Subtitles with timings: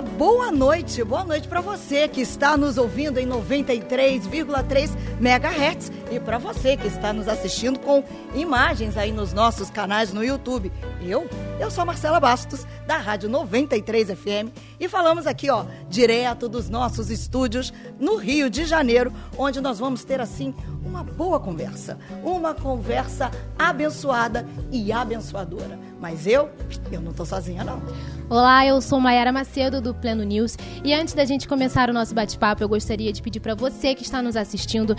[0.00, 1.04] Boa noite.
[1.04, 6.86] Boa noite para você que está nos ouvindo em 93,3 MHz e para você que
[6.86, 8.02] está nos assistindo com
[8.34, 10.72] imagens aí nos nossos canais no YouTube.
[11.02, 11.28] Eu,
[11.60, 14.48] eu sou Marcela Bastos, da Rádio 93 FM,
[14.80, 20.04] e falamos aqui, ó, direto dos nossos estúdios no Rio de Janeiro, onde nós vamos
[20.04, 25.91] ter assim uma boa conversa, uma conversa abençoada e abençoadora.
[26.02, 26.50] Mas eu,
[26.90, 27.80] eu não tô sozinha não.
[28.28, 32.12] Olá, eu sou Mayara Macedo do Pleno News e antes da gente começar o nosso
[32.12, 34.96] bate-papo, eu gostaria de pedir para você que está nos assistindo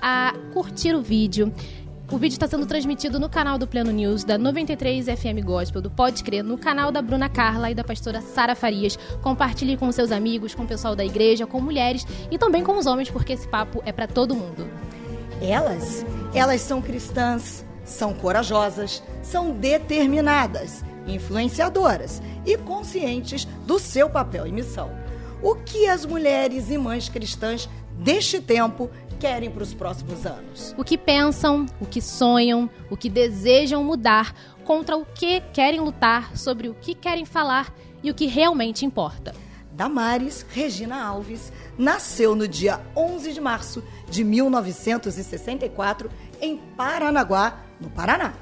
[0.00, 1.52] a curtir o vídeo.
[2.08, 5.90] O vídeo está sendo transmitido no canal do Pleno News, da 93 FM Gospel, do
[5.90, 8.96] Pode Crer, no canal da Bruna Carla e da pastora Sara Farias.
[9.22, 12.86] Compartilhe com seus amigos, com o pessoal da igreja, com mulheres e também com os
[12.86, 14.68] homens, porque esse papo é para todo mundo.
[15.42, 24.52] Elas, elas são cristãs, são corajosas, são determinadas, influenciadoras e conscientes do seu papel e
[24.52, 24.90] missão.
[25.42, 27.68] O que as mulheres e mães cristãs
[27.98, 30.74] deste tempo querem para os próximos anos?
[30.76, 36.36] O que pensam, o que sonham, o que desejam mudar, contra o que querem lutar,
[36.36, 39.34] sobre o que querem falar e o que realmente importa.
[39.72, 46.08] Damares Regina Alves nasceu no dia 11 de março de 1964
[46.40, 48.32] em Paranaguá, no Paraná.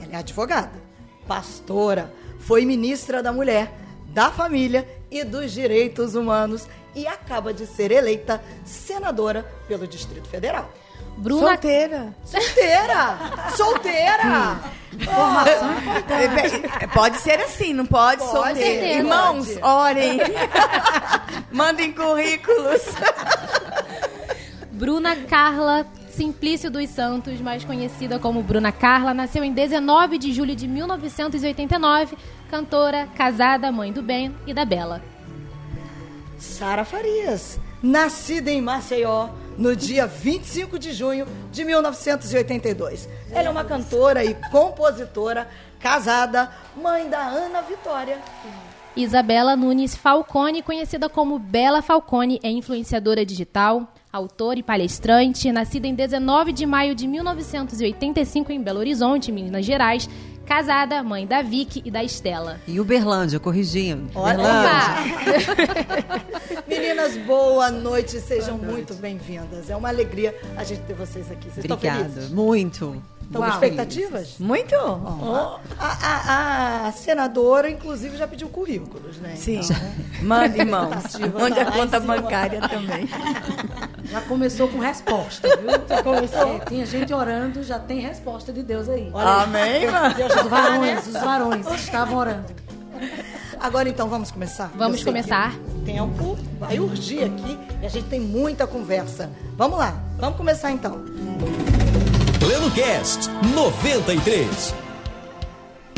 [0.00, 0.82] Ela é advogada,
[1.26, 3.72] pastora, foi ministra da Mulher,
[4.08, 10.70] da Família e dos Direitos Humanos e acaba de ser eleita senadora pelo Distrito Federal.
[11.16, 12.14] Bruna Solteira.
[12.24, 13.18] Solteira!
[13.56, 14.60] Solteira!
[14.92, 16.88] Informação importante.
[16.94, 18.20] Pode ser assim, não pode?
[18.22, 18.58] Pode, Solteira.
[18.58, 18.98] certeza.
[18.98, 19.62] Irmãos, Pode.
[19.62, 20.18] orem.
[21.52, 22.82] Mandem currículos.
[24.72, 25.84] Bruna Carla
[26.20, 32.14] Simplício dos Santos, mais conhecida como Bruna Carla, nasceu em 19 de julho de 1989,
[32.50, 35.00] cantora, casada, mãe do bem e da Bela.
[36.36, 43.08] Sara Farias, nascida em Maceió no dia 25 de junho de 1982.
[43.30, 45.48] Ela é uma cantora e compositora,
[45.80, 48.18] casada, mãe da Ana Vitória.
[48.94, 55.94] Isabela Nunes Falcone, conhecida como Bela Falcone, é influenciadora digital, autora e palestrante, nascida em
[55.94, 60.08] 19 de maio de 1985 em Belo Horizonte, Minas Gerais,
[60.44, 62.60] casada, mãe da Vicky e da Estela.
[62.66, 64.10] E Uberlândia, corrigindo.
[64.18, 64.70] Uberlândia.
[66.66, 69.70] Meninas, boa noite, sejam muito bem-vindas.
[69.70, 71.44] É uma alegria a gente ter vocês aqui.
[71.48, 72.08] Vocês estão Obrigada.
[72.08, 72.30] felizes?
[72.30, 73.00] Muito.
[73.30, 73.50] Estão Uau.
[73.52, 74.34] expectativas?
[74.40, 74.74] Muito?
[74.74, 79.34] Ó, a, a- a senadora, inclusive, já pediu currículos, né?
[79.36, 79.60] Sim.
[79.60, 79.76] Então,
[80.26, 80.96] Manda, irmãos.
[81.04, 82.16] Expectativa Mande tá a em conta cima.
[82.16, 83.08] bancária também.
[84.10, 85.70] Já começou com resposta, viu?
[85.88, 86.58] Já começou.
[86.66, 89.08] tinha gente orando, já tem resposta de Deus aí.
[89.14, 90.12] Amém, irmã?
[90.42, 92.46] Os varões, os varões estavam orando.
[93.60, 94.68] Agora então vamos começar?
[94.74, 95.52] Vamos começar.
[95.76, 99.30] O tempo vai urgir aqui e a gente tem muita conversa.
[99.56, 101.04] Vamos lá, vamos começar então.
[102.40, 104.74] Pleno Cast 93.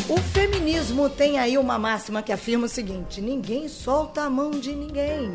[0.09, 4.75] O feminismo tem aí uma máxima que afirma o seguinte: ninguém solta a mão de
[4.75, 5.33] ninguém.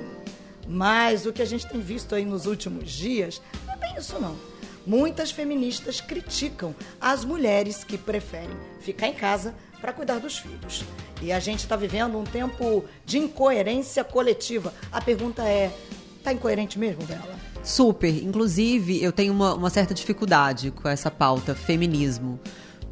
[0.68, 4.20] Mas o que a gente tem visto aí nos últimos dias não é bem isso
[4.20, 4.36] não.
[4.86, 10.84] Muitas feministas criticam as mulheres que preferem ficar em casa para cuidar dos filhos.
[11.22, 14.74] E a gente está vivendo um tempo de incoerência coletiva.
[14.92, 15.72] A pergunta é:
[16.22, 17.47] tá incoerente mesmo, Bela?
[17.68, 18.24] Super.
[18.24, 22.40] Inclusive, eu tenho uma, uma certa dificuldade com essa pauta feminismo.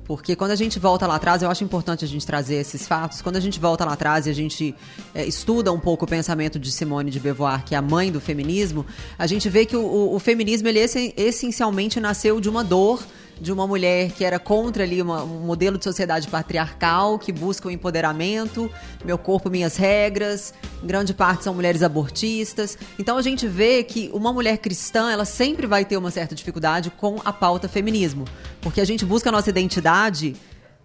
[0.04, 3.24] Porque quando a gente volta lá atrás, eu acho importante a gente trazer esses fatos.
[3.24, 4.76] Quando a gente volta lá atrás e a gente
[5.16, 8.22] é, estuda um pouco o pensamento de Simone de Beauvoir, que é a mãe do
[8.22, 8.86] feminismo,
[9.18, 13.02] a gente vê que o, o- o feminismo, ele essen- essencialmente nasceu de uma dor
[13.40, 17.68] de uma mulher que era contra ali uma- um modelo de sociedade patriarcal, que busca
[17.68, 18.72] o empoderamento,
[19.04, 22.78] meu corpo, minhas regras, em grande parte são mulheres abortistas.
[22.98, 26.90] Então a gente vê que uma mulher cristã, ela sempre vai ter uma certa dificuldade
[26.90, 28.26] com a pauta feminismo,
[28.62, 30.36] porque a gente busca a nossa identidade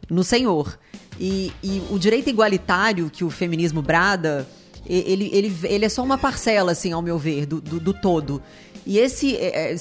[0.09, 0.79] no Senhor.
[1.19, 4.47] E, e o direito igualitário que o feminismo brada,
[4.87, 8.43] ele, ele, ele é só uma parcela, assim, ao meu ver, do, do, do todo.
[8.87, 9.77] E esse, é, é,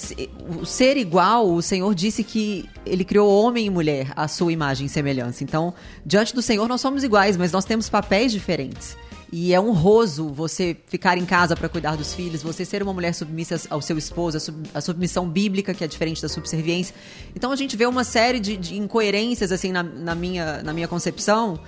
[0.59, 4.87] o ser igual, o Senhor disse que ele criou homem e mulher à sua imagem
[4.87, 5.43] e semelhança.
[5.43, 5.73] Então,
[6.05, 8.97] diante do Senhor, nós somos iguais, mas nós temos papéis diferentes.
[9.31, 13.13] E é honroso você ficar em casa para cuidar dos filhos, você ser uma mulher
[13.13, 16.95] submissa ao seu esposo, a, sub- a submissão bíblica, que é diferente da subserviência.
[17.35, 20.87] Então a gente vê uma série de, de incoerências assim na, na minha, na minha
[20.87, 21.59] concepção,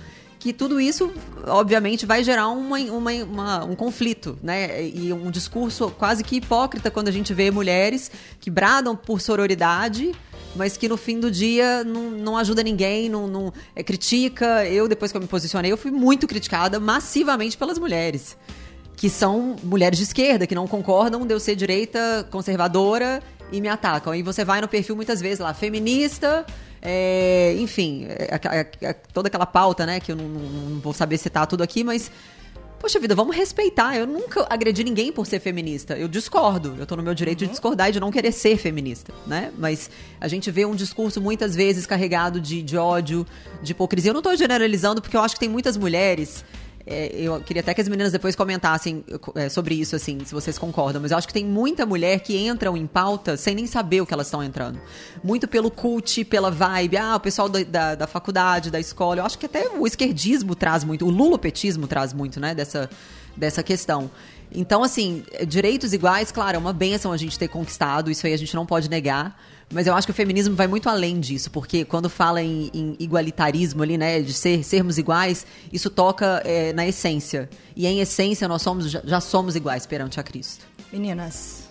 [0.42, 1.08] que tudo isso,
[1.46, 4.84] obviamente, vai gerar uma, uma- uma- um conflito, né?
[4.88, 8.10] E um discurso quase que hipócrita quando a gente vê mulheres
[8.40, 10.10] que bradam por sororidade,
[10.56, 14.66] mas que no fim do dia não, não ajuda ninguém, não, não- é, critica.
[14.66, 18.36] Eu, depois que eu me posicionei, eu fui muito criticada massivamente pelas mulheres.
[18.96, 23.66] que são mulheres de esquerda, que não concordam de eu ser direita conservadora e me
[23.68, 24.14] atacam.
[24.14, 26.46] E você vai no perfil muitas vezes lá, feminista,
[26.82, 31.16] é, enfim, é, é, é, toda aquela pauta, né, que eu não, não vou saber
[31.16, 32.10] citar tudo aqui, mas
[32.82, 33.96] Poxa vida, vamos respeitar.
[33.96, 35.96] Eu nunca agredi ninguém por ser feminista.
[35.96, 36.74] Eu discordo.
[36.76, 37.46] Eu tô no meu direito uhum.
[37.46, 39.52] de discordar e de não querer ser feminista, né?
[39.56, 39.88] Mas
[40.20, 43.24] a gente vê um discurso muitas vezes carregado de, de ódio,
[43.62, 44.10] de hipocrisia.
[44.10, 46.44] Eu não tô generalizando porque eu acho que tem muitas mulheres
[46.86, 50.58] é, eu queria até que as meninas depois comentassem é, sobre isso, assim, se vocês
[50.58, 51.00] concordam.
[51.00, 54.06] Mas eu acho que tem muita mulher que entram em pauta sem nem saber o
[54.06, 54.80] que elas estão entrando.
[55.22, 56.96] Muito pelo cult, pela vibe.
[56.96, 59.20] Ah, o pessoal da, da, da faculdade, da escola.
[59.20, 62.90] Eu acho que até o esquerdismo traz muito, o lulopetismo traz muito, né, dessa,
[63.36, 64.10] dessa questão.
[64.54, 68.36] Então, assim, direitos iguais, claro, é uma benção a gente ter conquistado, isso aí a
[68.36, 69.40] gente não pode negar.
[69.72, 72.96] Mas eu acho que o feminismo vai muito além disso, porque quando fala em, em
[73.00, 77.48] igualitarismo ali, né, de ser, sermos iguais, isso toca é, na essência.
[77.74, 80.66] E em essência nós somos, já, já somos iguais perante a Cristo.
[80.92, 81.70] Meninas.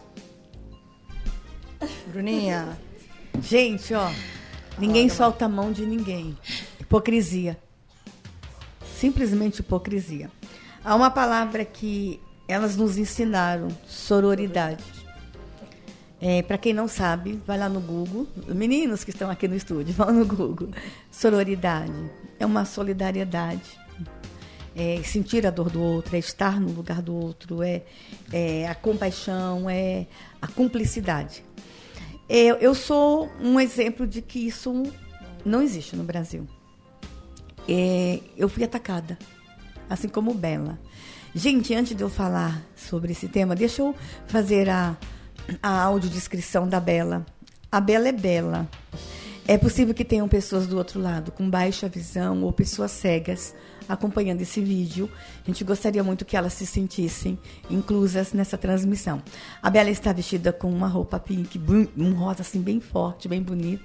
[2.07, 2.77] Bruninha.
[3.39, 4.11] Gente, ó,
[4.79, 6.35] ninguém solta a mão de ninguém.
[6.79, 7.57] Hipocrisia.
[8.97, 10.29] Simplesmente hipocrisia.
[10.83, 15.00] Há uma palavra que elas nos ensinaram, sororidade.
[16.21, 18.27] É, Para quem não sabe, vai lá no Google.
[18.47, 20.69] Meninos que estão aqui no estúdio, vão no Google.
[21.09, 23.81] Sororidade é uma solidariedade.
[24.75, 27.81] É sentir a dor do outro, é estar no lugar do outro, é,
[28.31, 30.05] é a compaixão, é
[30.41, 31.43] a cumplicidade.
[32.29, 34.83] É, eu sou um exemplo de que isso
[35.43, 36.47] não existe no Brasil.
[37.67, 39.17] É, eu fui atacada,
[39.89, 40.79] assim como Bela.
[41.35, 43.93] Gente, antes de eu falar sobre esse tema, deixa eu
[44.27, 44.95] fazer a,
[45.61, 47.25] a audiodescrição da Bela.
[47.71, 48.69] A Bela é bela.
[49.47, 53.53] É possível que tenham pessoas do outro lado com baixa visão ou pessoas cegas
[53.87, 55.09] acompanhando esse vídeo.
[55.43, 57.37] A gente gostaria muito que elas se sentissem
[57.69, 59.21] inclusas nessa transmissão.
[59.61, 61.59] A Bela está vestida com uma roupa pink,
[61.97, 63.83] um rosa assim bem forte, bem bonito.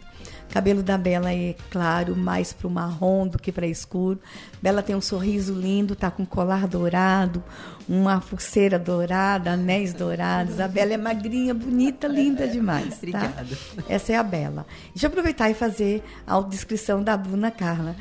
[0.51, 4.19] Cabelo da Bela é claro, mais para o marrom do que para escuro.
[4.63, 7.43] Bela tem um sorriso lindo, tá com colar dourado,
[7.89, 10.59] uma pulseira dourada, anéis dourados.
[10.59, 12.89] A Bela é magrinha, bonita, linda demais.
[12.89, 12.97] Tá?
[12.97, 13.59] Obrigada.
[13.89, 14.67] Essa é a Bela.
[14.95, 17.95] Deixa eu aproveitar e fazer a audiodescrição da Bruna Carla.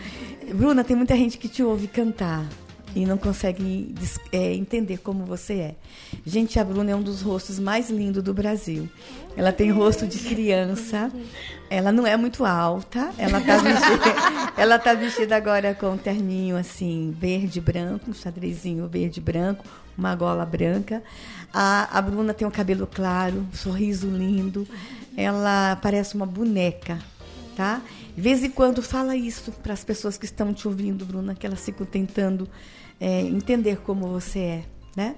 [0.53, 2.45] Bruna, tem muita gente que te ouve cantar
[2.95, 3.93] e não consegue
[4.31, 5.75] é, entender como você é.
[6.25, 8.89] Gente, a Bruna é um dos rostos mais lindos do Brasil.
[9.35, 11.11] Ela tem rosto de criança.
[11.69, 13.11] Ela não é muito alta.
[13.17, 18.87] Ela está vestida, ela tá vestida agora com um terninho assim, verde branco, um xadrezinho
[18.87, 19.65] verde branco,
[19.97, 21.03] uma gola branca.
[21.53, 24.65] A, a Bruna tem um cabelo claro, um sorriso lindo.
[25.17, 26.99] Ela parece uma boneca,
[27.57, 27.81] tá?
[28.15, 31.45] De vez em quando fala isso para as pessoas que estão te ouvindo, Bruna, que
[31.45, 32.47] elas ficam tentando
[32.99, 34.63] é, entender como você é.
[34.95, 35.15] Né?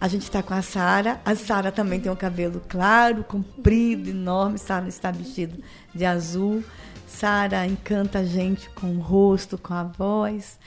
[0.00, 1.20] A gente está com a Sara.
[1.24, 4.58] A Sara também tem um cabelo claro, comprido, enorme.
[4.58, 5.56] Sara está vestida
[5.94, 6.64] de azul.
[7.06, 10.58] Sara encanta a gente com o rosto, com a voz.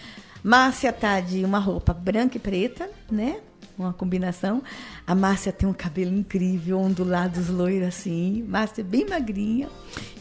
[0.43, 3.39] Márcia está de uma roupa branca e preta, né?
[3.77, 4.61] Uma combinação.
[5.05, 8.43] A Márcia tem um cabelo incrível, ondulados loiros assim.
[8.47, 9.69] Márcia é bem magrinha.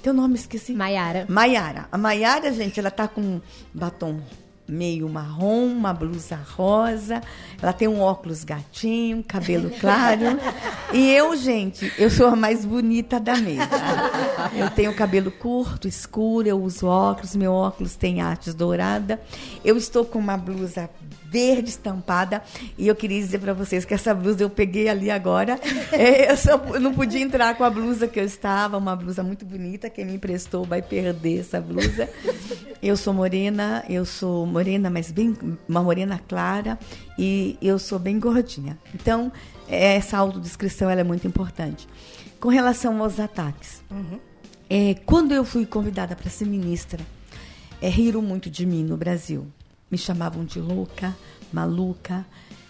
[0.02, 0.72] Teu nome esqueci.
[0.72, 1.26] Maiara.
[1.28, 1.88] Maiara.
[1.90, 3.40] A Maiara, gente, ela tá com
[3.72, 4.20] batom
[4.70, 7.21] meio marrom, uma blusa rosa.
[7.61, 10.38] Ela tem um óculos gatinho, cabelo claro.
[10.92, 13.68] e eu, gente, eu sou a mais bonita da mesa.
[14.54, 19.21] Eu tenho cabelo curto, escuro, eu uso óculos, meu óculos tem artes dourada.
[19.64, 20.88] Eu estou com uma blusa
[21.30, 22.42] verde estampada.
[22.76, 25.58] E eu queria dizer para vocês que essa blusa eu peguei ali agora.
[25.92, 29.22] É, eu, só, eu não podia entrar com a blusa que eu estava, uma blusa
[29.22, 29.90] muito bonita.
[29.90, 32.08] Quem me emprestou vai perder essa blusa.
[32.80, 35.37] Eu sou morena, eu sou morena, mas bem
[35.68, 36.78] uma morena clara
[37.18, 38.78] e eu sou bem gordinha.
[38.94, 39.32] Então,
[39.68, 41.88] essa autodescrição ela é muito importante.
[42.38, 44.18] Com relação aos ataques, uhum.
[44.68, 47.00] é, quando eu fui convidada para ser ministra,
[47.82, 49.46] é, riram muito de mim no Brasil
[49.90, 51.16] me chamavam de louca,
[51.52, 52.25] maluca,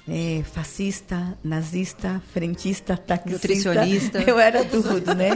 [0.08, 3.32] é, fascista, nazista, frentista, taxista.
[3.32, 4.22] Nutricionista.
[4.22, 5.30] Eu era tudo, né?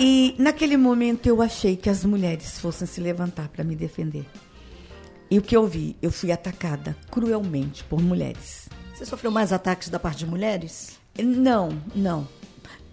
[0.00, 4.26] E naquele momento eu achei que as mulheres fossem se levantar para me defender.
[5.30, 5.96] E o que eu vi?
[6.02, 8.68] Eu fui atacada cruelmente por mulheres.
[8.94, 10.98] Você sofreu mais ataques da parte de mulheres?
[11.18, 12.28] Não, não.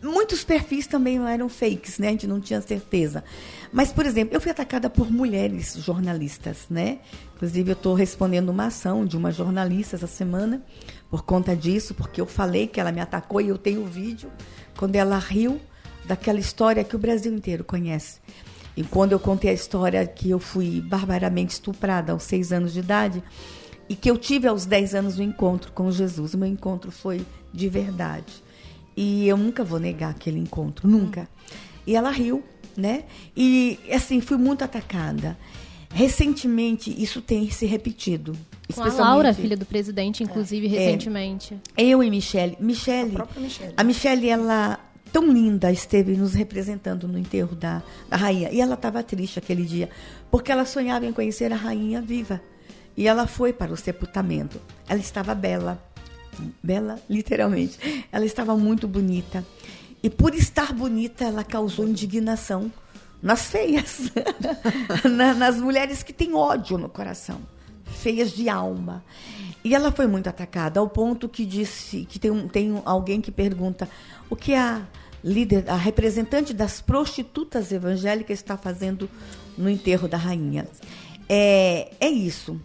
[0.02, 2.08] Muitos perfis também eram fakes, né?
[2.08, 3.24] A gente não tinha certeza.
[3.72, 7.00] Mas, por exemplo, eu fui atacada por mulheres jornalistas, né?
[7.36, 10.64] Inclusive, eu estou respondendo uma ação de uma jornalista essa semana
[11.10, 14.32] por conta disso, porque eu falei que ela me atacou e eu tenho o vídeo
[14.76, 15.62] quando ela riu
[16.06, 18.20] daquela história que o Brasil inteiro conhece.
[18.76, 22.80] E quando eu contei a história que eu fui barbaramente estuprada aos seis anos de
[22.80, 23.24] idade,
[23.92, 26.34] e que eu tive aos 10 anos o um encontro com Jesus.
[26.34, 28.42] O meu encontro foi de verdade.
[28.96, 31.28] E eu nunca vou negar aquele encontro, nunca.
[31.86, 32.44] E ela riu,
[32.76, 33.04] né?
[33.36, 35.38] E assim, fui muito atacada.
[35.94, 38.36] Recentemente, isso tem se repetido.
[38.74, 40.70] Com a Laura, filha do presidente, inclusive, é.
[40.70, 41.60] recentemente.
[41.78, 42.56] Eu e Michele.
[42.60, 43.74] Michele, a, Michele.
[43.76, 44.80] a Michele, ela
[45.12, 48.50] tão linda esteve nos representando no enterro da, da rainha.
[48.52, 49.90] E ela estava triste aquele dia,
[50.30, 52.42] porque ela sonhava em conhecer a rainha viva.
[52.96, 54.60] E ela foi para o sepultamento.
[54.88, 55.82] Ela estava bela.
[56.62, 58.06] Bela, literalmente.
[58.12, 59.46] Ela estava muito bonita.
[60.04, 62.72] E por estar bonita, ela causou indignação
[63.22, 64.12] nas feias,
[65.38, 67.40] nas mulheres que têm ódio no coração,
[67.86, 69.04] feias de alma.
[69.64, 73.32] E ela foi muito atacada, ao ponto que disse que tem, um, tem alguém que
[73.32, 73.88] pergunta
[74.28, 74.82] o que a
[75.24, 79.08] líder, a representante das prostitutas evangélicas está fazendo
[79.56, 80.68] no enterro da rainha.
[81.30, 82.60] É, é isso.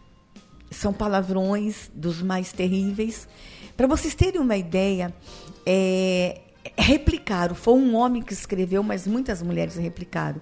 [0.71, 3.29] São palavrões dos mais terríveis.
[3.77, 5.15] Para vocês terem uma ideia,
[5.65, 6.41] é,
[6.79, 7.55] replicaram.
[7.55, 10.41] Foi um homem que escreveu, mas muitas mulheres replicaram.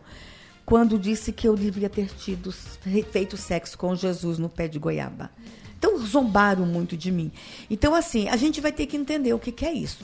[0.64, 5.30] Quando disse que eu devia ter tido feito sexo com Jesus no pé de goiaba.
[5.76, 7.30] Então, zombaram muito de mim.
[7.68, 10.02] Então, assim, a gente vai ter que entender o que, que é isso.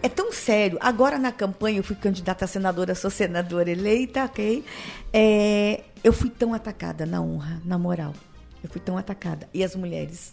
[0.00, 0.78] É tão sério.
[0.80, 4.64] Agora, na campanha, eu fui candidata a senadora, sou senadora eleita, ok?
[5.12, 8.14] É, eu fui tão atacada na honra, na moral.
[8.62, 9.48] Eu fui tão atacada.
[9.52, 10.30] E as mulheres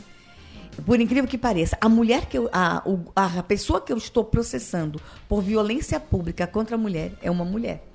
[0.86, 2.84] por incrível que pareça, a mulher que eu, a,
[3.16, 7.93] a pessoa que eu estou processando por violência pública contra a mulher é uma mulher.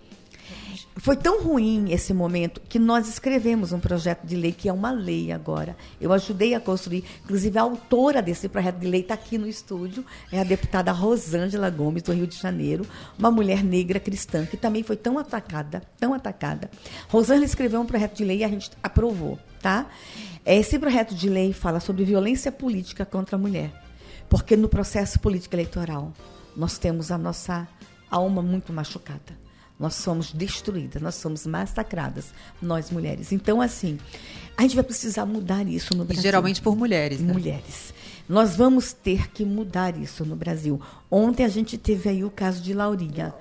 [1.00, 4.90] Foi tão ruim esse momento que nós escrevemos um projeto de lei, que é uma
[4.90, 5.76] lei agora.
[6.00, 10.05] Eu ajudei a construir, inclusive a autora desse projeto de lei está aqui no estúdio,
[10.33, 12.85] é a deputada Rosângela Gomes, do Rio de Janeiro,
[13.17, 16.69] uma mulher negra cristã, que também foi tão atacada, tão atacada.
[17.09, 19.87] Rosângela escreveu um projeto de lei e a gente aprovou, tá?
[20.45, 23.71] Esse projeto de lei fala sobre violência política contra a mulher,
[24.28, 26.12] porque no processo político eleitoral
[26.57, 27.69] nós temos a nossa
[28.11, 29.48] alma muito machucada.
[29.79, 33.31] Nós somos destruídas, nós somos massacradas, nós mulheres.
[33.33, 33.99] Então, assim,
[34.57, 36.21] a gente vai precisar mudar isso no Brasil.
[36.21, 37.21] E geralmente por mulheres.
[37.21, 37.33] Né?
[37.33, 37.95] Mulheres.
[38.29, 40.81] Nós vamos ter que mudar isso no Brasil.
[41.11, 43.35] Ontem a gente teve aí o caso de Laurinha.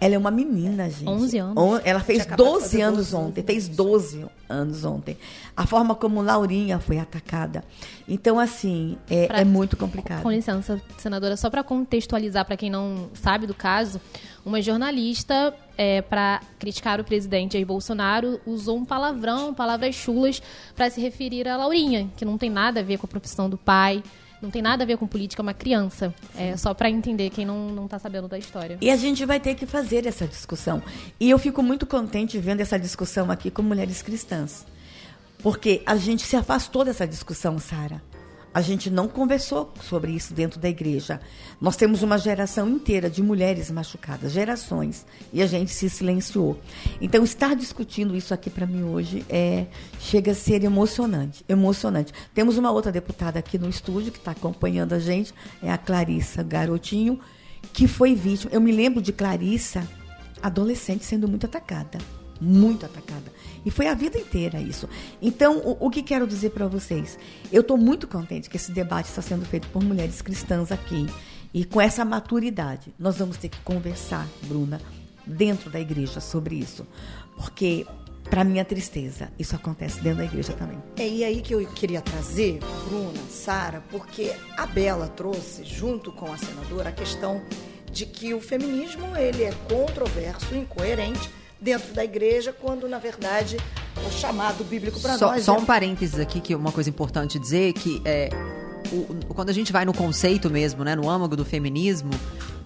[0.00, 1.06] Ela é uma menina, gente.
[1.06, 1.80] 11 anos.
[1.84, 3.42] Ela fez 12 anos ontem.
[3.42, 5.18] Fez 12 anos ontem.
[5.54, 7.62] A forma como Laurinha foi atacada.
[8.08, 10.22] Então, assim, é, pra, é muito complicado.
[10.22, 14.00] Com licença, senadora, só para contextualizar para quem não sabe do caso,
[14.44, 20.42] uma jornalista, é, para criticar o presidente Jair Bolsonaro, usou um palavrão, palavras chulas,
[20.74, 23.56] para se referir a Laurinha, que não tem nada a ver com a profissão do
[23.58, 24.02] pai
[24.40, 26.14] não tem nada a ver com política, é uma criança.
[26.34, 28.78] É só para entender quem não, não tá sabendo da história.
[28.80, 30.82] E a gente vai ter que fazer essa discussão.
[31.18, 34.64] E eu fico muito contente vendo essa discussão aqui com mulheres cristãs.
[35.42, 38.02] Porque a gente se afastou dessa discussão, Sara.
[38.52, 41.20] A gente não conversou sobre isso dentro da igreja.
[41.60, 46.58] Nós temos uma geração inteira de mulheres machucadas, gerações, e a gente se silenciou.
[47.00, 49.66] Então, estar discutindo isso aqui para mim hoje é
[50.00, 52.12] chega a ser emocionante, emocionante.
[52.34, 56.42] Temos uma outra deputada aqui no estúdio que está acompanhando a gente, é a Clarissa
[56.42, 57.20] Garotinho,
[57.72, 58.50] que foi vítima.
[58.52, 59.86] Eu me lembro de Clarissa,
[60.42, 61.98] adolescente, sendo muito atacada
[62.40, 63.30] muito atacada.
[63.64, 64.88] E foi a vida inteira isso.
[65.20, 67.18] Então, o, o que quero dizer para vocês?
[67.52, 71.06] Eu estou muito contente que esse debate está sendo feito por mulheres cristãs aqui.
[71.52, 74.80] E com essa maturidade, nós vamos ter que conversar, Bruna,
[75.26, 76.86] dentro da igreja sobre isso.
[77.36, 77.86] Porque,
[78.30, 80.78] para minha tristeza, isso acontece dentro da igreja também.
[80.96, 86.32] É e aí que eu queria trazer, Bruna, Sara, porque a Bela trouxe, junto com
[86.32, 87.42] a senadora, a questão
[87.90, 91.28] de que o feminismo ele é controverso, incoerente,
[91.60, 93.56] dentro da igreja, quando na verdade
[94.06, 95.44] o chamado bíblico para nós.
[95.44, 95.58] Só é...
[95.58, 98.30] um parênteses aqui, que uma coisa importante dizer, que é,
[98.92, 102.10] o, quando a gente vai no conceito mesmo, né, no âmago do feminismo,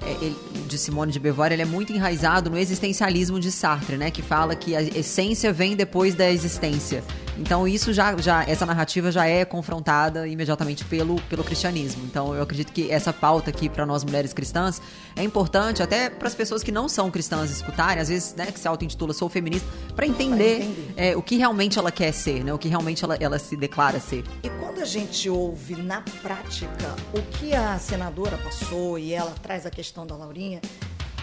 [0.03, 0.37] é, ele,
[0.69, 4.55] de Simone de Beauvoir, ele é muito enraizado no existencialismo de Sartre, né, que fala
[4.55, 7.03] que a essência vem depois da existência.
[7.39, 12.05] Então isso já, já essa narrativa já é confrontada imediatamente pelo, pelo cristianismo.
[12.05, 14.81] Então eu acredito que essa pauta aqui para nós mulheres cristãs
[15.17, 18.59] é importante até para as pessoas que não são cristãs escutarem, às vezes, né, que
[18.59, 20.65] se auto-intitula sou feminista, para entender.
[20.97, 24.01] É, o que realmente ela quer ser, né, o que realmente ela, ela se declara
[24.01, 24.25] ser.
[24.43, 29.67] E quando a gente ouve na prática o que a senadora passou e ela traz
[29.67, 30.61] a questão da Laurinha,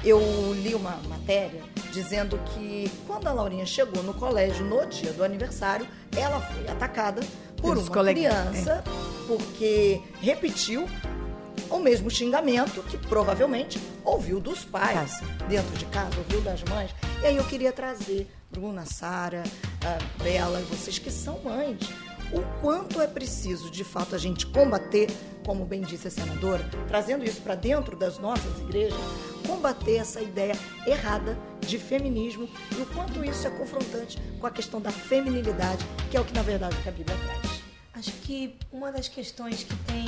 [0.04, 0.20] eu
[0.54, 5.88] li uma matéria dizendo que quando a Laurinha chegou no colégio no dia do aniversário,
[6.16, 7.22] ela foi atacada
[7.58, 8.24] por Os uma colegas.
[8.24, 9.28] criança é.
[9.28, 10.88] porque repetiu
[11.70, 16.94] o mesmo xingamento que provavelmente ouviu dos pais dentro de casa, ouviu das mães.
[17.22, 19.44] E aí eu queria trazer Bruna, Sara,
[20.22, 21.80] Bela e vocês que são mães
[22.34, 25.10] o quanto é preciso, de fato, a gente combater,
[25.46, 28.98] como bem disse a senadora, trazendo isso para dentro das nossas igrejas,
[29.48, 34.82] combater essa ideia errada de feminismo e o quanto isso é confrontante com a questão
[34.82, 37.62] da feminilidade, que é o que, na verdade, que a Bíblia traz.
[37.94, 40.06] Acho que uma das questões que tem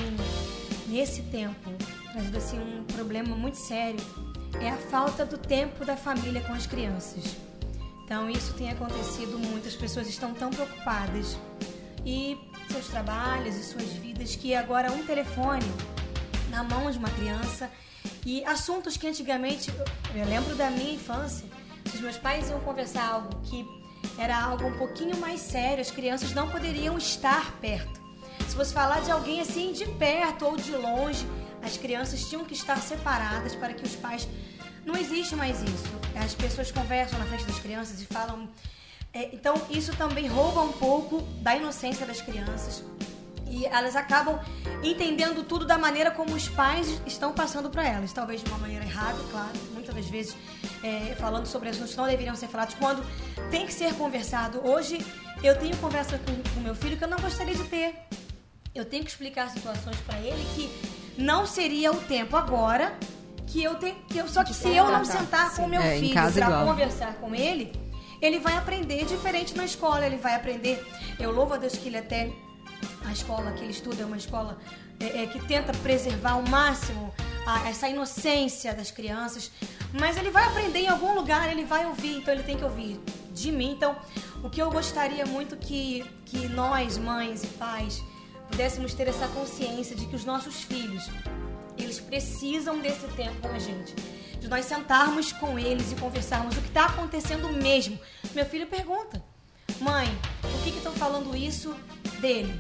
[0.88, 1.72] nesse tempo
[2.12, 4.00] trazido assim um problema muito sério
[4.62, 7.36] é a falta do tempo da família com as crianças.
[8.06, 11.38] Então isso tem acontecido muito, as pessoas estão tão preocupadas
[12.06, 12.38] e
[12.70, 15.66] seus trabalhos e suas vidas que agora um telefone
[16.50, 17.70] na mão de uma criança
[18.26, 19.72] e assuntos que antigamente
[20.16, 21.48] eu lembro da minha infância,
[21.86, 23.66] se os meus pais iam conversar algo que
[24.18, 28.02] era algo um pouquinho mais sério, as crianças não poderiam estar perto.
[28.48, 31.26] Se fosse falar de alguém assim de perto ou de longe,
[31.62, 34.28] as crianças tinham que estar separadas para que os pais.
[34.86, 35.90] Não existe mais isso.
[36.16, 38.50] As pessoas conversam na frente das crianças e falam.
[39.14, 42.84] É, então, isso também rouba um pouco da inocência das crianças.
[43.50, 44.40] E elas acabam
[44.84, 48.12] entendendo tudo da maneira como os pais estão passando para elas.
[48.12, 49.52] Talvez de uma maneira errada, claro.
[49.74, 50.36] Muitas das vezes
[50.84, 53.06] é, falando sobre assuntos que não deveriam ser falados quando
[53.52, 54.60] tem que ser conversado.
[54.68, 55.06] Hoje
[55.44, 57.96] eu tenho conversa com o meu filho que eu não gostaria de ter.
[58.74, 60.70] Eu tenho que explicar situações para ele que
[61.16, 62.98] não seria o tempo agora
[63.46, 66.00] que eu tenho que eu só que se eu não sentar com o meu É,
[66.00, 67.72] filho para conversar com ele,
[68.20, 70.84] ele vai aprender diferente na escola, ele vai aprender.
[71.20, 72.32] Eu louvo a Deus que ele até
[73.06, 74.58] a escola que ele estuda é uma escola
[75.00, 77.14] é, é, que tenta preservar ao máximo
[77.46, 79.52] a- essa inocência das crianças,
[79.92, 83.00] mas ele vai aprender em algum lugar, ele vai ouvir, então ele tem que ouvir
[83.34, 83.72] de mim.
[83.72, 83.96] Então,
[84.44, 88.02] o que eu gostaria muito que, que nós, mães e pais,
[88.50, 91.10] pudéssemos ter essa consciência de que os nossos filhos,
[91.78, 93.94] eles precisam desse tempo com a gente.
[94.40, 97.98] De nós sentarmos com eles e conversarmos o que está acontecendo mesmo.
[98.36, 99.24] Meu filho pergunta,
[99.80, 100.08] mãe,
[100.42, 101.74] por que estão falando isso
[102.20, 102.54] dele?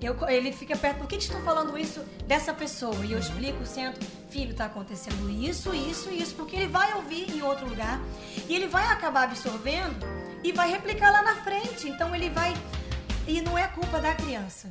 [0.00, 2.96] Eu, ele fica perto, por que, estão falando isso dessa pessoa?
[3.06, 7.42] E eu explico, sento, filho, está acontecendo isso, isso isso, porque ele vai ouvir em
[7.42, 8.00] outro lugar
[8.48, 9.96] e ele vai acabar absorvendo
[10.42, 11.88] e vai replicar lá na frente.
[11.88, 12.52] Então ele vai.
[13.26, 14.70] E não é culpa da criança.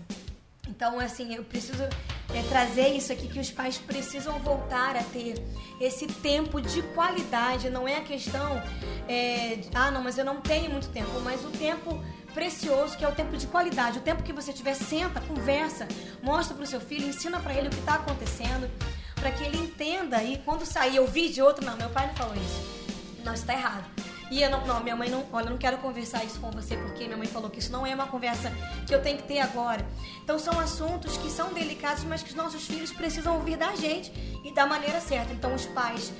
[0.75, 5.35] Então, assim, eu preciso é, trazer isso aqui, que os pais precisam voltar a ter
[5.79, 7.69] esse tempo de qualidade.
[7.69, 8.61] Não é a questão,
[9.07, 13.07] é, ah, não, mas eu não tenho muito tempo, mas o tempo precioso, que é
[13.07, 13.99] o tempo de qualidade.
[13.99, 15.87] O tempo que você tiver, senta, conversa,
[16.21, 18.69] mostra pro seu filho, ensina para ele o que está acontecendo,
[19.15, 22.15] para que ele entenda e quando sair eu vi de outro, não, meu pai não
[22.15, 22.83] falou isso.
[23.23, 23.85] Não, isso tá errado.
[24.33, 26.75] E eu não, não, minha mãe não, olha, eu não quero conversar isso com você
[26.75, 28.51] porque minha mãe falou que isso não é uma conversa
[28.87, 29.85] que eu tenho que ter agora.
[30.23, 34.11] Então são assuntos que são delicados, mas que os nossos filhos precisam ouvir da gente
[34.43, 35.31] e da maneira certa.
[35.33, 36.11] Então os pais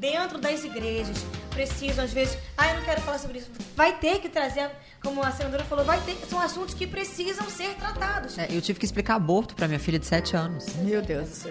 [0.00, 1.18] dentro das igrejas
[1.50, 3.50] precisam às vezes, ah, eu não quero falar sobre isso.
[3.76, 4.70] Vai ter que trazer,
[5.02, 8.38] como a senadora falou, vai ter, são assuntos que precisam ser tratados.
[8.38, 10.66] É, eu tive que explicar aborto pra minha filha de 7 anos.
[10.76, 11.44] Meu Deus.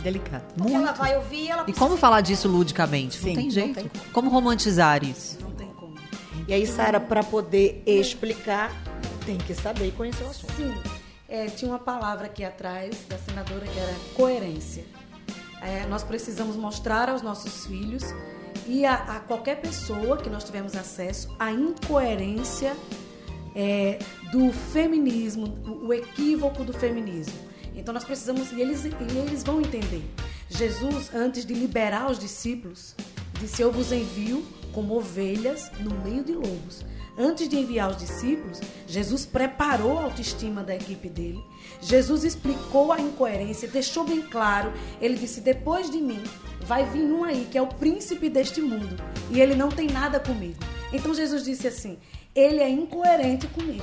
[0.00, 0.44] Delicado.
[0.56, 3.16] Porque ela vai ouvir, ela E como falar disso ludicamente?
[3.18, 3.74] Sim, não tem não jeito.
[3.74, 5.38] tem como romantizar isso?
[5.40, 5.96] Não tem como.
[6.46, 8.72] E aí, Sara, para poder explicar,
[9.26, 10.52] tem que saber e conhecer o assunto.
[10.54, 10.74] Sim,
[11.28, 14.84] é, tinha uma palavra aqui atrás da senadora que era coerência.
[15.62, 18.02] É, nós precisamos mostrar aos nossos filhos
[18.66, 22.76] e a, a qualquer pessoa que nós tivermos acesso a incoerência
[23.54, 23.98] é,
[24.30, 27.34] do feminismo, o, o equívoco do feminismo.
[27.74, 30.02] Então nós precisamos, e eles, e eles vão entender.
[30.48, 32.94] Jesus, antes de liberar os discípulos,
[33.40, 36.84] disse: Eu vos envio como ovelhas no meio de lobos.
[37.16, 41.42] Antes de enviar os discípulos, Jesus preparou a autoestima da equipe dele.
[41.82, 44.72] Jesus explicou a incoerência, deixou bem claro.
[45.00, 46.22] Ele disse: Depois de mim
[46.64, 48.96] vai vir um aí que é o príncipe deste mundo
[49.30, 50.58] e ele não tem nada comigo.
[50.92, 51.98] Então Jesus disse assim:
[52.34, 53.82] Ele é incoerente comigo.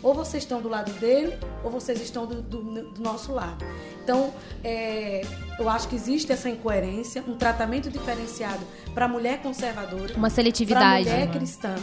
[0.00, 3.64] Ou vocês estão do lado dele, ou vocês estão do, do- do nosso lado.
[4.04, 5.22] Então, é,
[5.58, 8.64] eu acho que existe essa incoerência, um tratamento diferenciado
[8.94, 11.04] para a mulher conservadora, Uma para a seletividade.
[11.08, 11.32] mulher né?
[11.32, 11.74] cristã.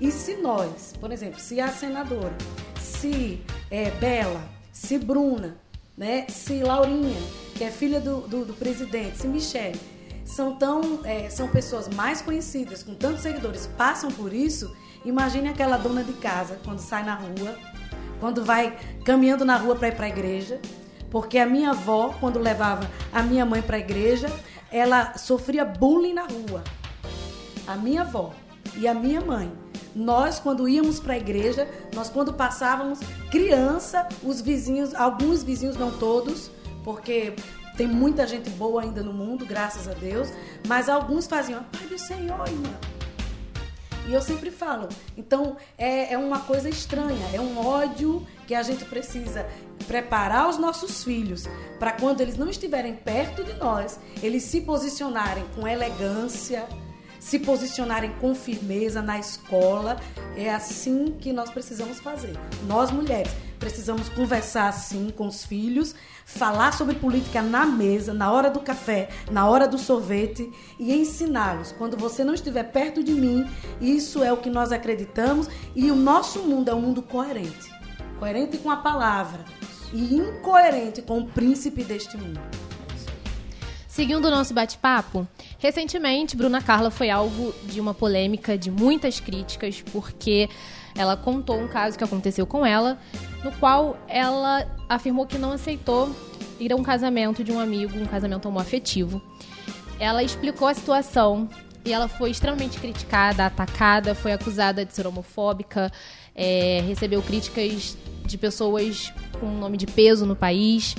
[0.00, 2.36] E se nós, por exemplo, se a senadora,
[2.80, 4.42] se é, Bela,
[4.80, 5.58] se Bruna,
[5.94, 7.20] né, se Laurinha,
[7.54, 9.78] que é filha do, do, do presidente, se Michele,
[10.24, 14.74] são tão é, são pessoas mais conhecidas, com tantos seguidores, passam por isso.
[15.04, 17.58] Imagine aquela dona de casa quando sai na rua,
[18.20, 20.58] quando vai caminhando na rua para ir para a igreja,
[21.10, 24.28] porque a minha avó, quando levava a minha mãe para a igreja,
[24.72, 26.64] ela sofria bullying na rua
[27.66, 28.32] a minha avó
[28.78, 29.52] e a minha mãe.
[29.94, 35.90] Nós, quando íamos para a igreja, nós quando passávamos criança, os vizinhos, alguns vizinhos, não
[35.90, 36.50] todos,
[36.84, 37.34] porque
[37.76, 40.28] tem muita gente boa ainda no mundo, graças a Deus,
[40.66, 42.70] mas alguns faziam, Pai do Senhor, irmã.
[44.06, 48.62] E eu sempre falo, então é, é uma coisa estranha, é um ódio que a
[48.62, 49.46] gente precisa
[49.86, 51.46] preparar os nossos filhos
[51.78, 56.66] para quando eles não estiverem perto de nós, eles se posicionarem com elegância,
[57.20, 60.00] se posicionarem com firmeza na escola.
[60.36, 62.36] É assim que nós precisamos fazer.
[62.66, 63.30] Nós, mulheres,
[63.60, 69.10] precisamos conversar assim com os filhos, falar sobre política na mesa, na hora do café,
[69.30, 71.70] na hora do sorvete e ensiná-los.
[71.70, 73.48] Quando você não estiver perto de mim,
[73.80, 77.80] isso é o que nós acreditamos e o nosso mundo é um mundo coerente
[78.20, 79.42] coerente com a palavra
[79.94, 82.38] e incoerente com o príncipe deste mundo.
[84.00, 89.82] Seguindo o nosso bate-papo, recentemente Bruna Carla foi alvo de uma polêmica, de muitas críticas,
[89.92, 90.48] porque
[90.96, 92.98] ela contou um caso que aconteceu com ela,
[93.44, 96.16] no qual ela afirmou que não aceitou
[96.58, 99.20] ir a um casamento de um amigo, um casamento homoafetivo.
[99.98, 101.46] Ela explicou a situação
[101.84, 105.92] e ela foi extremamente criticada, atacada, foi acusada de ser homofóbica,
[106.34, 110.94] é, recebeu críticas de pessoas com nome de peso no país.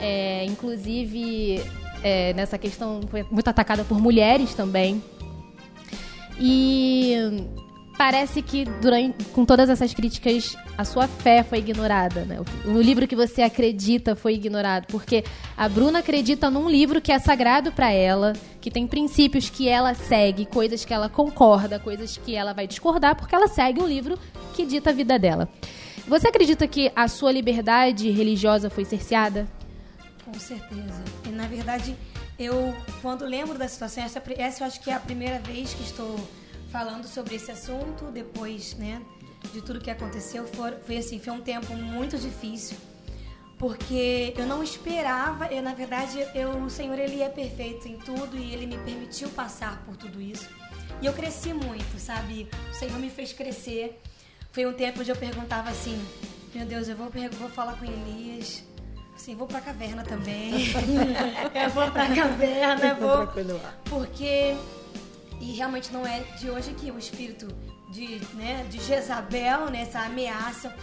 [0.00, 1.62] É, inclusive,
[2.02, 5.02] é, nessa questão, foi muito atacada por mulheres também.
[6.38, 7.46] E
[7.96, 12.38] parece que durante, com todas essas críticas a sua fé foi ignorada, né?
[12.64, 15.22] O, livro que você acredita foi ignorado, porque
[15.56, 19.94] a Bruna acredita num livro que é sagrado para ela, que tem princípios que ela
[19.94, 24.18] segue, coisas que ela concorda, coisas que ela vai discordar, porque ela segue um livro
[24.54, 25.48] que dita a vida dela.
[26.08, 29.46] Você acredita que a sua liberdade religiosa foi cerceada?
[30.24, 31.21] Com certeza.
[31.42, 31.96] Na verdade,
[32.38, 35.82] eu, quando lembro da situação, essa, essa eu acho que é a primeira vez que
[35.82, 36.16] estou
[36.70, 39.02] falando sobre esse assunto, depois, né,
[39.52, 42.76] de tudo que aconteceu, foi, foi assim, foi um tempo muito difícil,
[43.58, 48.38] porque eu não esperava, eu, na verdade, eu, o Senhor, Ele é perfeito em tudo
[48.38, 50.48] e Ele me permitiu passar por tudo isso.
[51.00, 52.48] E eu cresci muito, sabe?
[52.70, 54.00] O Senhor me fez crescer
[54.52, 56.00] foi um tempo onde eu perguntava assim:
[56.54, 58.62] Meu Deus, eu vou, vou falar com Elias.
[59.22, 60.72] Assim, vou pra caverna também.
[61.54, 63.28] eu vou pra caverna, vou.
[63.84, 64.56] Porque.
[65.40, 67.46] E realmente não é de hoje que o espírito
[67.92, 70.74] de, né, de Jezabel, né, ameaça,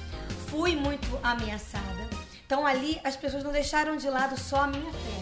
[0.48, 2.10] fui muito ameaçada.
[2.46, 5.22] Então ali as pessoas não deixaram de lado só a minha fé.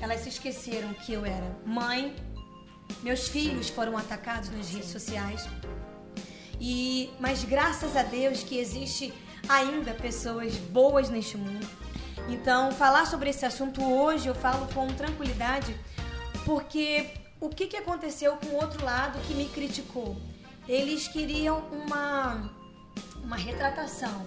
[0.00, 2.16] Elas se esqueceram que eu era mãe,
[3.02, 5.46] meus filhos foram atacados nas redes sociais.
[6.58, 9.12] E mas graças a Deus que existe
[9.46, 11.85] ainda pessoas boas neste mundo.
[12.28, 15.78] Então, falar sobre esse assunto hoje eu falo com tranquilidade,
[16.44, 17.10] porque
[17.40, 20.16] o que, que aconteceu com o outro lado que me criticou?
[20.68, 22.50] Eles queriam uma,
[23.22, 24.26] uma retratação.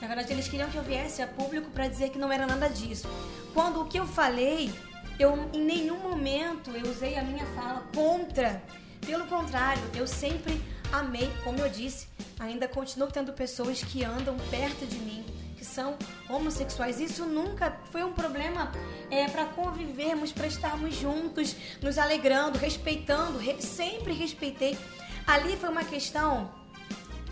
[0.00, 2.68] Na verdade, eles queriam que eu viesse a público para dizer que não era nada
[2.68, 3.08] disso.
[3.52, 4.72] Quando o que eu falei,
[5.18, 8.62] eu em nenhum momento eu usei a minha fala contra.
[9.04, 12.06] Pelo contrário, eu sempre amei, como eu disse,
[12.38, 15.24] ainda continuo tendo pessoas que andam perto de mim,
[15.72, 15.96] são
[16.28, 17.00] homossexuais.
[17.00, 18.70] Isso nunca foi um problema
[19.10, 24.78] é, para convivermos, para estarmos juntos, nos alegrando, respeitando, re sempre respeitei.
[25.26, 26.50] Ali foi uma questão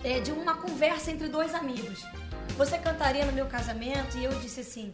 [0.03, 2.03] é, de uma conversa entre dois amigos.
[2.57, 4.17] Você cantaria no meu casamento?
[4.17, 4.93] E eu disse assim: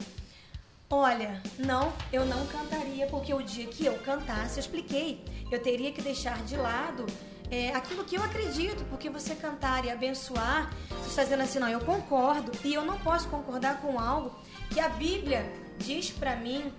[0.90, 5.92] Olha, não, eu não cantaria, porque o dia que eu cantasse, eu expliquei, eu teria
[5.92, 7.06] que deixar de lado
[7.50, 11.68] é, aquilo que eu acredito, porque você cantar e abençoar, você está dizendo assim, não,
[11.68, 14.32] eu concordo, e eu não posso concordar com algo
[14.70, 16.72] que a Bíblia diz para mim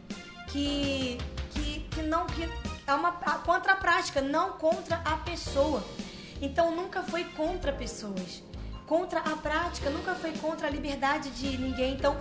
[0.47, 1.17] que,
[1.51, 2.49] que, que não, que
[2.85, 5.83] é uma contra a prática, não contra a pessoa.
[6.41, 8.43] Então nunca foi contra pessoas.
[8.85, 11.93] Contra a prática, nunca foi contra a liberdade de ninguém.
[11.95, 12.15] Então,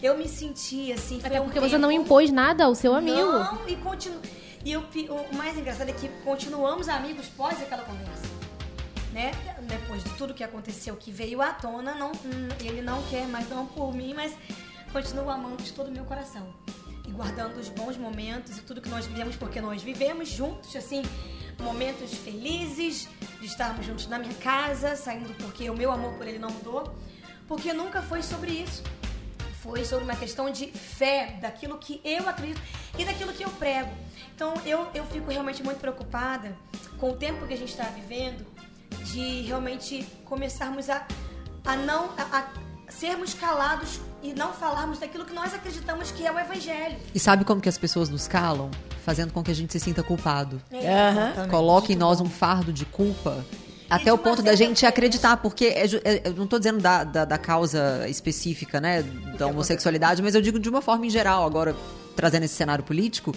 [0.00, 1.18] eu me senti assim.
[1.18, 3.18] Até porque um você não impôs nada ao seu amigo.
[3.18, 4.20] Não, e continua.
[4.64, 8.22] E o, o mais engraçado é que continuamos amigos pós aquela conversa.
[9.12, 9.32] Né?
[9.62, 12.12] Depois de tudo que aconteceu, que veio à tona, não,
[12.60, 14.34] ele não quer mais não por mim, mas
[14.92, 16.54] continuo amando de todo o meu coração.
[17.06, 21.02] E guardando os bons momentos e tudo que nós vivemos, porque nós vivemos juntos, assim,
[21.60, 23.08] momentos felizes,
[23.40, 26.94] de estarmos juntos na minha casa, saindo porque o meu amor por ele não mudou,
[27.48, 28.82] porque nunca foi sobre isso.
[29.62, 32.60] Foi sobre uma questão de fé, daquilo que eu acredito
[32.98, 33.90] e daquilo que eu prego.
[34.34, 36.56] Então eu, eu fico realmente muito preocupada
[36.98, 38.44] com o tempo que a gente está vivendo,
[39.04, 41.06] de realmente começarmos a,
[41.64, 42.48] a não a, a
[42.88, 46.96] sermos calados e não falarmos daquilo que nós acreditamos que é o evangelho.
[47.14, 48.70] E sabe como que as pessoas nos calam?
[49.04, 50.62] Fazendo com que a gente se sinta culpado.
[50.70, 51.48] É, uhum.
[51.48, 53.44] Coloca em nós um fardo de culpa
[53.92, 57.24] até o ponto da gente acreditar, porque é, é, eu não estou dizendo da, da,
[57.26, 59.02] da, causa específica, né,
[59.36, 61.76] da homossexualidade, mas eu digo de uma forma em geral, agora
[62.16, 63.34] trazendo esse cenário político,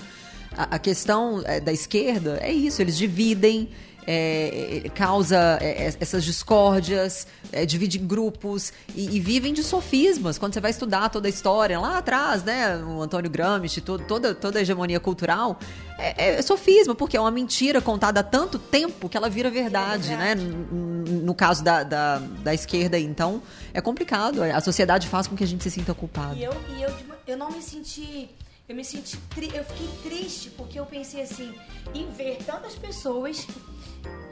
[0.57, 3.69] a, a questão é, da esquerda é isso, eles dividem,
[4.07, 10.37] é, é, causa é, é, essas discórdias, é, divide grupos e, e, vivem de sofismas.
[10.37, 14.35] Quando você vai estudar toda a história lá atrás, né, o Antônio Gramsci, todo, toda,
[14.35, 15.57] toda a hegemonia cultural,
[15.97, 20.09] é, é, sofisma, porque é uma mentira contada há tanto tempo que ela vira verdade,
[20.09, 20.43] verdade.
[20.43, 20.53] né?
[20.71, 23.41] No, no caso da, da, da, esquerda, então,
[23.73, 24.43] é complicado.
[24.43, 26.35] A sociedade faz com que a gente se sinta culpado.
[26.35, 26.93] E eu, e eu,
[27.27, 28.29] eu não me senti
[28.67, 29.17] eu me senti
[29.53, 31.53] eu fiquei triste porque eu pensei assim
[31.93, 33.45] em ver tantas pessoas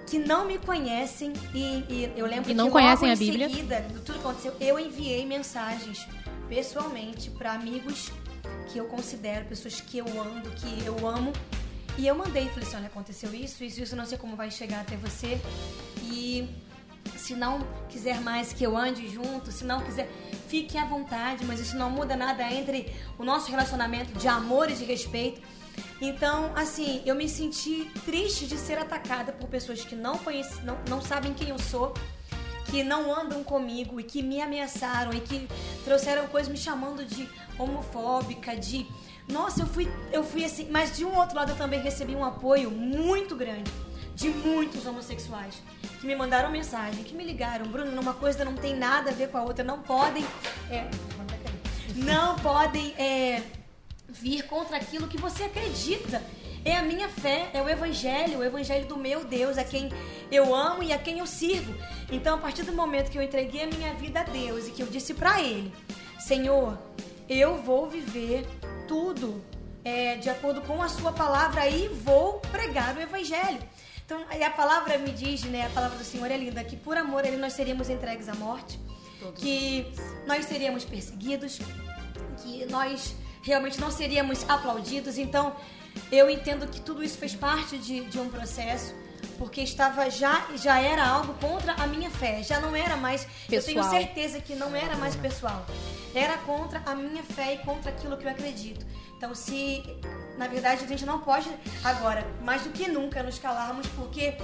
[0.08, 3.50] que não me conhecem e, e eu lembro e não que conhecem a Bíblia.
[3.50, 6.08] Seguida, tudo aconteceu, eu enviei mensagens
[6.48, 8.12] pessoalmente para amigos
[8.72, 11.34] que eu considero pessoas que eu ando, que eu amo.
[11.98, 14.82] E eu mandei, falei assim, olha, aconteceu isso, isso, isso, não sei como vai chegar
[14.82, 15.40] até você.
[16.02, 16.48] E
[17.24, 20.12] se não quiser mais que eu ande junto, se não quiser,
[20.50, 24.74] fique à vontade, mas isso não muda nada entre o nosso relacionamento de amor e
[24.74, 25.42] de respeito.
[26.02, 30.78] Então, assim, eu me senti triste de ser atacada por pessoas que não conhecem, não,
[30.90, 31.94] não sabem quem eu sou,
[32.70, 35.48] que não andam comigo e que me ameaçaram e que
[35.86, 38.86] trouxeram coisas me chamando de homofóbica, de
[39.30, 42.26] nossa, eu fui, eu fui assim, mas de um outro lado eu também recebi um
[42.26, 43.72] apoio muito grande
[44.16, 45.62] de muitos homossexuais
[46.00, 49.30] que me mandaram mensagem, que me ligaram, Bruno, uma coisa não tem nada a ver
[49.30, 50.26] com a outra, não podem,
[50.70, 50.90] é,
[51.96, 53.42] não podem é,
[54.10, 56.22] vir contra aquilo que você acredita.
[56.66, 59.90] É a minha fé, é o evangelho, o evangelho do meu Deus, a quem
[60.32, 61.74] eu amo e a quem eu sirvo.
[62.10, 64.82] Então, a partir do momento que eu entreguei a minha vida a Deus e que
[64.82, 65.74] eu disse para Ele,
[66.20, 66.78] Senhor,
[67.28, 68.46] eu vou viver
[68.88, 69.44] tudo
[69.84, 73.60] é, de acordo com a Sua palavra e vou pregar o evangelho.
[74.06, 77.26] Então, a palavra me diz, né, a palavra do Senhor é linda, que por amor
[77.26, 78.80] ele nós seríamos entregues à morte,
[79.20, 79.86] Todos que
[80.28, 81.60] nós seríamos perseguidos,
[82.42, 85.18] que nós realmente não seríamos aplaudidos.
[85.18, 85.56] Então,
[86.12, 88.94] eu entendo que tudo isso fez parte de, de um processo
[89.38, 93.58] porque estava já já era algo contra a minha fé, já não era mais, pessoal.
[93.58, 95.66] eu tenho certeza que não era mais pessoal.
[96.14, 98.86] Era contra a minha fé e contra aquilo que eu acredito.
[99.24, 99.82] Então, se
[100.38, 101.50] na verdade a gente não pode
[101.82, 104.36] agora, mais do que nunca, nos calarmos, porque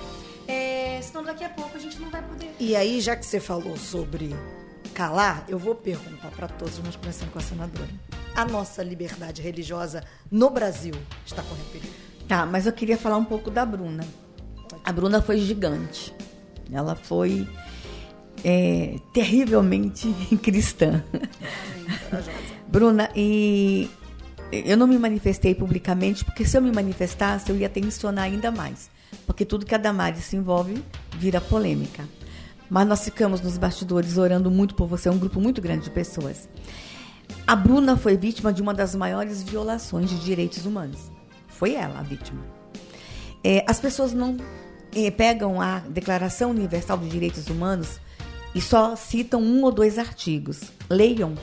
[0.47, 2.55] é, senão daqui a pouco a gente não vai poder.
[2.57, 4.33] E aí, já que você falou sobre
[4.93, 7.89] calar, eu vou perguntar para todos, vamos começando com a senadora.
[8.33, 10.93] A nossa liberdade religiosa no Brasil
[11.25, 11.93] está correndo perigo?
[12.25, 14.07] Tá, mas eu queria falar um pouco da Bruna.
[14.81, 16.15] A Bruna foi gigante.
[16.71, 17.45] Ela foi
[18.45, 20.07] é, terrivelmente
[20.41, 21.03] cristã.
[22.69, 23.89] Bruna, e
[24.51, 28.89] eu não me manifestei publicamente, porque se eu me manifestasse, eu ia tensionar ainda mais.
[29.25, 30.83] Porque tudo que a Damares se envolve
[31.17, 32.07] vira polêmica.
[32.69, 36.47] Mas nós ficamos nos bastidores orando muito por você, um grupo muito grande de pessoas.
[37.45, 41.11] A Bruna foi vítima de uma das maiores violações de direitos humanos.
[41.47, 42.43] Foi ela a vítima.
[43.43, 44.37] É, as pessoas não
[44.95, 47.99] é, pegam a Declaração Universal de Direitos Humanos
[48.53, 50.61] e só citam um ou dois artigos.
[50.89, 51.35] Leiam.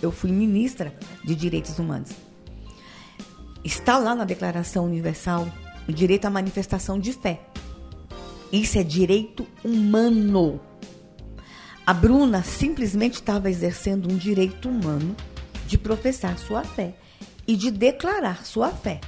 [0.00, 0.92] Eu fui ministra
[1.24, 2.10] de Direitos Humanos.
[3.64, 5.46] Está lá na Declaração Universal
[5.88, 7.40] o direito à manifestação de fé.
[8.50, 10.60] Isso é direito humano.
[11.86, 15.16] A Bruna simplesmente estava exercendo um direito humano
[15.66, 16.94] de professar sua fé
[17.46, 19.00] e de declarar sua fé.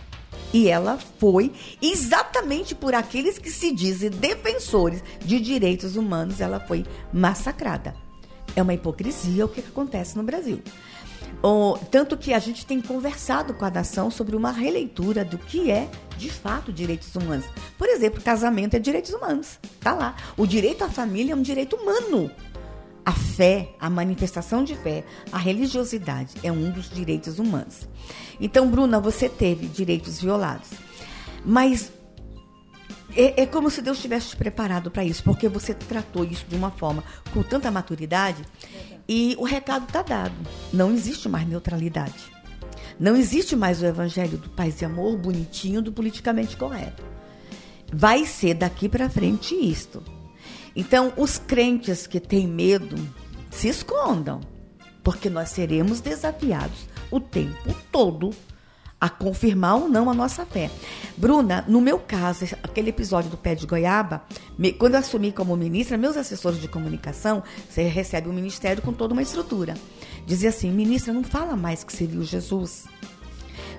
[0.53, 6.85] E ela foi exatamente por aqueles que se dizem defensores de direitos humanos, ela foi
[7.13, 7.95] massacrada.
[8.55, 10.63] É uma hipocrisia o que acontece no Brasil.
[11.47, 15.71] Oh, tanto que a gente tem conversado com a nação sobre uma releitura do que
[15.71, 17.45] é, de fato, direitos humanos.
[17.77, 19.59] Por exemplo, casamento é direitos humanos.
[19.79, 20.17] Tá lá.
[20.39, 22.31] O direito à família é um direito humano.
[23.05, 27.87] A fé, a manifestação de fé, a religiosidade é um dos direitos humanos.
[28.41, 30.71] Então, Bruna, você teve direitos violados.
[31.45, 31.93] Mas
[33.15, 36.57] é, é como se Deus tivesse te preparado para isso, porque você tratou isso de
[36.57, 37.05] uma forma
[37.35, 38.43] com tanta maturidade
[39.09, 40.35] e o recado está dado.
[40.73, 42.33] Não existe mais neutralidade.
[42.99, 47.03] Não existe mais o evangelho do paz e amor bonitinho do politicamente correto.
[47.93, 50.03] Vai ser daqui para frente isto.
[50.77, 52.97] Então, os crentes que têm medo,
[53.51, 54.41] se escondam,
[55.03, 58.31] porque nós seremos desafiados o tempo todo
[59.05, 60.71] a confirmar ou não a nossa fé.
[61.15, 64.23] Bruna, no meu caso, aquele episódio do pé de goiaba,
[64.57, 68.83] me, quando eu assumi como ministra, meus assessores de comunicação, você recebe o um ministério
[68.83, 69.75] com toda uma estrutura.
[70.25, 72.87] Dizia assim, ministra, não fala mais que você viu Jesus.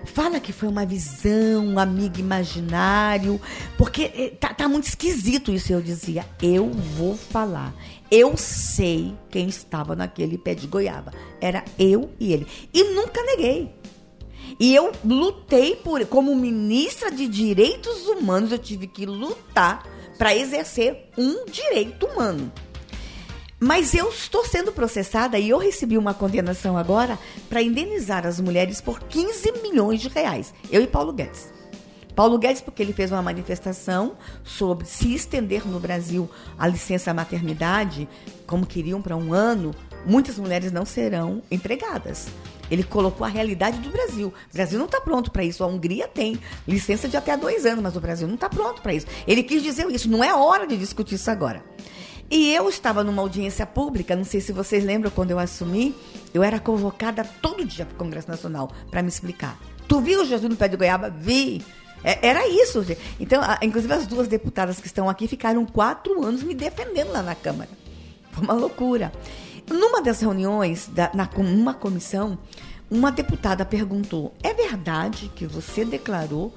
[0.05, 3.41] Fala que foi uma visão, um amigo imaginário,
[3.79, 5.73] porque eh, tá, tá muito esquisito isso.
[5.73, 7.73] Eu dizia, eu vou falar.
[8.11, 11.11] Eu sei quem estava naquele pé de goiaba.
[11.41, 12.45] Era eu e ele.
[12.71, 13.73] E nunca neguei.
[14.59, 19.85] E eu lutei por, como ministra de direitos humanos, eu tive que lutar
[20.17, 22.51] para exercer um direito humano.
[23.59, 27.17] Mas eu estou sendo processada e eu recebi uma condenação agora
[27.49, 30.53] para indenizar as mulheres por 15 milhões de reais.
[30.71, 31.53] Eu e Paulo Guedes.
[32.15, 34.13] Paulo Guedes, porque ele fez uma manifestação
[34.43, 38.07] sobre se estender no Brasil a licença maternidade,
[38.47, 42.27] como queriam para um ano, muitas mulheres não serão empregadas.
[42.69, 44.27] Ele colocou a realidade do Brasil.
[44.27, 45.63] O Brasil não está pronto para isso.
[45.63, 48.93] A Hungria tem licença de até dois anos, mas o Brasil não está pronto para
[48.93, 49.07] isso.
[49.27, 50.09] Ele quis dizer isso.
[50.09, 51.63] Não é hora de discutir isso agora.
[52.29, 55.95] E eu estava numa audiência pública, não sei se vocês lembram quando eu assumi,
[56.33, 59.59] eu era convocada todo dia para o Congresso Nacional para me explicar.
[59.87, 61.09] Tu viu Jesus no pé de goiaba?
[61.09, 61.63] Vi.
[62.03, 62.83] É, era isso.
[62.83, 62.99] Gente.
[63.19, 67.21] Então, a, inclusive as duas deputadas que estão aqui ficaram quatro anos me defendendo lá
[67.21, 67.69] na Câmara.
[68.31, 69.11] Foi uma loucura.
[69.69, 72.37] Numa das reuniões, da, na, numa comissão,
[72.89, 76.53] uma deputada perguntou: é verdade que você declarou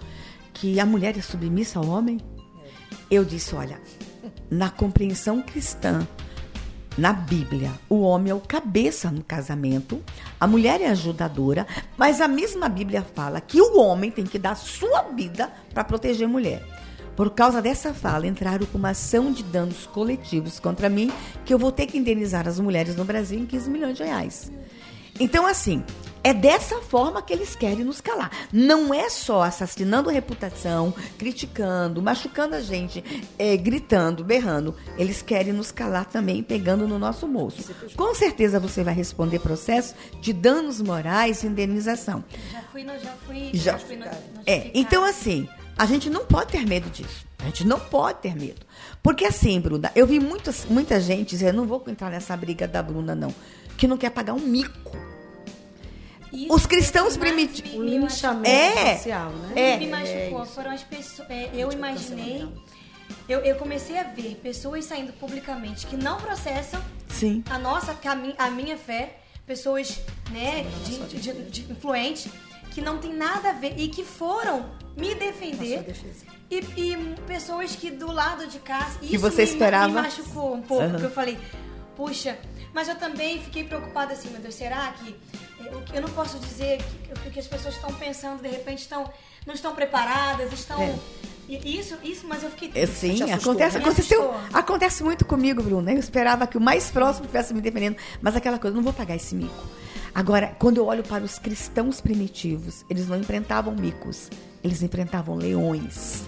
[0.52, 2.18] que a mulher é submissa ao homem?
[3.10, 3.80] Eu disse: olha,
[4.50, 6.06] na compreensão cristã,
[6.98, 10.02] na Bíblia, o homem é o cabeça no casamento,
[10.38, 11.66] a mulher é ajudadora,
[11.96, 16.26] mas a mesma Bíblia fala que o homem tem que dar sua vida para proteger
[16.26, 16.87] a mulher.
[17.18, 21.10] Por causa dessa fala, entraram com uma ação de danos coletivos contra mim,
[21.44, 24.52] que eu vou ter que indenizar as mulheres no Brasil em 15 milhões de reais.
[25.18, 25.82] Então, assim,
[26.22, 28.30] é dessa forma que eles querem nos calar.
[28.52, 33.02] Não é só assassinando a reputação, criticando, machucando a gente,
[33.36, 34.76] é, gritando, berrando.
[34.96, 37.74] Eles querem nos calar também, pegando no nosso bolso.
[37.96, 42.22] Com certeza você vai responder processo de danos morais e indenização.
[42.52, 44.06] Já fui, já fui, já, já fui no,
[44.46, 45.48] É, então assim,
[45.78, 47.26] a gente não pode ter medo disso.
[47.38, 48.66] A gente não pode ter medo.
[49.02, 52.82] Porque assim, Bruna, eu vi muitas, muita gente dizer, não vou entrar nessa briga da
[52.82, 53.32] Bruna, não,
[53.76, 54.98] que não quer pagar um mico
[56.32, 57.74] isso Os cristãos primitivos.
[57.74, 59.52] O linchamento é, social, né?
[59.56, 60.42] É, me machucou.
[60.42, 61.30] É Foram as pessoas.
[61.30, 62.46] É, eu imaginei.
[63.28, 67.42] Eu, eu, comecei a ver pessoas saindo publicamente que não processam Sim.
[67.48, 67.96] a nossa,
[68.38, 69.98] a minha fé, pessoas
[70.30, 72.30] né, de, de, de, de influentes
[72.70, 74.66] que não tem nada a ver e que foram
[74.98, 75.84] me defender.
[76.50, 78.90] E, e, pessoas que do lado de cá.
[79.00, 79.88] Isso que você me, esperava.
[79.88, 80.90] me machucou um pouco, uhum.
[80.90, 81.38] porque eu falei,
[81.94, 82.38] puxa,
[82.72, 85.14] mas eu também fiquei preocupada assim, meu Deus, será que
[85.92, 86.78] eu não posso dizer
[87.22, 89.10] que, que as pessoas estão pensando, de repente estão
[89.46, 90.98] não estão preparadas, estão é.
[91.48, 92.70] Isso, isso, mas eu fiquei.
[92.74, 95.90] É, sim, acontece, aconteceu, acontece muito comigo, Bruno.
[95.90, 99.16] Eu esperava que o mais próximo estivesse me defendendo, mas aquela coisa, não vou pagar
[99.16, 99.64] esse mico.
[100.14, 104.28] Agora, quando eu olho para os cristãos primitivos, eles não enfrentavam micos,
[104.62, 106.24] eles enfrentavam leões.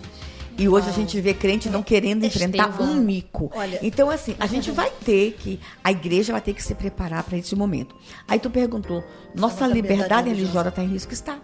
[0.58, 3.50] E hoje a gente vê crente não querendo enfrentar um mico.
[3.54, 5.58] Olha, então, assim, a gente vai ter que.
[5.82, 7.96] A igreja vai ter que se preparar para esse momento.
[8.28, 9.02] Aí tu perguntou:
[9.34, 11.12] nossa liberdade religiosa está em risco?
[11.12, 11.38] Está.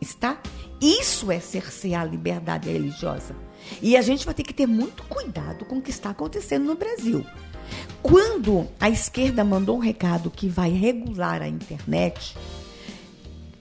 [0.00, 0.40] Está.
[0.80, 3.36] Isso é cercear a liberdade religiosa.
[3.82, 6.74] E a gente vai ter que ter muito cuidado com o que está acontecendo no
[6.74, 7.26] Brasil.
[8.02, 12.34] Quando a esquerda mandou um recado que vai regular a internet,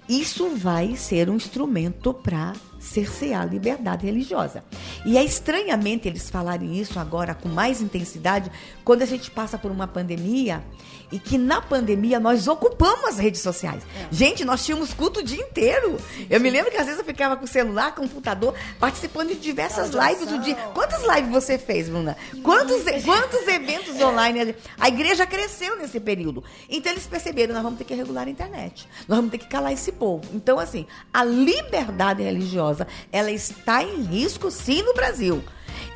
[0.09, 4.63] isso vai ser um instrumento para cercear a liberdade religiosa.
[5.05, 8.51] E é estranhamente eles falarem isso agora com mais intensidade
[8.83, 10.63] quando a gente passa por uma pandemia
[11.11, 13.83] e que na pandemia nós ocupamos as redes sociais.
[13.95, 14.07] É.
[14.11, 15.99] Gente, nós tínhamos culto o dia inteiro.
[16.15, 19.35] Sim, eu me lembro que às vezes eu ficava com o celular, computador, participando de
[19.35, 20.55] diversas lives do dia.
[20.73, 22.17] Quantas lives você fez, Bruna?
[22.43, 24.55] Quantos, quantos eventos online?
[24.79, 26.43] A igreja cresceu nesse período.
[26.69, 28.87] Então eles perceberam, nós vamos ter que regular a internet.
[29.07, 30.23] Nós vamos ter que calar esse povo.
[30.33, 35.43] Então, assim, a liberdade religiosa, ela está em risco sim no Brasil.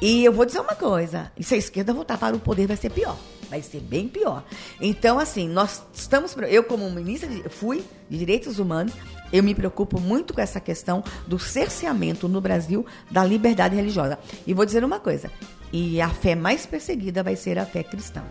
[0.04, 2.90] E eu vou dizer uma coisa: se a esquerda voltar para o poder, vai ser
[2.90, 3.18] pior
[3.50, 4.44] vai ser bem pior.
[4.82, 6.36] Então, assim, nós estamos.
[6.50, 8.94] Eu, como ministra, fui de direitos humanos,
[9.32, 14.18] eu me preocupo muito com essa questão do cerceamento no Brasil da liberdade religiosa.
[14.48, 15.30] E vou dizer uma coisa:
[15.72, 18.24] e a fé mais perseguida vai ser a fé cristã.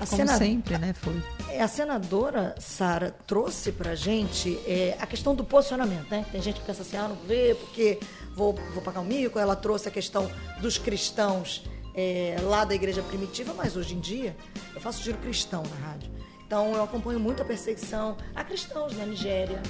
[0.00, 0.94] A Como senadora, sempre, né?
[0.94, 1.20] Foi.
[1.50, 6.24] É, a senadora Sara trouxe pra gente é, a questão do posicionamento, né?
[6.30, 7.98] Tem gente que pensa assim, ah, não vê porque
[8.38, 9.38] vou, vou pagar um mico.
[9.38, 11.64] Ela trouxe a questão dos cristãos
[11.94, 14.36] é, lá da igreja primitiva, mas hoje em dia
[14.72, 16.10] eu faço giro cristão na rádio.
[16.46, 19.60] Então eu acompanho muito a perseguição a cristãos na Nigéria,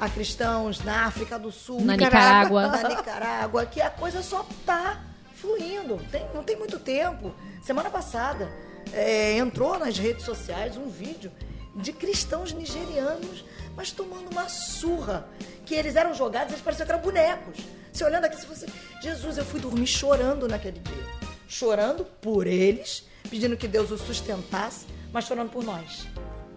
[0.00, 5.04] a cristãos na África do Sul, na Nicarágua, na Nicarágua, que a coisa só tá
[5.34, 5.98] fluindo.
[6.10, 7.34] Tem, não tem muito tempo.
[7.62, 8.50] Semana passada
[8.92, 11.30] é, entrou nas redes sociais um vídeo
[11.76, 13.44] de cristãos nigerianos,
[13.76, 15.28] mas tomando uma surra.
[15.64, 17.58] Que eles eram jogados, eles pareciam que eram bonecos.
[17.92, 18.66] Se olhando aqui, se você.
[19.02, 24.86] Jesus, eu fui dormir chorando naquele dia chorando por eles, pedindo que Deus os sustentasse,
[25.10, 26.06] mas chorando por nós,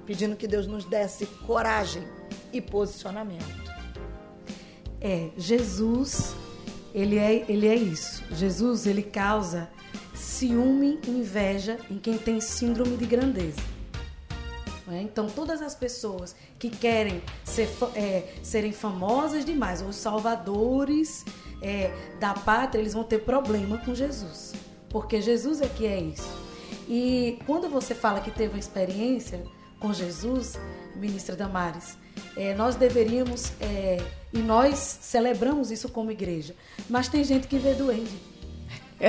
[0.06, 2.04] pedindo que Deus nos desse coragem
[2.52, 3.72] e posicionamento.
[5.00, 6.36] É, Jesus
[6.94, 8.22] ele é, ele é isso.
[8.32, 9.70] Jesus, ele causa
[10.14, 13.62] ciúme e inveja em quem tem síndrome de grandeza.
[14.92, 15.02] Não é?
[15.04, 21.24] Então, todas as pessoas que querem ser, é, serem famosas demais, os salvadores
[21.62, 21.90] é,
[22.20, 24.52] da pátria, eles vão ter problema com Jesus.
[24.90, 26.30] Porque Jesus é que é isso.
[26.90, 29.42] E quando você fala que teve uma experiência
[29.80, 30.60] com Jesus,
[30.94, 31.98] ministra Damares,
[32.36, 33.98] é, nós deveríamos, é,
[34.34, 36.54] e nós celebramos isso como igreja,
[36.90, 37.74] mas tem gente que vê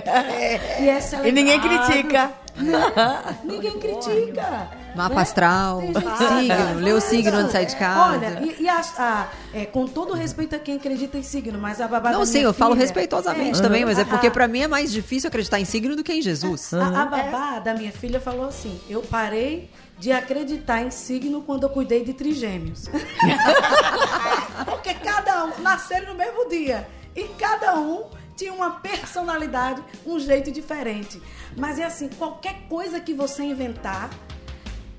[0.00, 0.62] duende.
[0.80, 2.30] E, é E ninguém critica.
[3.44, 4.68] Ninguém critica.
[4.94, 5.22] Mapa né?
[5.22, 8.10] astral, signo, lê o signo antes de sair de casa.
[8.12, 11.80] Olha, e, e a- a- é, com todo respeito a quem acredita em signo, mas
[11.80, 14.26] a babá Não, da sim, minha eu falo filha- respeitosamente É, também, mas é porque
[14.26, 16.74] a- pra mim é mais difícil acreditar em signo do que em Jesus.
[16.74, 21.62] A, a babá da minha filha falou assim: eu parei de acreditar em signo quando
[21.62, 22.84] eu cuidei de trigêmeos.
[24.66, 26.86] Porque cada um nasceram no mesmo dia.
[27.16, 28.04] E cada um
[28.36, 31.20] tinha uma personalidade, um jeito diferente.
[31.56, 34.10] Mas é assim, qualquer coisa que você inventar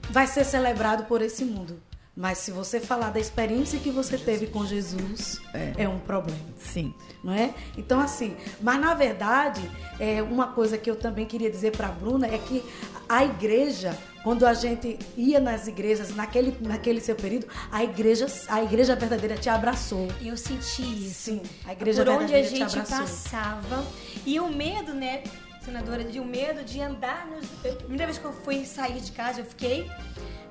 [0.10, 1.82] vai ser celebrado por esse mundo.
[2.16, 6.94] Mas se você falar da experiência que você teve com Jesus, é, um problema Sim.
[7.24, 7.52] não é?
[7.76, 9.62] Então assim, mas na verdade,
[10.00, 12.64] é uma coisa que eu também queria dizer para a Bruna é que
[13.10, 18.64] a igreja, quando a gente ia nas igrejas naquele naquele seu período, a igreja a
[18.64, 20.08] igreja verdadeira te abraçou.
[20.22, 21.32] Eu senti isso.
[21.32, 23.06] Sim, a igreja Por onde a verdadeira te gente abraçou.
[23.06, 23.86] passava.
[24.26, 25.24] E o medo, né,
[25.64, 27.46] senadora, de o medo de andar nos.
[27.70, 29.90] A primeira vez que eu fui sair de casa, eu fiquei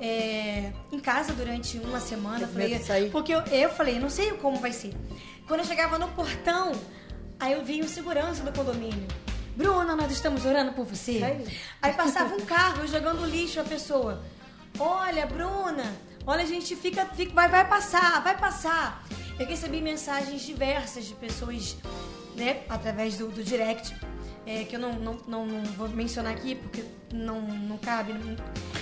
[0.01, 2.47] é, em casa durante uma semana.
[2.47, 3.11] Falei?
[3.11, 4.93] Porque eu, eu falei, não sei como vai ser.
[5.47, 6.73] Quando eu chegava no portão,
[7.39, 9.07] aí eu vi o segurança do condomínio.
[9.57, 11.19] Bruna, nós estamos orando por você.
[11.81, 14.23] Aí passava um carro jogando lixo a pessoa.
[14.79, 15.85] Olha, Bruna,
[16.27, 19.05] olha, a gente fica, fica vai, vai passar, vai passar.
[19.39, 21.77] Eu recebi mensagens diversas de pessoas,
[22.37, 23.95] né, através do, do direct,
[24.47, 28.37] é, que eu não, não, não, não vou mencionar aqui porque não, não cabe, não-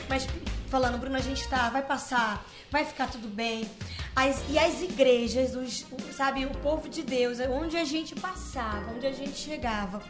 [0.08, 0.26] mas
[0.68, 3.68] falando, Bruna, a gente tá, vai passar, vai ficar tudo bem.
[4.14, 9.06] As- e as igrejas, os, sabe, o povo de Deus, onde a gente passava, onde
[9.06, 10.00] a gente chegava,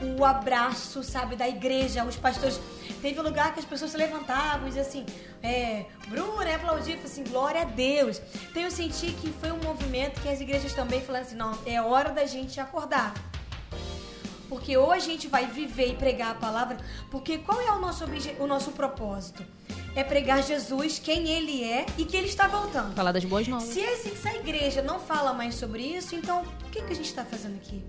[0.00, 2.60] o abraço, sabe, da igreja, os pastores.
[3.02, 5.06] Teve um lugar que as pessoas se levantavam e diziam assim,
[5.42, 8.20] é, Bruna, é aplaudir, assim, glória a Deus.
[8.50, 11.80] Então eu senti que foi um movimento que as igrejas também falaram assim, não, é
[11.80, 13.12] hora da gente acordar.
[14.48, 16.78] Porque ou a gente vai viver e pregar a palavra,
[17.10, 18.04] porque qual é o nosso,
[18.38, 19.44] o nosso propósito?
[19.94, 22.94] É pregar Jesus, quem ele é e que ele está voltando.
[22.94, 23.68] Falar das boas novas.
[23.68, 27.08] Se, se a igreja não fala mais sobre isso, então o que, que a gente
[27.08, 27.84] está fazendo aqui?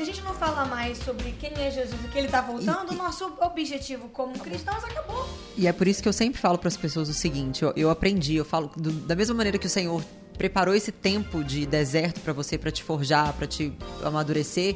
[0.00, 2.92] Se a gente não fala mais sobre quem é Jesus e que ele está voltando,
[2.92, 5.28] o nosso objetivo como cristãos acabou.
[5.58, 7.90] E é por isso que eu sempre falo para as pessoas o seguinte: eu, eu
[7.90, 10.02] aprendi, eu falo do- da mesma maneira que o Senhor
[10.38, 14.74] preparou esse tempo de deserto para você, para te forjar, para te amadurecer.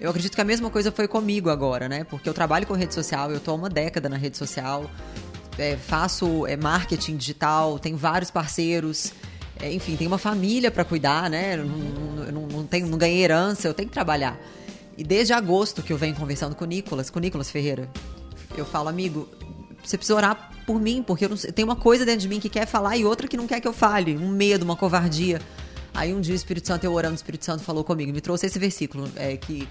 [0.00, 2.04] Eu acredito que a mesma coisa foi comigo agora, né?
[2.04, 4.90] Porque eu trabalho com rede social, eu tô há uma década na rede social,
[5.58, 9.12] é, faço é, marketing digital, tenho vários parceiros,
[9.60, 11.54] é, enfim, tenho uma família para cuidar, né?
[11.54, 11.78] Eu não,
[12.32, 14.38] não- não, tenho, não ganhei herança, eu tenho que trabalhar.
[14.96, 17.88] E desde agosto que eu venho conversando com o Nicolas, com o Nicolas Ferreira,
[18.56, 19.28] eu falo, amigo,
[19.82, 22.66] você precisa orar por mim, porque eu tem uma coisa dentro de mim que quer
[22.66, 24.16] falar e outra que não quer que eu fale.
[24.16, 25.40] Um medo, uma covardia.
[25.94, 28.46] Aí um dia o Espírito Santo, eu orando, o Espírito Santo falou comigo, me trouxe
[28.46, 29.68] esse versículo, é, que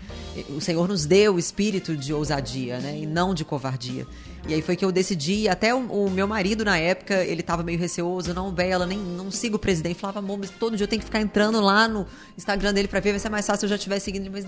[0.50, 2.98] o Senhor nos deu o espírito de ousadia, né?
[2.98, 4.08] E não de covardia.
[4.48, 7.62] E aí foi que eu decidi, até o, o meu marido na época, ele tava
[7.62, 10.00] meio receoso, não, Bela, nem não sigo o presidente.
[10.00, 12.08] Falava, amor, mas todo dia eu tenho que ficar entrando lá no
[12.38, 14.46] Instagram dele pra ver, vai ser mais fácil se eu já estiver seguindo mas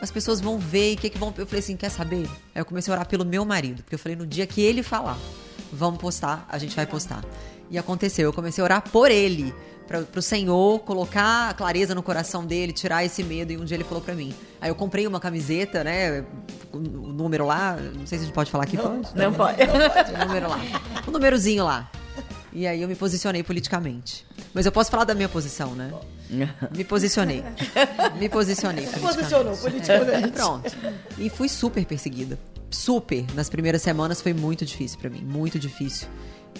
[0.00, 1.32] as pessoas vão ver, e o que que vão.
[1.36, 2.28] Eu falei assim, quer saber?
[2.54, 4.82] Aí eu comecei a orar pelo meu marido, porque eu falei, no dia que ele
[4.82, 5.18] falar,
[5.72, 7.24] vamos postar, a gente vai postar.
[7.70, 9.54] E aconteceu, eu comecei a orar por ele,
[9.86, 13.52] para o Senhor colocar clareza no coração dele, tirar esse medo.
[13.52, 14.34] E um dia ele falou pra mim.
[14.60, 16.24] Aí eu comprei uma camiseta, né?
[16.72, 19.08] O número lá, não sei se a gente pode falar aqui, pode?
[19.14, 19.58] Não pode.
[19.62, 20.60] O número lá.
[21.06, 21.90] O númerozinho lá.
[22.52, 24.24] E aí eu me posicionei politicamente.
[24.54, 25.92] Mas eu posso falar da minha posição, né?
[26.74, 27.44] Me posicionei.
[28.18, 28.86] Me posicionei.
[28.86, 30.24] Posicionou politicamente.
[30.24, 30.76] É, pronto.
[31.18, 32.38] E fui super perseguida.
[32.70, 33.24] Super.
[33.34, 35.20] Nas primeiras semanas foi muito difícil pra mim.
[35.20, 36.08] Muito difícil.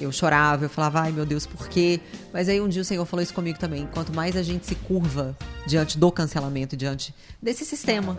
[0.01, 2.01] Eu chorava, eu falava, ai meu Deus, por quê?
[2.33, 3.87] Mas aí um dia o Senhor falou isso comigo também.
[3.93, 5.37] Quanto mais a gente se curva
[5.67, 8.19] diante do cancelamento, diante desse sistema,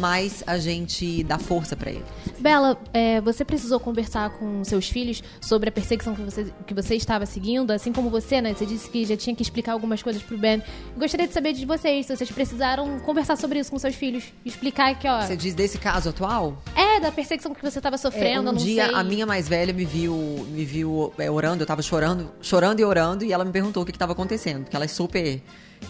[0.00, 2.04] mais a gente dá força pra ele.
[2.38, 6.94] Bela, é, você precisou conversar com seus filhos sobre a perseguição que você, que você
[6.94, 8.54] estava seguindo, assim como você, né?
[8.54, 10.62] Você disse que já tinha que explicar algumas coisas pro Ben.
[10.96, 14.24] Gostaria de saber de vocês, se vocês precisaram conversar sobre isso com seus filhos.
[14.44, 15.22] Explicar que, ó.
[15.22, 16.62] Você diz desse caso atual?
[16.76, 18.94] É, da perseguição que você estava É, sofrendo, eu um não dia sei.
[18.94, 20.14] a minha mais velha me viu,
[20.50, 23.86] me viu é, orando, eu tava chorando, chorando e orando, e ela me perguntou o
[23.86, 25.40] que estava acontecendo, porque ela é super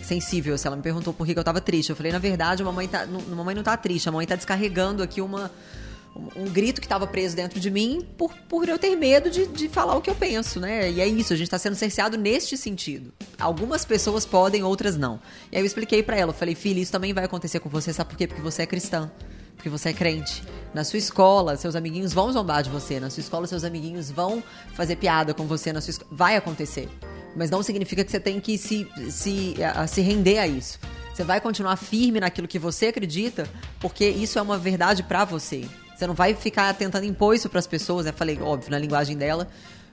[0.02, 0.56] sensível.
[0.58, 2.88] Se ela me perguntou por que eu tava triste, eu falei, na verdade, a mamãe,
[2.88, 5.50] tá, não, a mamãe não tá triste, a mamãe tá descarregando aqui uma,
[6.36, 9.68] um, grito que estava preso dentro de mim por, por eu ter medo de, de
[9.68, 10.90] falar o que eu penso, né?
[10.90, 13.12] E é isso, a gente tá sendo cerceado neste sentido.
[13.38, 15.20] Algumas pessoas podem, outras não.
[15.50, 17.92] E aí eu expliquei pra ela, eu falei, filha, isso também vai acontecer com você,
[17.92, 18.26] sabe por quê?
[18.26, 19.10] Porque você é cristã.
[19.56, 20.42] Porque você é crente.
[20.74, 23.00] Na sua escola, seus amiguinhos vão zombar de você.
[23.00, 24.42] Na sua escola, seus amiguinhos vão
[24.74, 25.72] fazer piada com você.
[25.72, 26.88] Na sua Vai acontecer.
[27.36, 30.78] Mas não significa que você tem que se, se, a- se render a isso.
[31.12, 33.48] Você vai continuar firme naquilo que você acredita,
[33.80, 35.64] porque isso é uma verdade pra você.
[35.96, 38.12] Você não vai ficar tentando impor isso pras pessoas, né?
[38.12, 39.48] Falei, óbvio, na linguagem dela.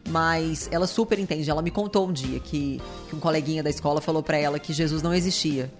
[0.09, 1.47] Mas ela super entende.
[1.49, 4.73] Ela me contou um dia que, que um coleguinha da escola falou pra ela que
[4.73, 5.71] Jesus não existia.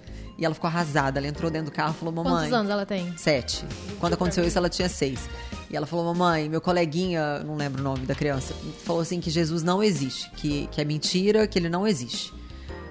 [0.41, 1.19] E ela ficou arrasada.
[1.19, 2.33] Ela entrou dentro do carro e falou: Mamãe.
[2.33, 3.13] Quantos anos ela tem?
[3.15, 3.63] Sete.
[3.99, 5.29] Quando aconteceu isso, ela tinha seis.
[5.69, 9.29] E ela falou: Mamãe, meu coleguinha, não lembro o nome da criança, falou assim que
[9.29, 12.33] Jesus não existe, que, que é mentira, que ele não existe.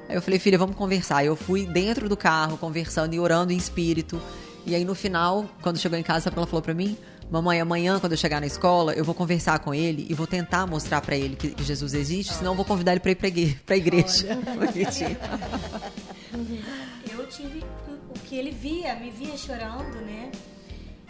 [0.08, 1.24] Aí eu falei: Filha, vamos conversar.
[1.24, 4.22] Eu fui dentro do carro, conversando e orando em espírito.
[4.64, 6.96] E aí no final, quando chegou em casa, ela falou pra mim?
[7.30, 10.66] Mamãe, amanhã, quando eu chegar na escola, eu vou conversar com ele e vou tentar
[10.66, 13.28] mostrar pra ele que, que Jesus existe, senão eu vou convidar ele pra ir pra
[13.28, 14.36] igre- pra igreja.
[17.30, 17.64] Eu tive
[18.08, 20.32] o que ele via, me via chorando, né?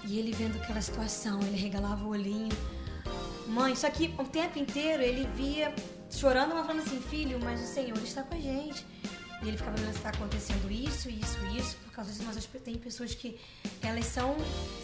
[0.05, 2.55] E ele vendo aquela situação, ele regalava o olhinho.
[3.47, 5.75] Mãe, só que o tempo inteiro ele via
[6.11, 8.85] chorando, mas falando assim, filho, mas o Senhor está com a gente.
[9.43, 12.77] E ele ficava vendo se está acontecendo isso, isso, isso, por causa disso, mas tem
[12.77, 13.41] pessoas que
[13.83, 14.37] elas são,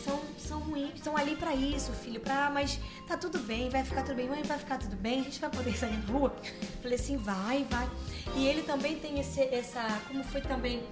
[0.02, 4.02] são, são ruins, estão ali para isso, filho, pra, mas tá tudo bem, vai ficar
[4.04, 6.34] tudo bem, mãe, vai ficar tudo bem, a gente vai poder sair na rua.
[6.80, 7.86] Falei assim, vai, vai.
[8.34, 10.82] E ele também tem esse, essa, como foi também,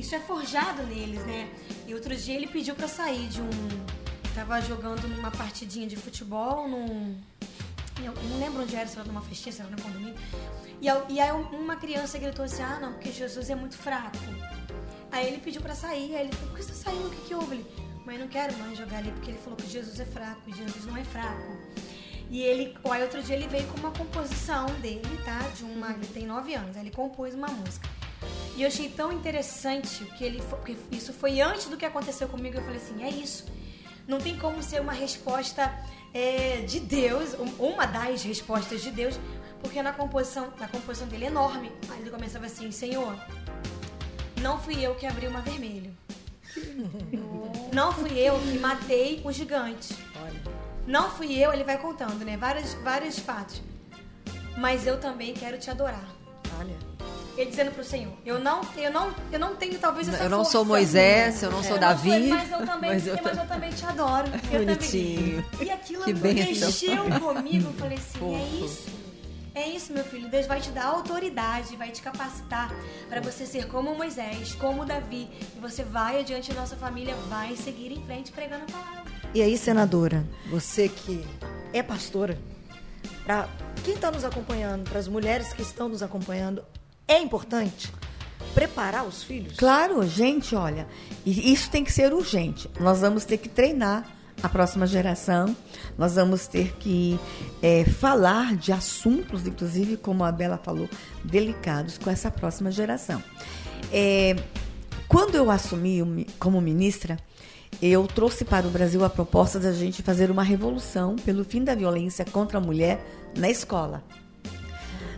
[0.00, 1.48] isso é forjado neles, né?
[1.86, 3.50] E outro dia ele pediu para sair de um,
[4.34, 7.16] tava jogando numa partidinha de futebol, num
[8.02, 10.14] eu não lembro onde era, se era numa festinha, se era no condomínio.
[10.80, 14.16] E, e aí uma criança gritou assim: Ah, não, porque Jesus é muito fraco.
[15.12, 16.16] Aí ele pediu pra sair.
[16.16, 17.08] Aí ele falou: Por que você tá saindo?
[17.08, 17.56] O que, que houve?
[17.56, 17.66] Ele,
[18.06, 20.86] Mãe, não quero mais jogar ali, porque ele falou que Jesus é fraco e Jesus
[20.86, 21.56] não é fraco.
[22.30, 25.40] E ele, aí outro dia ele veio com uma composição dele, tá?
[25.54, 27.88] De uma, ele tem nove anos, aí ele compôs uma música.
[28.56, 32.56] E eu achei tão interessante que ele, porque isso foi antes do que aconteceu comigo.
[32.58, 33.46] Eu falei assim, é isso.
[34.06, 35.72] Não tem como ser uma resposta
[36.12, 39.18] é, de Deus, um- uma das respostas de Deus,
[39.62, 41.70] porque na composição, na composição dele é enorme.
[41.90, 43.14] Aí ele começava assim, Senhor,
[44.42, 45.96] não fui eu que abri o mar vermelho.
[47.72, 49.94] Não fui eu que matei o gigante.
[50.84, 52.36] Não fui eu, ele vai contando, né?
[52.36, 53.62] Vários, vários fatos.
[54.58, 56.04] Mas eu também quero te adorar.
[56.58, 56.74] Olha.
[57.36, 60.38] Ele dizendo pro Senhor, eu não, eu não, eu não tenho talvez essa Eu não
[60.38, 60.52] força.
[60.52, 62.10] sou Moisés, eu não sou Eu Davi.
[62.10, 64.26] sou, mas eu também, mas eu mas eu também te adoro.
[64.52, 65.42] Eu Bonitinho.
[65.50, 65.66] Também.
[65.66, 67.68] E aquilo Que mexeu comigo.
[67.68, 69.00] Eu falei assim, é isso.
[69.54, 70.28] É isso, meu filho.
[70.28, 72.72] Deus vai te dar autoridade, vai te capacitar
[73.08, 75.28] para você ser como Moisés, como Davi.
[75.56, 79.10] E você vai adiante da nossa família, vai seguir em frente pregando a palavra.
[79.34, 81.24] E aí, senadora, você que
[81.72, 82.38] é pastora,
[83.30, 83.48] para
[83.84, 86.64] quem está nos acompanhando, para as mulheres que estão nos acompanhando,
[87.06, 87.92] é importante
[88.54, 89.56] preparar os filhos?
[89.56, 90.88] Claro, gente, olha,
[91.24, 92.68] isso tem que ser urgente.
[92.80, 94.04] Nós vamos ter que treinar
[94.42, 95.56] a próxima geração,
[95.96, 97.20] nós vamos ter que
[97.62, 100.88] é, falar de assuntos, inclusive, como a Bela falou,
[101.22, 103.22] delicados com essa próxima geração.
[103.92, 104.34] É,
[105.06, 107.16] quando eu assumi como ministra,
[107.82, 111.74] eu trouxe para o Brasil a proposta da gente fazer uma revolução pelo fim da
[111.74, 113.04] violência contra a mulher
[113.36, 114.02] na escola.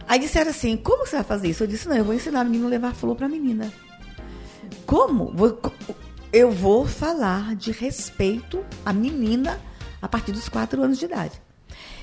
[0.06, 1.62] Aí disseram assim: como você vai fazer isso?
[1.62, 3.72] Eu disse: não, eu vou ensinar o menino a levar flor para a menina.
[4.86, 5.32] Como?
[6.32, 9.58] Eu vou falar de respeito à menina
[10.00, 11.40] a partir dos quatro anos de idade.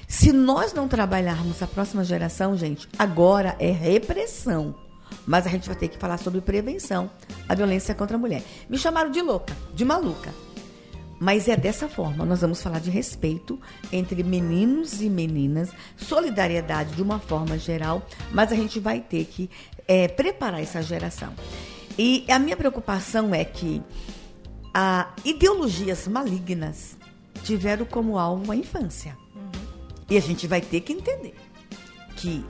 [0.07, 4.75] Se nós não trabalharmos a próxima geração, gente, agora é repressão.
[5.25, 7.09] Mas a gente vai ter que falar sobre prevenção
[7.47, 8.43] à violência contra a mulher.
[8.69, 10.33] Me chamaram de louca, de maluca.
[11.19, 13.59] Mas é dessa forma, nós vamos falar de respeito
[13.91, 19.49] entre meninos e meninas, solidariedade de uma forma geral, mas a gente vai ter que
[19.85, 21.33] eh, preparar essa geração.
[21.97, 23.83] E a minha preocupação é que
[24.73, 26.97] a ideologias malignas
[27.43, 29.17] tiveram como alvo a infância.
[30.09, 31.35] E a gente vai ter que entender
[32.15, 32.45] que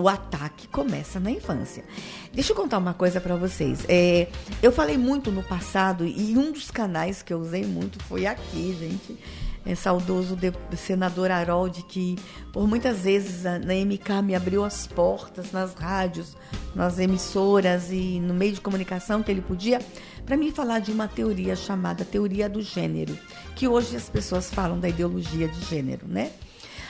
[0.00, 1.84] o ataque começa na infância.
[2.32, 3.84] Deixa eu contar uma coisa para vocês.
[3.88, 4.28] É,
[4.62, 8.76] eu falei muito no passado e um dos canais que eu usei muito foi aqui,
[8.78, 9.18] gente.
[9.66, 12.16] É saudoso de, senador Harold, que
[12.52, 16.36] por muitas vezes a- na MK me abriu as portas nas rádios,
[16.76, 19.80] nas emissoras e no meio de comunicação que ele podia,
[20.24, 23.18] para mim falar de uma teoria chamada teoria do gênero,
[23.56, 26.30] que hoje as pessoas falam da ideologia de gênero, né?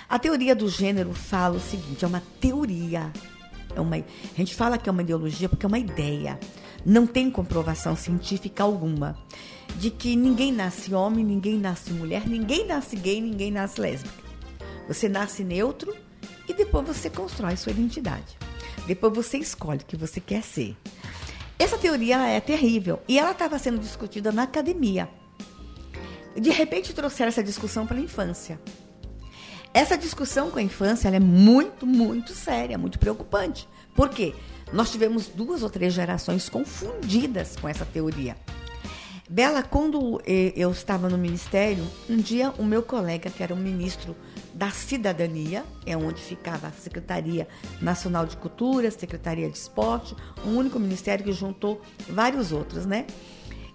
[0.09, 3.13] A teoria do gênero fala o seguinte: é uma teoria
[3.77, 6.39] É uma, a gente fala que é uma ideologia porque é uma ideia.
[6.87, 9.19] Não tem comprovação científica alguma
[9.77, 14.15] de que ninguém nasce homem, ninguém nasce mulher, ninguém nasce gay, ninguém nasce lésbica.
[14.87, 15.95] Você nasce neutro
[16.49, 18.39] e depois você constrói sua identidade.
[18.87, 20.75] Depois você escolhe o que você quer ser.
[21.59, 25.11] Essa teoria é terrível e ela estava sendo discutida na academia.
[26.35, 28.59] De repente trouxeram essa discussão para a infância.
[29.79, 33.69] Essa discussão com a infância é muito, muito séria, muito preocupante.
[33.95, 34.35] Por quê?
[34.73, 38.37] Nós tivemos duas ou três gerações confundidas com essa teoria.
[39.31, 43.59] Bela, quando eh, eu estava no ministério, um dia o meu colega, que era um
[43.59, 44.17] ministro
[44.53, 47.47] da Cidadania, é onde ficava a Secretaria
[47.81, 53.07] Nacional de Cultura, Secretaria de Esporte, um único ministério que juntou vários outros, né?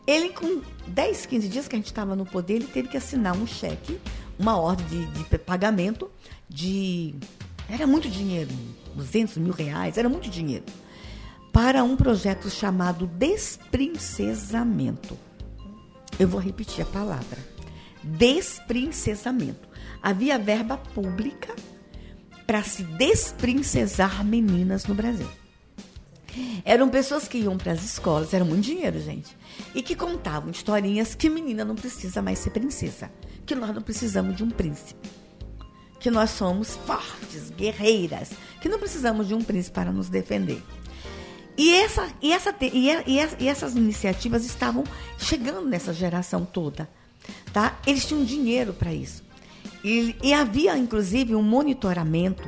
[0.06, 3.38] Ele, com 10, 15 dias que a gente estava no poder, ele teve que assinar
[3.38, 4.01] um cheque,
[4.38, 6.09] uma ordem de, de pagamento
[6.49, 7.15] de.
[7.69, 8.51] Era muito dinheiro,
[8.95, 10.65] 200 mil reais, era muito dinheiro,
[11.51, 15.17] para um projeto chamado Desprincesamento.
[16.19, 17.39] Eu vou repetir a palavra:
[18.03, 19.67] desprincesamento.
[20.01, 21.55] Havia verba pública
[22.45, 25.29] para se desprincesar meninas no Brasil.
[26.65, 29.38] Eram pessoas que iam para as escolas, era muito dinheiro, gente,
[29.75, 33.11] e que contavam historinhas que menina não precisa mais ser princesa,
[33.45, 35.09] que nós não precisamos de um príncipe,
[35.99, 38.31] que nós somos fortes, guerreiras,
[38.61, 40.61] que não precisamos de um príncipe para nos defender.
[41.57, 42.89] E, essa, e, essa, e,
[43.39, 44.83] e, essas iniciativas estavam
[45.17, 46.89] chegando nessa geração toda.
[47.51, 47.77] Tá?
[47.85, 49.23] Eles tinham dinheiro para isso.
[49.83, 52.43] E, e havia, inclusive, um monitoramento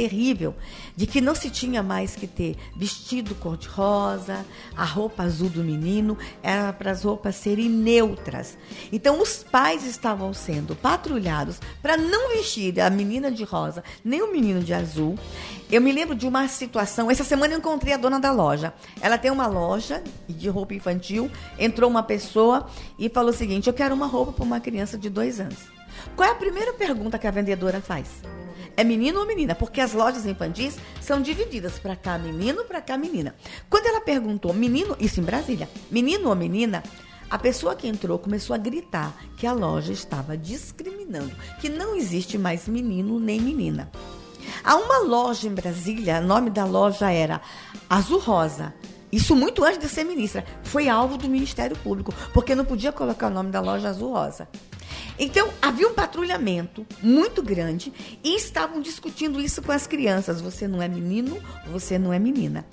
[0.00, 0.54] terrível
[0.96, 6.16] de que não se tinha mais que ter vestido cor-de-rosa, a roupa azul do menino,
[6.42, 8.56] era para as roupas serem neutras.
[8.90, 14.32] Então os pais estavam sendo patrulhados para não vestir a menina de rosa nem o
[14.32, 15.18] menino de azul.
[15.70, 18.72] Eu me lembro de uma situação, essa semana eu encontrei a dona da loja.
[19.02, 22.66] Ela tem uma loja de roupa infantil, entrou uma pessoa
[22.98, 25.58] e falou o seguinte: "Eu quero uma roupa para uma criança de dois anos".
[26.16, 28.08] Qual é a primeira pergunta que a vendedora faz?
[28.76, 29.54] É menino ou menina?
[29.54, 33.34] Porque as lojas infantis são divididas para cá menino, para cá menina.
[33.68, 36.82] Quando ela perguntou menino, isso em Brasília, menino ou menina,
[37.30, 42.36] a pessoa que entrou começou a gritar que a loja estava discriminando, que não existe
[42.36, 43.90] mais menino nem menina.
[44.64, 47.40] Há uma loja em Brasília, o nome da loja era
[47.88, 48.74] Azul Rosa.
[49.12, 50.44] Isso muito antes de ser ministra.
[50.62, 54.48] Foi alvo do Ministério Público, porque não podia colocar o nome da loja Azul Rosa.
[55.18, 57.92] Então, havia um patrulhamento muito grande
[58.22, 60.40] e estavam discutindo isso com as crianças.
[60.40, 62.66] Você não é menino, você não é menina.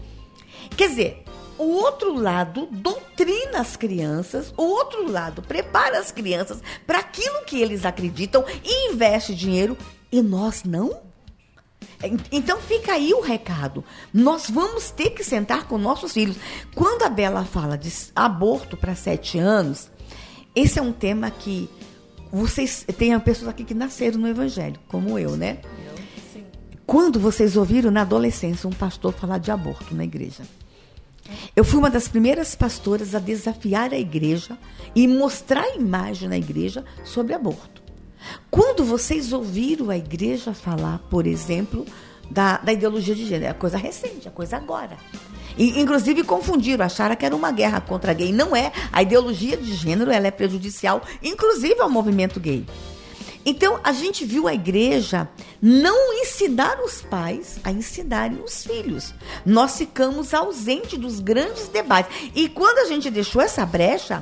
[0.76, 1.24] Quer dizer,
[1.58, 7.60] o outro lado doutrina as crianças, o outro lado prepara as crianças para aquilo que
[7.60, 9.78] eles acreditam e investe dinheiro
[10.12, 11.02] e nós não?
[12.32, 13.84] Então fica aí o recado.
[14.14, 16.38] Nós vamos ter que sentar com nossos filhos.
[16.76, 19.90] Quando a Bela fala de aborto para sete anos,
[20.56, 21.70] esse é um tema que
[22.32, 25.60] vocês tem pessoas aqui que nasceram no Evangelho, como eu, né?
[25.64, 25.98] Eu,
[26.34, 26.44] sim.
[26.86, 30.44] Quando vocês ouviram na adolescência um pastor falar de aborto na igreja?
[31.56, 34.58] Eu fui uma das primeiras pastoras a desafiar a igreja
[34.96, 37.82] e mostrar a imagem na igreja sobre aborto.
[38.50, 41.86] Quando vocês ouviram a igreja falar, por exemplo,
[42.30, 44.98] da, da ideologia de gênero, é coisa recente, é coisa agora.
[45.58, 48.32] E, inclusive confundiram, acharam que era uma guerra contra gay.
[48.32, 48.72] Não é.
[48.92, 52.66] A ideologia de gênero ela é prejudicial, inclusive ao movimento gay.
[53.50, 55.28] Então, a gente viu a igreja
[55.62, 59.14] não ensinar os pais a ensinarem os filhos.
[59.46, 62.32] Nós ficamos ausentes dos grandes debates.
[62.36, 64.22] E quando a gente deixou essa brecha,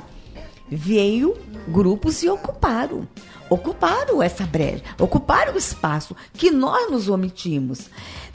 [0.70, 3.08] veio grupos e ocuparam.
[3.48, 7.90] Ocuparam essa brecha, ocuparam o espaço que nós nos omitimos.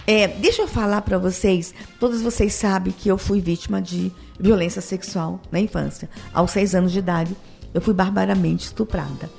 [0.08, 4.82] É, deixa eu falar para vocês, todos vocês sabem que eu fui vítima de violência
[4.82, 6.10] sexual na infância.
[6.34, 7.36] Aos seis anos de idade,
[7.74, 9.30] eu fui barbaramente estuprada.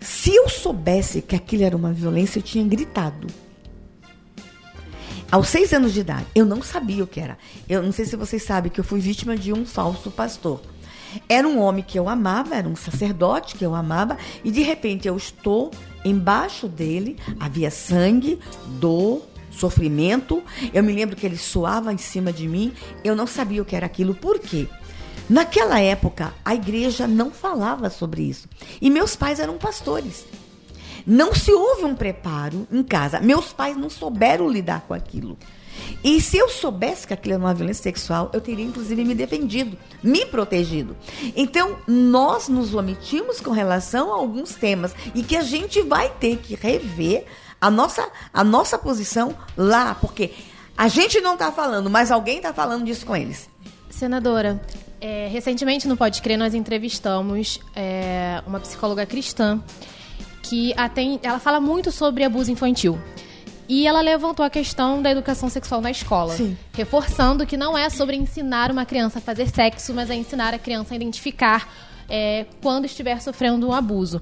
[0.00, 3.26] Se eu soubesse que aquilo era uma violência, eu tinha gritado.
[5.30, 7.36] Aos seis anos de idade, eu não sabia o que era.
[7.68, 10.60] Eu não sei se vocês sabem que eu fui vítima de um falso pastor.
[11.28, 15.08] Era um homem que eu amava, era um sacerdote que eu amava, e de repente
[15.08, 15.70] eu estou
[16.04, 18.38] embaixo dele, havia sangue,
[18.80, 19.22] dor,
[19.60, 20.42] sofrimento.
[20.72, 22.72] Eu me lembro que ele soava em cima de mim.
[23.04, 24.14] Eu não sabia o que era aquilo.
[24.14, 24.66] Por quê?
[25.28, 28.48] Naquela época, a igreja não falava sobre isso.
[28.80, 30.24] E meus pais eram pastores.
[31.06, 33.20] Não se houve um preparo em casa.
[33.20, 35.38] Meus pais não souberam lidar com aquilo.
[36.02, 39.78] E se eu soubesse que aquilo era uma violência sexual, eu teria inclusive me defendido,
[40.02, 40.96] me protegido.
[41.36, 46.38] Então, nós nos omitimos com relação a alguns temas e que a gente vai ter
[46.38, 47.24] que rever
[47.60, 50.32] a nossa, a nossa posição lá, porque
[50.80, 53.50] A gente não está falando, mas alguém está falando disso com eles.
[53.90, 54.58] Senadora,
[54.98, 59.62] é, recentemente no Pode Crer nós entrevistamos é, uma psicóloga cristã
[60.42, 62.98] que atende, ela fala muito sobre abuso infantil.
[63.68, 66.56] E ela levantou a questão da educação sexual na escola, Sim.
[66.72, 70.58] reforçando que não é sobre ensinar uma criança a fazer sexo, mas é ensinar a
[70.58, 71.68] criança a identificar
[72.10, 74.20] é, quando estiver sofrendo um abuso.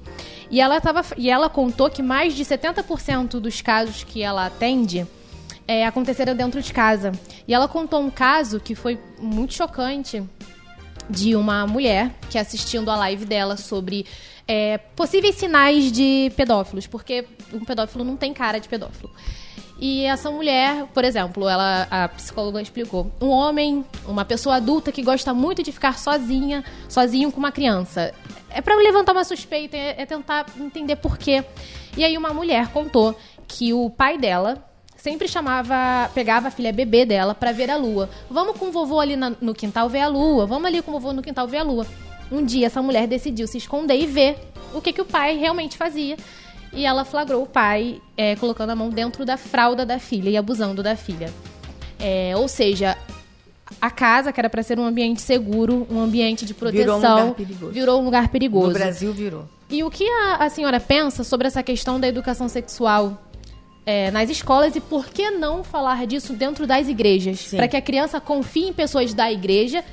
[0.51, 5.05] E ela, tava, e ela contou que mais de 70% dos casos que ela atende
[5.67, 7.11] é, aconteceram dentro de casa.
[7.47, 10.23] E ela contou um caso que foi muito chocante
[11.09, 14.05] de uma mulher que assistindo a live dela sobre
[14.47, 19.11] é, possíveis sinais de pedófilos, porque um pedófilo não tem cara de pedófilo.
[19.81, 25.01] E essa mulher, por exemplo, ela, a psicóloga explicou, um homem, uma pessoa adulta que
[25.01, 28.13] gosta muito de ficar sozinha, sozinho com uma criança.
[28.49, 31.45] É para levantar uma suspeita, é, é tentar entender por quê.
[31.95, 33.17] E aí uma mulher contou
[33.47, 34.65] que o pai dela
[34.97, 38.09] sempre chamava, pegava a filha bebê dela para ver a lua.
[38.29, 40.45] Vamos com o vovô ali na- no quintal ver a lua.
[40.45, 41.87] Vamos ali com o vovô no quintal ver a lua.
[42.29, 44.37] Um dia essa mulher decidiu se esconder e ver
[44.73, 46.17] o que, que o pai realmente fazia.
[46.71, 50.37] E ela flagrou o pai é, colocando a mão dentro da fralda da filha e
[50.37, 51.31] abusando da filha.
[51.99, 52.97] É, ou seja,
[53.81, 57.19] a casa, que era para ser um ambiente seguro, um ambiente de Virou um proteção,
[57.19, 57.71] lugar perigoso.
[57.71, 58.67] virou um lugar perigoso.
[58.67, 59.45] No Brasil virou.
[59.69, 63.21] E o que a, a senhora pensa sobre essa questão da educação sexual
[63.85, 67.49] é, nas escolas e por que não falar disso dentro das igrejas?
[67.51, 69.83] Para que a criança confie em pessoas da igreja,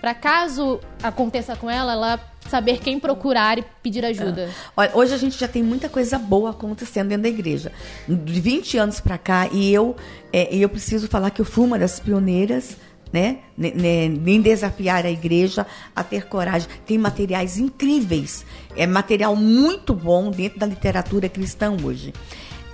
[0.00, 4.50] para caso aconteça com ela, ela saber quem procurar e pedir ajuda.
[4.76, 7.72] Olha, hoje a gente já tem muita coisa boa acontecendo dentro da igreja.
[8.08, 9.96] De 20 anos para cá, e eu,
[10.32, 12.76] é, eu preciso falar que eu fui uma das pioneiras,
[13.12, 16.68] né, ne- ne- em desafiar a igreja a ter coragem.
[16.84, 18.44] Tem materiais incríveis,
[18.76, 22.12] é material muito bom dentro da literatura cristã hoje.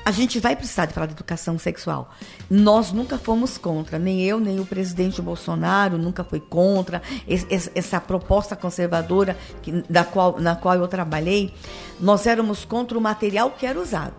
[0.05, 2.11] A gente vai precisar de falar de educação sexual.
[2.51, 7.71] Nós nunca fomos contra, nem eu, nem o presidente Bolsonaro nunca foi contra es- es-
[7.73, 11.55] essa proposta conservadora que- da qual, na qual eu trabalhei.
[12.01, 14.15] Nós éramos contra o material que era usado.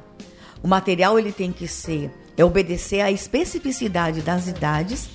[0.63, 5.09] O material ele tem que ser, é obedecer à especificidade das idades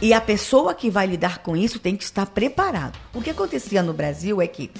[0.00, 2.96] e a pessoa que vai lidar com isso tem que estar preparado.
[3.12, 4.70] O que acontecia no Brasil é que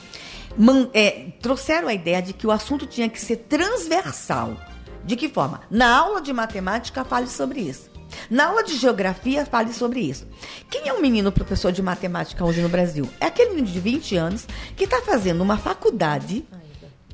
[0.57, 4.57] man- é, trouxeram a ideia de que o assunto tinha que ser transversal.
[5.05, 5.61] De que forma?
[5.71, 7.91] Na aula de matemática, fale sobre isso.
[8.31, 10.27] Na aula de geografia, fale sobre isso.
[10.71, 13.09] Quem é um menino professor de matemática hoje no Brasil?
[13.21, 14.47] É aquele menino de 20 anos
[14.77, 16.45] que está fazendo uma faculdade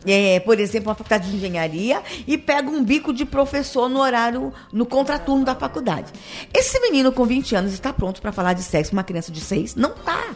[0.07, 4.53] é, por exemplo, uma faculdade de engenharia e pega um bico de professor no horário,
[4.73, 6.11] no contraturno da faculdade.
[6.55, 9.41] Esse menino com 20 anos está pronto para falar de sexo com uma criança de
[9.41, 9.75] 6?
[9.75, 10.35] Não tá.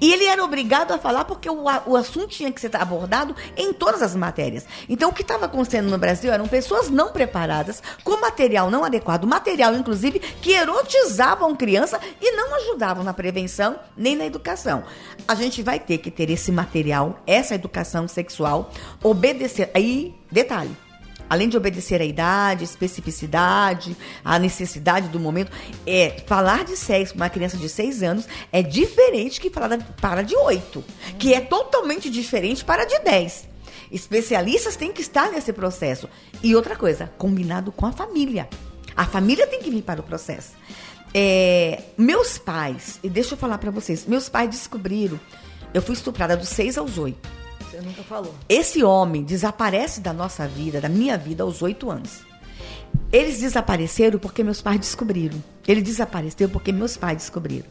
[0.00, 3.72] E ele era obrigado a falar porque o, o assunto tinha que ser abordado em
[3.72, 4.64] todas as matérias.
[4.88, 9.26] Então, o que estava acontecendo no Brasil eram pessoas não preparadas, com material não adequado,
[9.26, 14.84] material, inclusive, que erotizavam criança e não ajudavam na prevenção nem na educação.
[15.26, 18.70] A gente vai ter que ter esse material, essa educação sexual,
[19.02, 19.70] obedecer.
[19.74, 20.83] Aí, detalhe.
[21.28, 25.50] Além de obedecer à idade, especificidade, à necessidade do momento,
[25.86, 30.22] é falar de sexo com uma criança de 6 anos é diferente que falar para
[30.22, 30.84] de 8,
[31.18, 33.48] que é totalmente diferente para de 10.
[33.90, 36.08] Especialistas têm que estar nesse processo.
[36.42, 38.48] E outra coisa, combinado com a família.
[38.96, 40.52] A família tem que vir para o processo.
[41.12, 45.18] É, meus pais, e deixa eu falar para vocês, meus pais descobriram,
[45.72, 47.43] eu fui estuprada dos 6 aos 8.
[47.74, 48.32] Você nunca falou.
[48.48, 52.20] Esse homem desaparece da nossa vida, da minha vida, aos oito anos.
[53.10, 55.42] Eles desapareceram porque meus pais descobriram.
[55.66, 57.66] Ele desapareceu porque meus pais descobriram.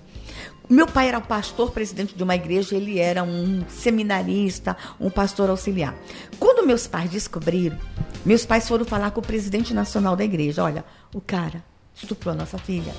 [0.70, 5.50] Meu pai era o pastor presidente de uma igreja, ele era um seminarista, um pastor
[5.50, 5.96] auxiliar.
[6.38, 7.78] Quando meus pais descobriram,
[8.26, 10.84] meus pais foram falar com o presidente nacional da igreja: olha,
[11.14, 11.64] o cara
[11.96, 12.94] estuprou a nossa filha.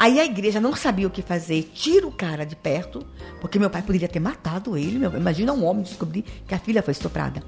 [0.00, 3.06] Aí a igreja não sabia o que fazer, tira o cara de perto,
[3.38, 4.98] porque meu pai poderia ter matado ele.
[4.98, 7.42] Meu, imagina um homem descobrir que a filha foi estuprada.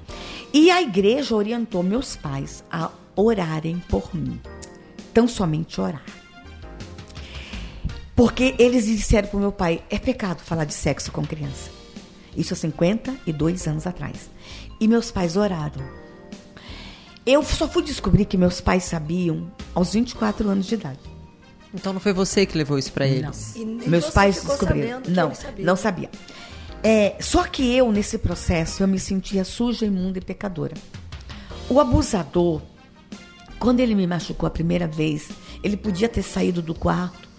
[0.53, 4.39] E a igreja orientou meus pais a orarem por mim.
[5.11, 6.05] Tão somente orar.
[8.15, 11.71] Porque eles disseram pro meu pai: é pecado falar de sexo com criança.
[12.37, 14.29] Isso há 52 anos atrás.
[14.79, 15.83] E meus pais oraram.
[17.25, 21.12] Eu só fui descobrir que meus pais sabiam aos 24 anos de idade.
[21.73, 23.55] Então não foi você que levou isso pra eles?
[23.87, 25.01] Meus pais descobriram.
[25.07, 25.65] Não, sabia.
[25.65, 26.09] não sabia.
[26.83, 30.75] É, só que eu, nesse processo, eu me sentia suja, imunda e pecadora.
[31.69, 32.61] O abusador,
[33.57, 35.29] quando ele me machucou a primeira vez,
[35.63, 37.29] ele podia ter saído do quarto,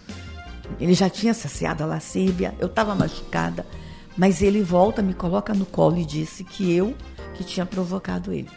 [0.80, 3.66] ele já tinha saciado a lascívia, eu estava machucada,
[4.16, 6.94] mas ele volta, me coloca no colo e disse que eu
[7.34, 8.48] que tinha provocado ele.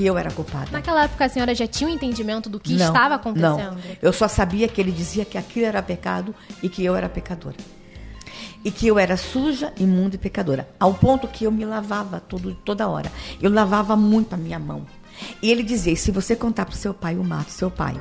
[0.00, 0.70] Que eu era culpada.
[0.72, 3.74] Naquela época a senhora já tinha um entendimento do que Não, estava acontecendo?
[3.74, 3.96] Não.
[4.00, 7.58] Eu só sabia que ele dizia que aquilo era pecado e que eu era pecadora.
[8.64, 10.66] E que eu era suja, imunda e pecadora.
[10.80, 13.12] Ao ponto que eu me lavava todo, toda hora.
[13.42, 14.86] Eu lavava muito a minha mão.
[15.42, 18.00] E ele dizia: se você contar para o seu pai, eu mato seu pai.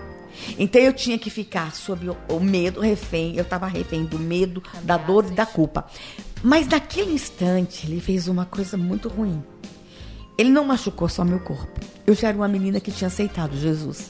[0.58, 3.36] Então eu tinha que ficar sob o, o medo, refém.
[3.36, 5.86] Eu estava refém do medo, da dor e da culpa.
[6.42, 9.44] Mas naquele instante, ele fez uma coisa muito ruim.
[10.40, 11.82] Ele não machucou só meu corpo.
[12.08, 14.10] Eu já era uma menina que tinha aceitado Jesus.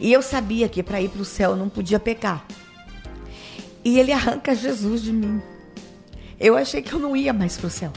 [0.00, 2.44] E eu sabia que para ir para o céu eu não podia pecar.
[3.84, 5.40] E ele arranca Jesus de mim.
[6.40, 7.92] Eu achei que eu não ia mais para o céu.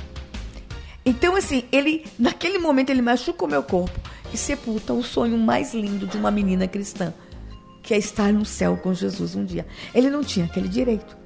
[1.04, 4.00] Então, assim, ele, naquele momento, ele machuca o meu corpo
[4.32, 7.16] e sepulta o sonho mais lindo de uma menina cristã,
[7.82, 9.66] que é estar no céu com Jesus um dia.
[9.92, 11.18] Ele não tinha aquele direito.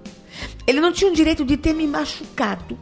[0.65, 2.79] Ele não tinha o direito de ter me machucado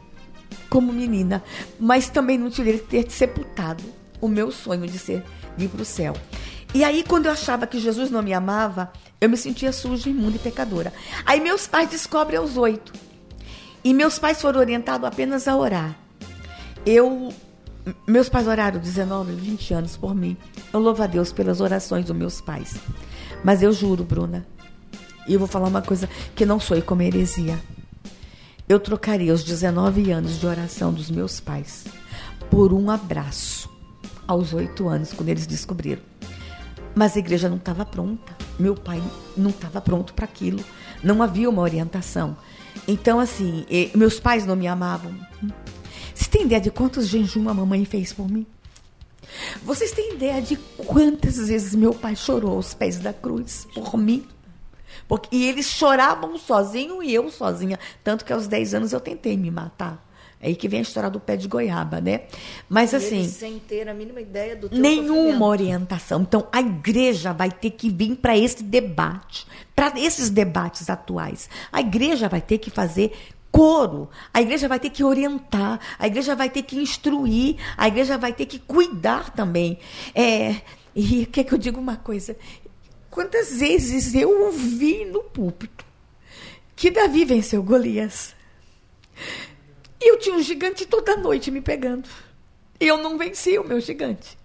[0.68, 1.42] como menina,
[1.78, 3.82] mas também não de ter sepultado
[4.20, 5.24] o meu sonho de ser
[5.56, 6.14] de ir para o céu.
[6.74, 10.36] E aí, quando eu achava que Jesus não me amava, eu me sentia suja, imunda
[10.36, 10.92] e pecadora.
[11.24, 12.92] Aí meus pais descobrem aos oito.
[13.82, 15.96] E meus pais foram orientados apenas a orar.
[16.84, 17.32] Eu,
[18.06, 20.36] meus pais oraram 19, 20 anos por mim.
[20.72, 22.76] Eu louvo a Deus pelas orações dos meus pais.
[23.42, 24.46] Mas eu juro, Bruna,
[25.26, 27.58] e eu vou falar uma coisa que não sou como heresia.
[28.68, 31.86] Eu trocaria os 19 anos de oração dos meus pais
[32.50, 33.70] por um abraço
[34.26, 36.02] aos oito anos, quando eles descobriram.
[36.94, 38.36] Mas a igreja não estava pronta.
[38.58, 39.02] Meu pai
[39.34, 40.62] não estava pronto para aquilo.
[41.02, 42.36] Não havia uma orientação.
[42.86, 43.64] Então, assim,
[43.94, 45.14] meus pais não me amavam.
[46.14, 48.46] Você tem ideia de quantos jejum a mamãe fez por mim?
[49.62, 54.26] Vocês têm ideia de quantas vezes meu pai chorou aos pés da cruz por mim?
[55.08, 57.78] Porque, e eles choravam sozinho e eu sozinha.
[58.04, 60.06] Tanto que aos 10 anos eu tentei me matar.
[60.40, 62.22] É aí que vem a história do pé de goiaba, né?
[62.68, 63.20] Mas assim.
[63.20, 65.44] Ele sem ter a mínima ideia do teu Nenhuma sofrimento.
[65.44, 66.22] orientação.
[66.22, 71.50] Então, a igreja vai ter que vir para esse debate, para esses debates atuais.
[71.72, 73.12] A igreja vai ter que fazer
[73.50, 78.16] coro, a igreja vai ter que orientar, a igreja vai ter que instruir, a igreja
[78.16, 79.78] vai ter que cuidar também.
[80.14, 80.56] É,
[80.94, 82.36] e quer que eu diga uma coisa?
[83.10, 85.84] Quantas vezes eu ouvi no púlpito
[86.76, 88.34] que Davi venceu Golias?
[90.00, 92.08] E eu tinha um gigante toda noite me pegando.
[92.80, 94.38] E eu não venci o meu gigante.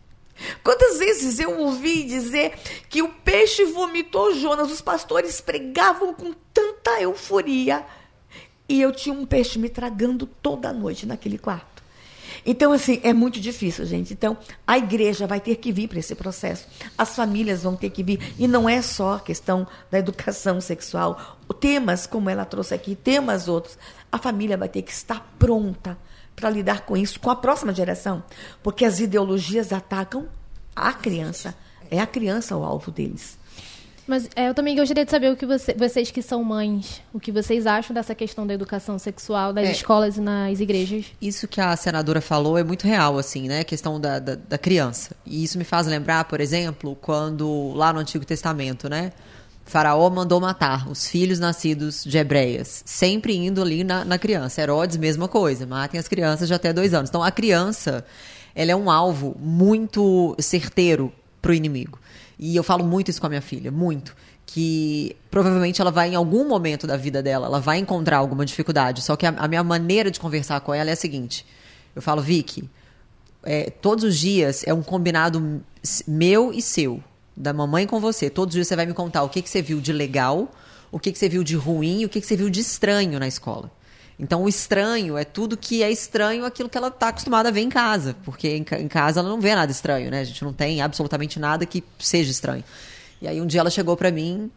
[0.64, 2.54] Quantas vezes eu ouvi dizer
[2.90, 7.86] que o peixe vomitou Jonas, os pastores pregavam com tanta euforia
[8.68, 11.73] e eu tinha um peixe me tragando toda noite naquele quarto.
[12.46, 14.14] Então, assim, é muito difícil, gente.
[14.14, 14.38] Então,
[14.68, 16.68] a igreja vai ter que vir para esse processo.
[16.98, 18.34] As famílias vão ter que vir.
[18.38, 21.38] E não é só a questão da educação sexual.
[21.60, 23.78] Temas, como ela trouxe aqui, temas outros.
[24.12, 25.98] A família vai ter que estar pronta
[26.36, 28.24] para lidar com isso com a próxima geração.
[28.62, 30.28] Porque as ideologias atacam
[30.76, 31.56] a criança.
[31.90, 33.38] É a criança o alvo deles.
[34.06, 37.20] Mas é, eu também gostaria de saber o que você- vocês que são mães, o
[37.20, 39.72] que vocês acham dessa questão da educação sexual nas É.
[39.72, 41.06] escolas e nas igrejas.
[41.22, 43.62] Isso que a senadora falou é muito real, assim, né?
[43.62, 45.16] A questão da, da, da criança.
[45.26, 49.14] E isso me faz lembrar, por exemplo, quando lá no Antigo Testamento, né?
[49.66, 54.62] Faraó mandou matar os filhos nascidos de hebreias, sempre indo ali na, na criança.
[54.62, 57.10] Herodes, mesma coisa, matem as crianças de até dois anos.
[57.10, 58.06] Então, a criança,
[58.54, 61.98] ela é um alvo muito certeiro para o inimigo.
[62.38, 64.16] E eu falo muito isso com a minha filha, muito.
[64.46, 69.02] Que provavelmente ela vai, em algum momento da vida dela, ela vai encontrar alguma dificuldade.
[69.02, 71.46] Só que a, a minha maneira de conversar com ela é a seguinte:
[71.96, 72.70] eu falo, Vicky,
[73.44, 75.62] é, todos os dias é um combinado
[76.08, 77.04] meu e seu,
[77.36, 78.30] da mamãe com você.
[78.30, 80.52] Todos os dias você vai me contar o que, que você viu de legal,
[80.92, 83.28] o que, que você viu de ruim o que, que você viu de estranho na
[83.28, 83.72] escola.
[84.20, 87.62] Então, o estranho é tudo que é estranho aquilo que ela está acostumada a ver
[87.62, 88.16] em casa.
[88.24, 90.22] Porque em, em casa ela não vê nada estranho, né?
[90.22, 92.64] A gente não tem absolutamente nada que seja estranho.
[93.22, 94.52] E aí, um dia ela chegou para mim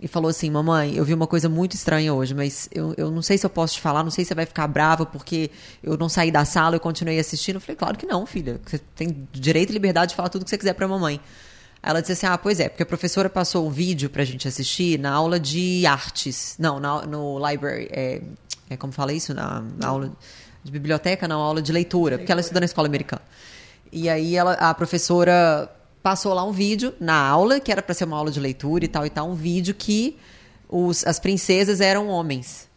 [0.00, 3.22] e falou assim: Mamãe, eu vi uma coisa muito estranha hoje, mas eu, eu não
[3.22, 5.50] sei se eu posso te falar, não sei se você vai ficar brava porque
[5.82, 7.56] eu não saí da sala, eu continuei assistindo.
[7.56, 8.60] Eu falei: Claro que não, filha.
[8.64, 11.20] Você tem direito e liberdade de falar tudo que você quiser pra mamãe.
[11.82, 14.98] Ela disse assim: Ah, pois é, porque a professora passou um vídeo pra gente assistir
[14.98, 16.56] na aula de artes.
[16.58, 17.88] Não, na, no library.
[17.90, 18.22] É,
[18.68, 19.34] é como fala isso?
[19.34, 20.12] Na, na aula
[20.62, 23.22] de biblioteca, não, aula de leitura, porque ela estuda na escola americana.
[23.90, 25.70] E aí ela, a professora
[26.02, 28.88] passou lá um vídeo na aula, que era para ser uma aula de leitura e
[28.88, 30.16] tal e tal, um vídeo que
[30.68, 32.68] os, as princesas eram homens.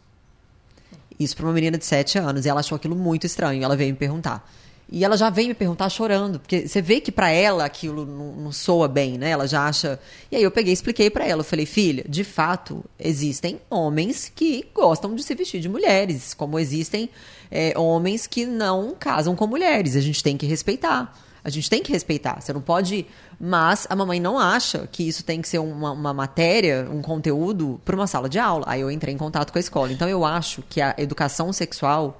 [1.18, 2.44] Isso para uma menina de 7 anos.
[2.44, 3.62] E ela achou aquilo muito estranho.
[3.62, 4.50] Ela veio me perguntar.
[4.90, 8.32] E ela já veio me perguntar chorando, porque você vê que para ela aquilo não,
[8.32, 9.30] não soa bem, né?
[9.30, 9.98] Ela já acha.
[10.30, 11.40] E aí eu peguei e expliquei para ela.
[11.40, 16.58] Eu falei, filha, de fato, existem homens que gostam de se vestir de mulheres, como
[16.58, 17.08] existem
[17.50, 19.96] é, homens que não casam com mulheres.
[19.96, 21.12] A gente tem que respeitar.
[21.44, 22.40] A gente tem que respeitar.
[22.40, 23.06] Você não pode.
[23.38, 27.80] Mas a mamãe não acha que isso tem que ser uma, uma matéria, um conteúdo
[27.84, 28.64] para uma sala de aula.
[28.66, 29.92] Aí eu entrei em contato com a escola.
[29.92, 32.18] Então eu acho que a educação sexual,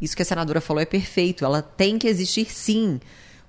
[0.00, 1.44] isso que a senadora falou é perfeito.
[1.44, 3.00] Ela tem que existir sim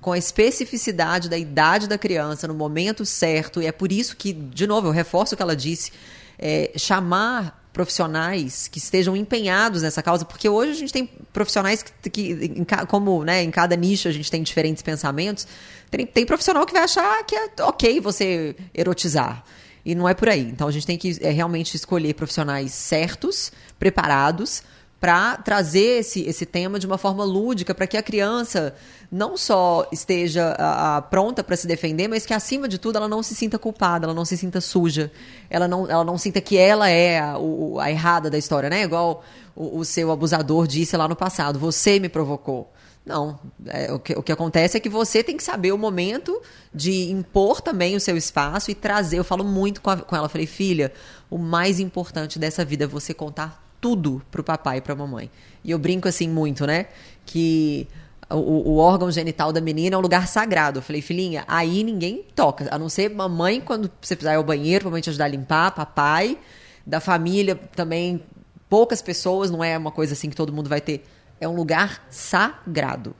[0.01, 3.61] com a especificidade da idade da criança, no momento certo.
[3.61, 5.91] E é por isso que, de novo, eu reforço o que ela disse:
[6.37, 12.09] é, chamar profissionais que estejam empenhados nessa causa, porque hoje a gente tem profissionais que,
[12.09, 15.45] que em, como né, em cada nicho a gente tem diferentes pensamentos,
[15.91, 19.43] tem, tem profissional que vai achar que é ok você erotizar.
[19.83, 20.41] E não é por aí.
[20.41, 24.63] Então a gente tem que é, realmente escolher profissionais certos, preparados,
[25.05, 28.73] para trazer esse, esse tema de uma forma lúdica, para que a criança
[29.11, 33.07] não só esteja a, a, pronta para se defender, mas que, acima de tudo, ela
[33.07, 35.11] não se sinta culpada, ela não se sinta suja,
[35.47, 37.35] ela não, ela não sinta que ela é a,
[37.81, 38.81] a errada da história, né?
[38.81, 39.23] Igual
[39.55, 42.73] o, o, seu abusador disse lá no passado: você me provocou.
[43.05, 46.41] Não, é, o, que, o que acontece é que você tem que saber o momento
[46.73, 49.19] de impor também o seu espaço e trazer.
[49.19, 50.91] Eu falo muito com, a, com ela, falei, filha,
[51.29, 55.29] o mais importante dessa vida é você contar tudo pro papai e pra mamãe.
[55.63, 56.87] E eu brinco assim muito, né?
[57.23, 57.87] Que
[58.27, 60.79] o, o, órgão genital da menina é um lugar sagrado.
[60.79, 64.43] Eu falei, filhinha, aí ninguém toca, a não ser mamãe quando você precisar ir ao
[64.43, 66.35] banheiro, mamãe te ajudar a limpar, papai,
[66.83, 68.23] da família também,
[68.67, 71.05] poucas pessoas, não é uma coisa assim que todo mundo vai ter.
[71.39, 73.15] É um lugar sagrado.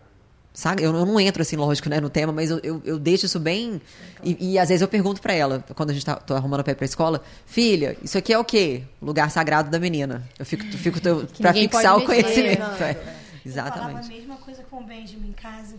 [0.80, 3.40] Eu, eu não entro assim, lógico, né, no tema, mas eu, eu, eu deixo isso
[3.40, 3.82] bem.
[4.24, 6.74] E, e, às vezes eu pergunto para ela, quando a gente tá arrumando o pé
[6.74, 8.84] pra escola, filha, isso aqui é o quê?
[9.02, 10.28] Lugar sagrado da menina.
[10.40, 11.00] Eu fico, fico
[11.38, 12.60] para fixar o conhecimento.
[12.60, 12.98] Não, é.
[13.46, 13.78] Exatamente.
[13.78, 15.76] Eu falava a mesma coisa com o Benjamin em casa.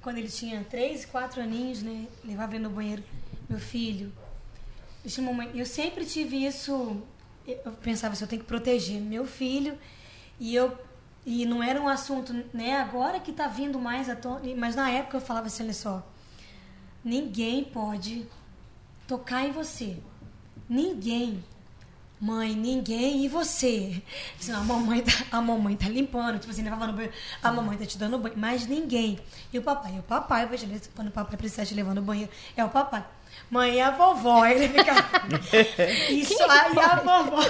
[0.00, 2.06] Quando ele tinha três, quatro aninhos, né?
[2.24, 3.02] Levava ele no banheiro.
[3.48, 4.12] Meu filho,
[5.18, 5.50] mamãe.
[5.54, 6.96] Eu sempre tive isso.
[7.46, 9.76] Eu pensava assim, eu tenho que proteger meu filho.
[10.38, 10.76] E eu
[11.26, 12.76] e não era um assunto, né?
[12.76, 14.40] Agora que está vindo mais à tona.
[14.56, 16.06] Mas na época eu falava assim, olha só.
[17.04, 18.24] Ninguém pode
[19.08, 19.96] tocar em você.
[20.68, 21.44] Ninguém.
[22.20, 24.00] Mãe, ninguém e você.
[24.40, 27.12] Assim, a, mamãe tá, a mamãe tá limpando, tipo assim, levava no banho,
[27.42, 29.18] a mamãe tá te dando banho, mas ninguém.
[29.52, 30.48] E o papai, o papai,
[30.94, 33.04] quando o papai precisa te levar no banheiro, é o papai.
[33.50, 34.94] Mãe, é a vovó, ele fica.
[36.10, 37.42] Isso aí, a vovó.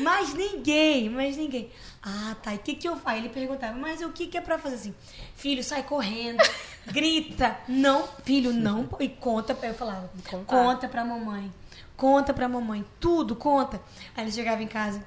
[0.00, 1.70] Mas ninguém, mas ninguém.
[2.02, 2.52] Ah, tá.
[2.52, 3.18] E o que, que eu faço?
[3.18, 4.94] Ele perguntava, mas o que, que é pra fazer assim?
[5.36, 6.42] Filho, sai correndo,
[6.90, 7.56] grita.
[7.68, 8.88] Não, filho, não.
[8.98, 9.56] E conta.
[9.62, 10.10] Eu falava,
[10.46, 11.52] conta pra mamãe.
[11.96, 12.84] Conta pra mamãe.
[12.98, 13.80] Tudo, conta.
[14.16, 15.04] Aí ele chegava em casa,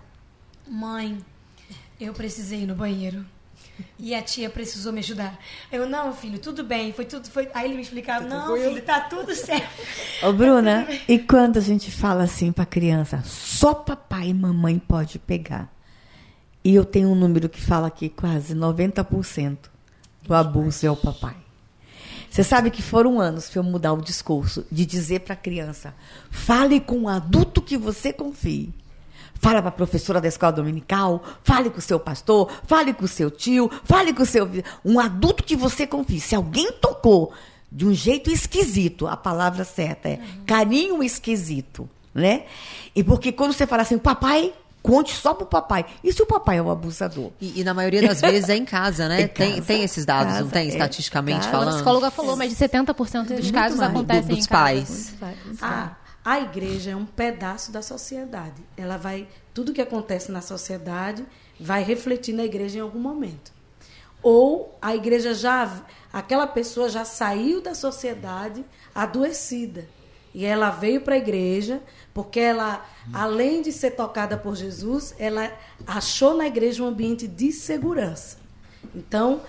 [0.65, 1.19] mãe,
[1.99, 3.25] eu precisei ir no banheiro.
[3.99, 5.37] E a tia precisou me ajudar.
[5.69, 7.27] Eu, não, filho, tudo bem, foi tudo.
[7.27, 7.49] Foi...
[7.53, 9.67] Aí ele me explicava, tá não, filho, tá tudo certo.
[10.23, 14.79] Ô, Bruna, tá e quando a gente fala assim pra criança, só papai e mamãe
[14.79, 15.74] pode pegar?
[16.65, 19.55] E eu tenho um número que fala que quase 90%
[20.23, 21.35] do abuso é o papai.
[22.27, 25.93] Você sabe que foram anos para eu mudar o discurso de dizer para a criança:
[26.31, 28.73] fale com um adulto que você confie.
[29.35, 33.07] Fale para a professora da escola dominical, fale com o seu pastor, fale com o
[33.07, 34.49] seu tio, fale com o seu.
[34.83, 36.19] Um adulto que você confie.
[36.19, 37.31] Se alguém tocou
[37.71, 42.45] de um jeito esquisito, a palavra certa é carinho esquisito, né?
[42.95, 44.51] E porque quando você fala assim, papai
[44.85, 45.85] conte só pro papai.
[46.03, 47.31] E se o papai é o abusador?
[47.41, 49.27] E, e na maioria das vezes é em casa, né?
[49.35, 51.69] Tem, casa, tem esses dados, casa, não tem, é estatisticamente falando?
[51.69, 53.91] A psicóloga falou, mas de 70% dos casos mais.
[53.91, 55.13] acontecem Do, dos em pais.
[55.61, 58.63] Ah, a igreja é um pedaço da sociedade.
[58.77, 61.25] Ela vai, tudo que acontece na sociedade
[61.59, 63.51] vai refletir na igreja em algum momento.
[64.21, 65.71] Ou a igreja já,
[66.11, 68.63] aquela pessoa já saiu da sociedade
[68.93, 69.87] adoecida.
[70.35, 71.81] E ela veio para a igreja
[72.13, 75.49] porque ela, além de ser tocada por Jesus, ela
[75.87, 78.37] achou na igreja um ambiente de segurança.
[78.93, 79.43] Então,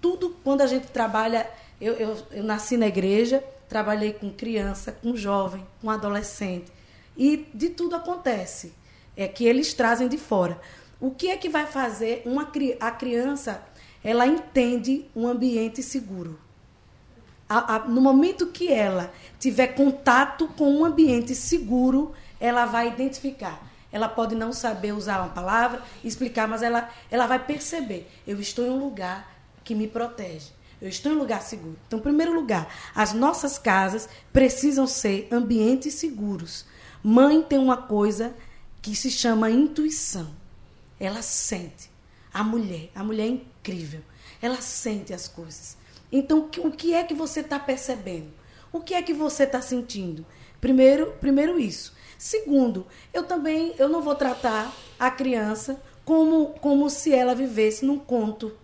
[0.00, 1.48] tudo quando a gente trabalha,
[1.80, 6.72] eu, eu, eu nasci na igreja, trabalhei com criança, com jovem, com adolescente,
[7.16, 8.74] e de tudo acontece.
[9.16, 10.60] É que eles trazem de fora.
[11.00, 13.62] O que é que vai fazer uma a criança?
[14.02, 16.43] Ela entende um ambiente seguro
[17.48, 23.60] a, a, no momento que ela tiver contato com um ambiente seguro, ela vai identificar.
[23.92, 28.10] Ela pode não saber usar uma palavra, explicar, mas ela, ela vai perceber.
[28.26, 29.32] Eu estou em um lugar
[29.62, 30.50] que me protege.
[30.82, 31.78] Eu estou em um lugar seguro.
[31.86, 36.66] Então, em primeiro lugar, as nossas casas precisam ser ambientes seguros.
[37.02, 38.34] Mãe tem uma coisa
[38.82, 40.28] que se chama intuição.
[40.98, 41.90] Ela sente.
[42.32, 44.02] A mulher, a mulher é incrível.
[44.42, 45.76] Ela sente as coisas.
[46.16, 48.28] Então, o que é que você está percebendo?
[48.72, 50.24] O que é que você está sentindo?
[50.60, 51.92] Primeiro, primeiro isso.
[52.16, 57.98] Segundo, eu também eu não vou tratar a criança como, como se ela vivesse num
[57.98, 58.56] conto.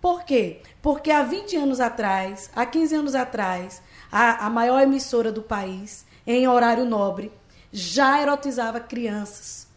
[0.00, 0.62] Por quê?
[0.80, 6.06] Porque há 20 anos atrás, há 15 anos atrás, a, a maior emissora do país,
[6.26, 7.30] em horário nobre,
[7.70, 9.68] já erotizava crianças,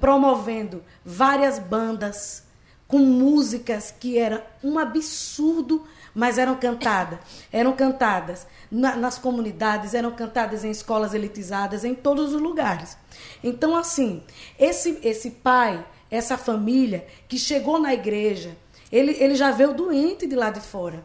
[0.00, 2.42] promovendo várias bandas
[2.88, 5.86] com músicas que eram um absurdo,
[6.16, 7.18] mas eram cantadas.
[7.52, 12.96] Eram cantadas na, nas comunidades, eram cantadas em escolas elitizadas, em todos os lugares.
[13.44, 14.22] Então, assim,
[14.58, 18.56] esse, esse pai, essa família que chegou na igreja,
[18.90, 21.04] ele, ele já veio doente de lá de fora.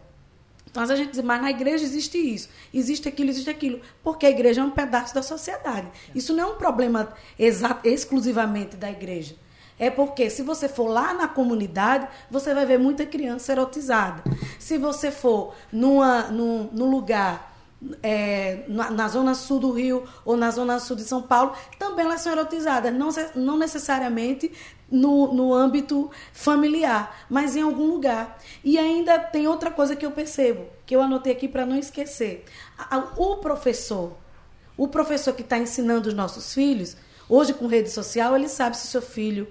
[0.65, 3.81] Então, a gente diz, mas na igreja existe isso, existe aquilo, existe aquilo.
[4.01, 5.89] Porque a igreja é um pedaço da sociedade.
[6.15, 7.13] Isso não é um problema
[7.83, 9.35] exclusivamente da igreja.
[9.79, 14.23] É porque se você for lá na comunidade, você vai ver muita criança erotizada.
[14.59, 17.51] Se você for numa, num, num lugar
[18.03, 22.05] é, na, na, zona sul do Rio ou na zona sul de São Paulo, também
[22.05, 24.51] elas são erotizadas, não, não necessariamente
[24.89, 28.37] no, no âmbito familiar, mas em algum lugar.
[28.63, 32.45] E ainda tem outra coisa que eu percebo, que eu anotei aqui para não esquecer.
[33.17, 34.15] O professor,
[34.77, 36.95] o professor que está ensinando os nossos filhos,
[37.27, 39.47] hoje com rede social, ele sabe se seu filho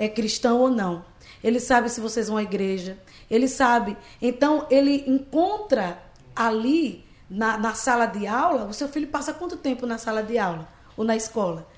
[0.00, 1.04] é cristão ou não.
[1.44, 2.98] Ele sabe se vocês vão à igreja.
[3.30, 3.96] Ele sabe.
[4.20, 6.02] Então, ele encontra
[6.34, 10.38] ali, na, na sala de aula, o seu filho passa quanto tempo na sala de
[10.38, 11.68] aula ou na escola?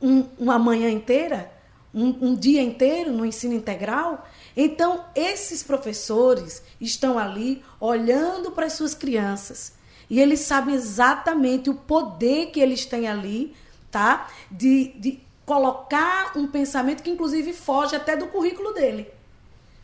[0.00, 1.50] Um, uma manhã inteira?
[1.92, 4.28] Um, um dia inteiro no ensino integral?
[4.54, 9.72] Então, esses professores estão ali olhando para as suas crianças.
[10.10, 13.54] E eles sabem exatamente o poder que eles têm ali,
[13.90, 14.28] tá?
[14.50, 19.08] De, de colocar um pensamento que inclusive foge até do currículo dele.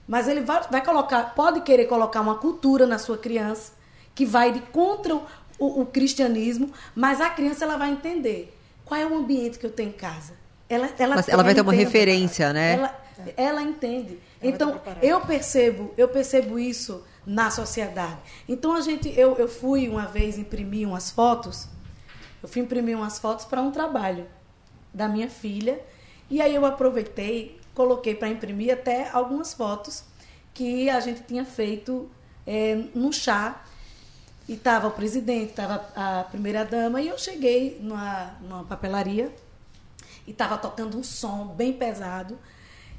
[0.09, 3.73] Mas ele vai, vai colocar, pode querer colocar uma cultura na sua criança
[4.15, 5.27] que vai de contra o,
[5.59, 9.71] o, o cristianismo, mas a criança ela vai entender qual é o ambiente que eu
[9.71, 10.33] tenho em casa.
[10.69, 12.75] Ela, ela, mas ela vai ter uma referência, né?
[12.75, 13.01] Ela,
[13.37, 14.19] ela entende.
[14.41, 18.19] Ela então, eu percebo, eu percebo isso na sociedade.
[18.49, 21.69] Então a gente, eu, eu fui uma vez imprimir umas fotos,
[22.43, 24.27] eu fui imprimir umas fotos para um trabalho
[24.93, 25.81] da minha filha.
[26.31, 30.05] E aí eu aproveitei, coloquei para imprimir até algumas fotos
[30.55, 32.09] que a gente tinha feito
[32.47, 33.63] é, no chá.
[34.49, 39.33] E estava o presidente, estava a primeira dama, e eu cheguei numa, numa papelaria
[40.27, 42.37] e estava tocando um som bem pesado,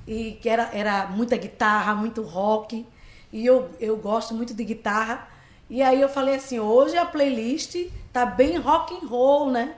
[0.08, 2.86] e que era, era muita guitarra, muito rock.
[3.34, 5.28] E eu, eu gosto muito de guitarra.
[5.70, 7.76] E aí eu falei assim, hoje a playlist
[8.12, 9.76] tá bem rock and roll, né?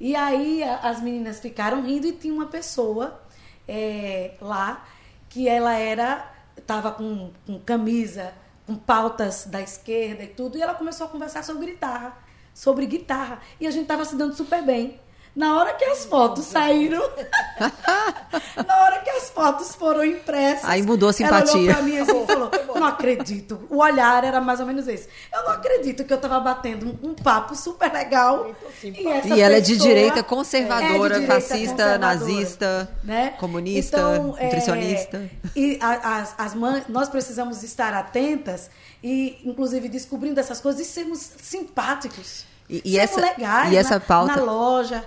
[0.00, 3.20] E aí as meninas ficaram rindo e tinha uma pessoa
[3.68, 4.88] é, lá
[5.28, 8.32] que ela era estava com, com camisa,
[8.66, 12.16] com pautas da esquerda e tudo, e ela começou a conversar sobre guitarra,
[12.54, 15.00] sobre guitarra, e a gente estava se dando super bem.
[15.34, 17.00] Na hora que as fotos saíram,
[18.66, 21.52] na hora que as fotos foram impressas, aí mudou a simpatia.
[21.52, 23.60] Ela olhou pra mim assim e falou: Não acredito.
[23.70, 25.08] O olhar era mais ou menos esse.
[25.32, 28.50] Eu não acredito que eu tava batendo um, um papo super legal.
[28.82, 33.34] E, e ela é de direita conservadora, é de direita fascista, conservadora, nazista, né?
[33.38, 35.16] comunista, então, é, nutricionista.
[35.18, 38.68] É, e as, as mães, nós precisamos estar atentas
[39.02, 42.44] e, inclusive, descobrindo essas coisas e sermos simpáticos.
[42.68, 44.36] E, e essa, legais e essa na, pauta...
[44.36, 45.04] na loja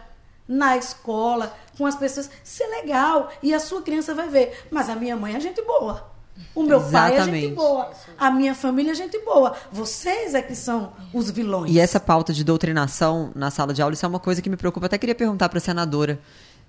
[0.54, 2.30] na escola, com as pessoas.
[2.44, 3.30] Isso é legal.
[3.42, 4.68] E a sua criança vai ver.
[4.70, 6.12] Mas a minha mãe é gente boa.
[6.56, 7.16] O meu Exatamente.
[7.16, 7.92] pai é gente boa.
[8.18, 9.56] A minha família é gente boa.
[9.72, 11.72] Vocês é que são os vilões.
[11.72, 14.58] E essa pauta de doutrinação na sala de aula, isso é uma coisa que me
[14.58, 14.86] preocupa.
[14.86, 16.20] Até queria perguntar para a senadora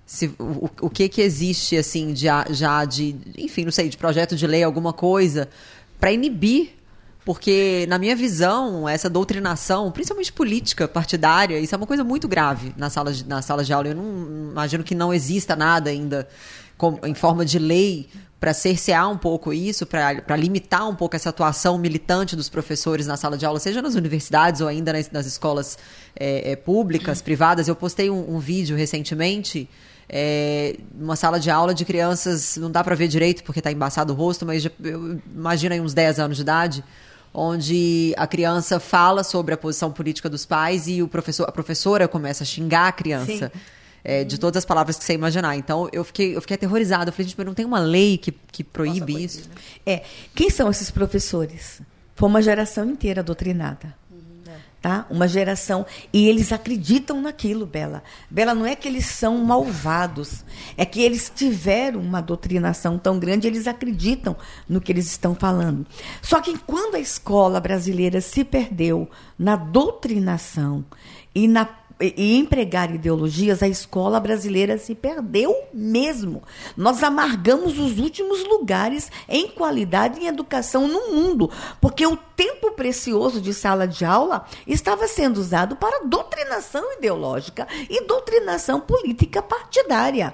[0.05, 4.35] se, o, o que que existe, assim, de, já de, enfim, não sei, de projeto
[4.35, 5.49] de lei, alguma coisa,
[5.99, 6.73] para inibir
[7.25, 12.71] porque, na minha visão, essa doutrinação, principalmente política, partidária, isso é uma coisa muito grave
[12.77, 13.87] na sala de, na sala de aula.
[13.87, 16.27] Eu não imagino que não exista nada ainda
[16.77, 18.07] com, em forma de lei
[18.39, 23.17] para cercear um pouco isso, para limitar um pouco essa atuação militante dos professores na
[23.17, 25.79] sala de aula, seja nas universidades ou ainda nas, nas escolas
[26.15, 27.67] é, é, públicas, privadas.
[27.67, 29.67] Eu postei um, um vídeo recentemente.
[30.07, 34.13] É, uma sala de aula de crianças, não dá para ver direito porque está embaçado
[34.13, 36.83] o rosto, mas já, eu imagino aí uns 10 anos de idade,
[37.35, 42.07] onde a criança fala sobre a posição política dos pais e o professor, a professora
[42.07, 43.51] começa a xingar a criança.
[44.07, 45.55] É, de todas as palavras que você imaginar.
[45.55, 47.09] Então, eu fiquei, eu fiquei aterrorizada.
[47.09, 49.49] Eu falei, gente, mas não tem uma lei que, que proíbe isso?
[49.49, 49.55] Né?
[49.83, 50.03] É.
[50.35, 51.81] Quem são esses professores?
[52.13, 53.95] Foi uma geração inteira doutrinada
[54.85, 55.07] tá?
[55.09, 55.83] Uma geração
[56.13, 58.03] e eles acreditam naquilo, Bela.
[58.29, 60.45] Bela não é que eles são malvados,
[60.77, 64.37] é que eles tiveram uma doutrinação tão grande, eles acreditam
[64.69, 65.87] no que eles estão falando.
[66.21, 69.09] Só que quando a escola brasileira se perdeu
[69.39, 70.85] na doutrinação
[71.33, 71.65] e na
[71.99, 76.43] e, empregar ideologias, a escola brasileira se perdeu mesmo.
[76.75, 81.49] Nós amargamos os últimos lugares em qualidade em educação no mundo,
[81.79, 88.05] porque o tempo precioso de sala de aula estava sendo usado para doutrinação ideológica e
[88.05, 90.33] doutrinação política partidária.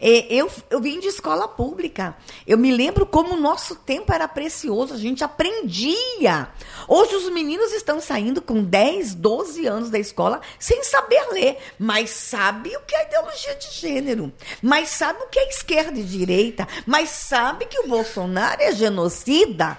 [0.00, 2.16] É, eu, eu vim de escola pública.
[2.46, 6.48] Eu me lembro como o nosso tempo era precioso, a gente aprendia.
[6.88, 12.10] Hoje os meninos estão saindo com 10, 12 anos da escola sem saber ler, mas
[12.10, 16.66] sabe o que é ideologia de gênero, mas sabe o que é esquerda e direita,
[16.86, 19.78] mas sabe que o Bolsonaro é genocida.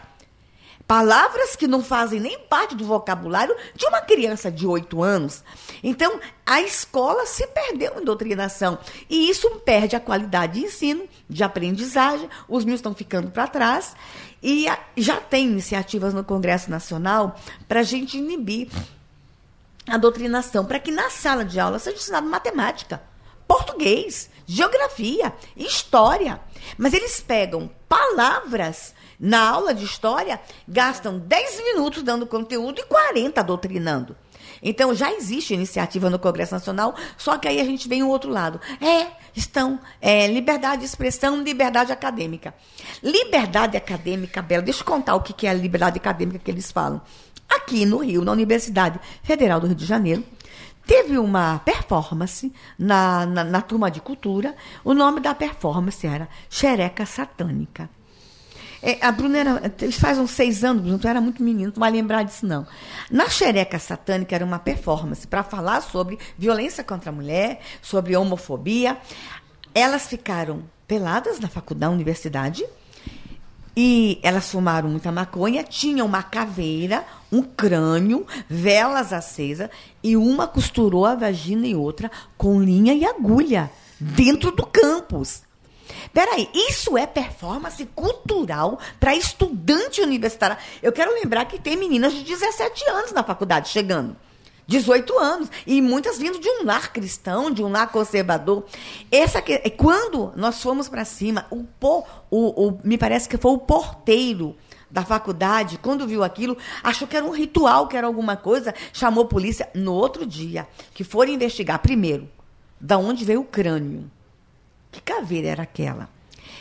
[0.87, 5.43] Palavras que não fazem nem parte do vocabulário de uma criança de 8 anos.
[5.87, 8.79] Então, a escola se perdeu em doutrinação.
[9.07, 12.27] E isso perde a qualidade de ensino, de aprendizagem.
[12.49, 13.95] Os meninos estão ficando para trás.
[14.41, 14.65] E
[14.97, 18.67] já tem iniciativas no Congresso Nacional para a gente inibir
[19.87, 23.03] a doutrinação, para que na sala de aula seja ensinado matemática,
[23.47, 26.41] português, geografia, história.
[26.79, 33.43] Mas eles pegam palavras na aula de história, gastam 10 minutos dando conteúdo e 40
[33.43, 34.17] doutrinando.
[34.67, 38.31] Então, já existe iniciativa no Congresso Nacional, só que aí a gente vem o outro
[38.31, 38.59] lado.
[38.81, 42.51] É, estão é, liberdade de expressão, liberdade acadêmica.
[43.03, 46.99] Liberdade acadêmica, Bela, deixa eu contar o que é a liberdade acadêmica que eles falam.
[47.47, 50.23] Aqui no Rio, na Universidade Federal do Rio de Janeiro,
[50.83, 54.55] teve uma performance na, na, na turma de cultura.
[54.83, 57.87] O nome da performance era Xereca Satânica.
[58.81, 61.91] É, a Bruna era, faz uns seis anos, Bruno, tu era muito menino, tu vai
[61.91, 62.65] lembrar disso não.
[63.09, 68.97] Na Xereca Satânica era uma performance para falar sobre violência contra a mulher, sobre homofobia.
[69.73, 72.65] Elas ficaram peladas na faculdade, na universidade,
[73.75, 79.69] e elas fumaram muita maconha, tinham uma caveira, um crânio, velas acesas,
[80.01, 83.69] e uma costurou a vagina e outra com linha e agulha
[83.99, 85.44] dentro do campus.
[86.13, 90.57] Peraí, isso é performance cultural para estudante universitária.
[90.81, 94.15] Eu quero lembrar que tem meninas de 17 anos na faculdade chegando.
[94.67, 95.49] 18 anos.
[95.65, 98.65] E muitas vindo de um lar cristão, de um lar conservador.
[99.11, 101.65] Essa que, quando nós fomos para cima, o,
[102.29, 104.55] o, o, me parece que foi o porteiro
[104.89, 109.25] da faculdade, quando viu aquilo, achou que era um ritual, que era alguma coisa, chamou
[109.25, 109.69] a polícia.
[109.73, 112.29] No outro dia, que foram investigar, primeiro,
[112.79, 114.09] da onde veio o crânio.
[114.95, 116.07] Que caveira era aquela?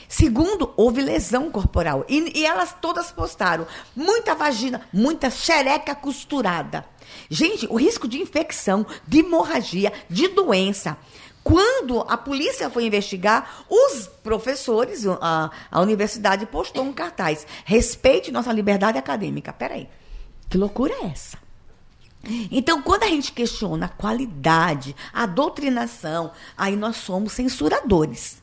[0.09, 2.05] Segundo, houve lesão corporal.
[2.09, 6.85] E, e, elas todas postaram muita vagina, muita xereca costurada.
[7.31, 10.99] Gente, o risco de infecção, de hemorragia, de doença.
[11.45, 18.53] Quando a polícia foi investigar, os professores, a, a universidade postou um cartaz: respeite nossa
[18.53, 19.53] liberdade acadêmica.
[19.53, 19.89] Peraí,
[20.51, 21.44] que loucura é essa?
[22.51, 28.43] Então, quando a gente questiona a qualidade, a doutrinação, aí nós somos censuradores.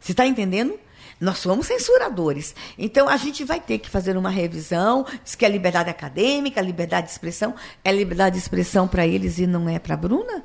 [0.00, 0.78] Você está entendendo?
[1.20, 2.54] Nós somos censuradores.
[2.78, 5.06] Então, a gente vai ter que fazer uma revisão.
[5.24, 7.54] Diz que é liberdade acadêmica, liberdade de expressão.
[7.82, 10.44] É liberdade de expressão para eles e não é para a Bruna?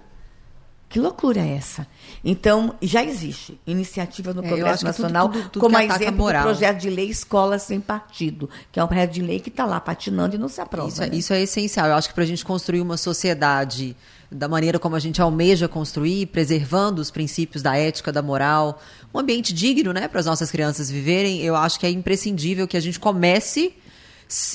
[0.91, 1.87] Que loucura é essa?
[2.21, 6.77] Então, já existe iniciativa no é, Congresso Nacional, tudo, tudo, tudo como exemplo do projeto
[6.79, 10.35] de lei Escola Sem Partido, que é um projeto de lei que está lá patinando
[10.35, 10.89] e não se aprova.
[10.89, 11.15] Isso, é, né?
[11.15, 11.87] isso é essencial.
[11.87, 13.95] Eu acho que para a gente construir uma sociedade
[14.29, 18.81] da maneira como a gente almeja construir, preservando os princípios da ética, da moral,
[19.13, 22.75] um ambiente digno né, para as nossas crianças viverem, eu acho que é imprescindível que
[22.75, 23.73] a gente comece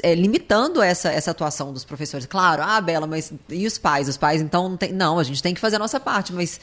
[0.02, 2.26] é, limitando essa, essa atuação dos professores.
[2.26, 4.08] Claro, ah, Bela, mas e os pais?
[4.08, 4.92] Os pais, então, não tem.
[4.92, 6.60] Não, a gente tem que fazer a nossa parte, mas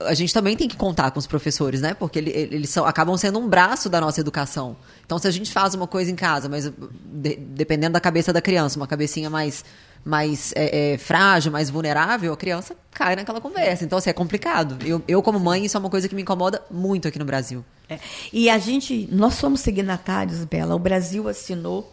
[0.00, 1.94] a gente também tem que contar com os professores, né?
[1.94, 4.76] Porque ele, eles são, acabam sendo um braço da nossa educação.
[5.04, 6.70] Então, se a gente faz uma coisa em casa, mas
[7.04, 9.64] de, dependendo da cabeça da criança, uma cabecinha mais,
[10.04, 13.84] mais é, é, frágil, mais vulnerável, a criança cai naquela conversa.
[13.84, 14.78] Então, assim, é complicado.
[14.84, 17.64] Eu, eu, como mãe, isso é uma coisa que me incomoda muito aqui no Brasil.
[17.88, 17.98] É.
[18.32, 20.74] E a gente, nós somos signatários, Bela.
[20.74, 21.92] O Brasil assinou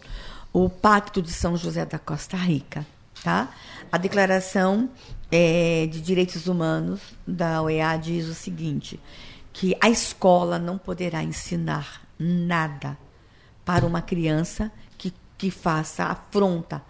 [0.63, 2.83] o Pacto de São José da Costa Rica,
[3.23, 3.53] tá?
[3.91, 4.89] A Declaração
[5.31, 8.99] é, de Direitos Humanos da OEA diz o seguinte,
[9.53, 12.97] que a escola não poderá ensinar nada
[13.63, 16.81] para uma criança que, que faça afronta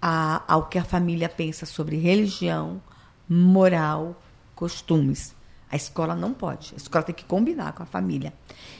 [0.00, 2.80] a, ao que a família pensa sobre religião,
[3.28, 4.22] moral,
[4.54, 5.34] costumes.
[5.68, 6.74] A escola não pode.
[6.74, 8.32] A escola tem que combinar com a família.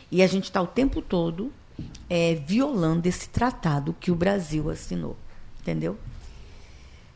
[0.08, 1.52] E a gente está o tempo todo
[2.08, 5.16] é, violando esse tratado que o Brasil assinou.
[5.60, 5.98] Entendeu?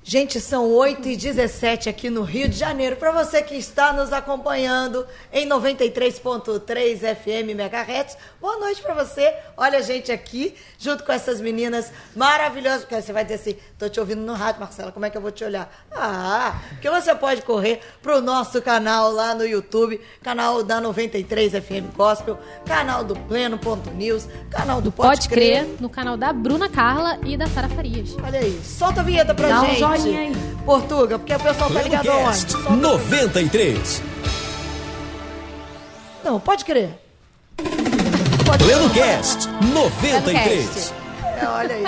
[0.06, 2.94] Gente, são 8 e 17 aqui no Rio de Janeiro.
[2.94, 9.34] Para você que está nos acompanhando em 93.3 FM MHz, boa noite para você.
[9.56, 12.82] Olha a gente aqui, junto com essas meninas maravilhosas.
[12.82, 15.22] Porque você vai dizer assim: tô te ouvindo no rádio, Marcela, como é que eu
[15.22, 15.72] vou te olhar?
[15.90, 21.96] Ah, porque você pode correr pro nosso canal lá no YouTube, canal da 93 FM
[21.96, 27.38] Gospel, canal do Pleno.news, canal do Pode, Pode crer, no canal da Bruna Carla e
[27.38, 28.14] da Sara Farias.
[28.22, 30.32] Olha aí, solta a vinheta pra Dá um aí.
[30.64, 32.46] Portuga, porque o pessoal tá ligado aonde?
[32.46, 34.02] Cast a 93.
[36.24, 36.98] Não, pode crer.
[38.58, 40.94] Pleno Cast 93.
[41.22, 41.84] É, olha aí.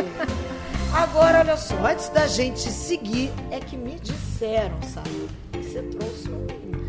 [0.93, 5.29] Agora, olha só, antes da gente seguir, é que me disseram, sabe?
[5.53, 6.47] Que você trouxe um.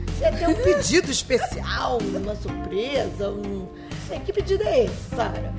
[0.08, 3.68] Você tem um pedido especial, uma surpresa, um.
[4.08, 5.54] Sei, que pedido é esse, Sara?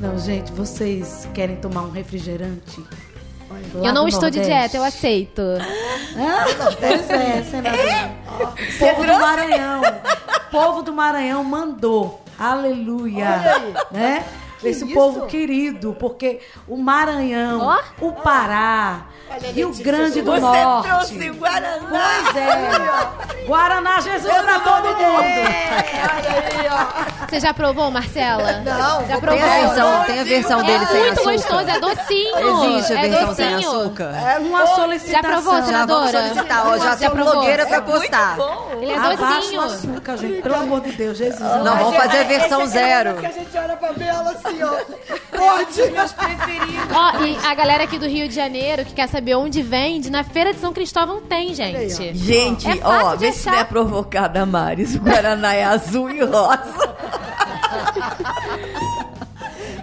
[0.00, 2.82] Não, gente, vocês querem tomar um refrigerante?
[3.74, 4.44] Eu não estou de Nordeste?
[4.70, 5.42] dieta, eu aceito.
[6.80, 8.10] Pois é.
[8.78, 9.82] Povo do Maranhão.
[10.50, 12.22] Povo do Maranhão mandou.
[12.38, 13.40] Aleluia.
[13.90, 14.24] Né?
[14.68, 14.94] Esse isso?
[14.94, 18.06] povo querido, porque o Maranhão, Ó.
[18.06, 20.88] o Pará, Olha, Rio Grande do você Norte.
[20.88, 21.78] trouxe Guaraná.
[21.88, 23.46] Pois é.
[23.46, 25.22] Guaraná Jesus pra todo mundo.
[25.22, 25.84] É,
[26.14, 27.26] olha aí, ó.
[27.28, 28.52] Você já provou, Marcela?
[28.60, 29.38] Não, já vou provou?
[29.40, 31.32] Tem a versão, tem a versão não, dele É sem muito açúcar.
[31.32, 32.74] gostoso, é docinho.
[32.74, 33.80] Existe a é versão sem docinho.
[33.80, 34.14] açúcar.
[34.14, 35.22] É uma solicitação.
[35.22, 36.22] Já provou, Já vamos senadora?
[36.22, 37.32] solicitar, ó, já Já tem provou?
[37.32, 38.36] blogueira pra postar.
[38.80, 39.60] Ele é Abaixa o docinho.
[39.62, 40.42] açúcar, gente.
[40.42, 41.40] Pelo amor de Deus, Jesus.
[41.40, 43.14] Não, vamos fazer a versão Esse é zero.
[43.20, 44.53] que a gente olha pra ver ela assim.
[45.30, 45.90] Pode.
[45.90, 46.86] Meus preferidos.
[46.92, 50.22] Ó, e a galera aqui do Rio de Janeiro que quer saber onde vende, na
[50.24, 52.14] Feira de São Cristóvão tem, gente.
[52.14, 53.52] Gente, É ó, vê se achar.
[53.52, 54.94] não é provocada, Maris.
[54.94, 56.94] O Guaraná é azul e rosa.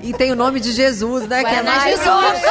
[0.01, 1.43] E tem o nome de Jesus, né?
[1.43, 1.99] Que é Guaraná mais.
[1.99, 2.41] Jesus.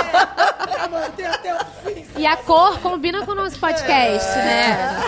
[0.70, 2.04] Pra manter até o fim.
[2.16, 5.00] E a cor combina com o nosso podcast, né?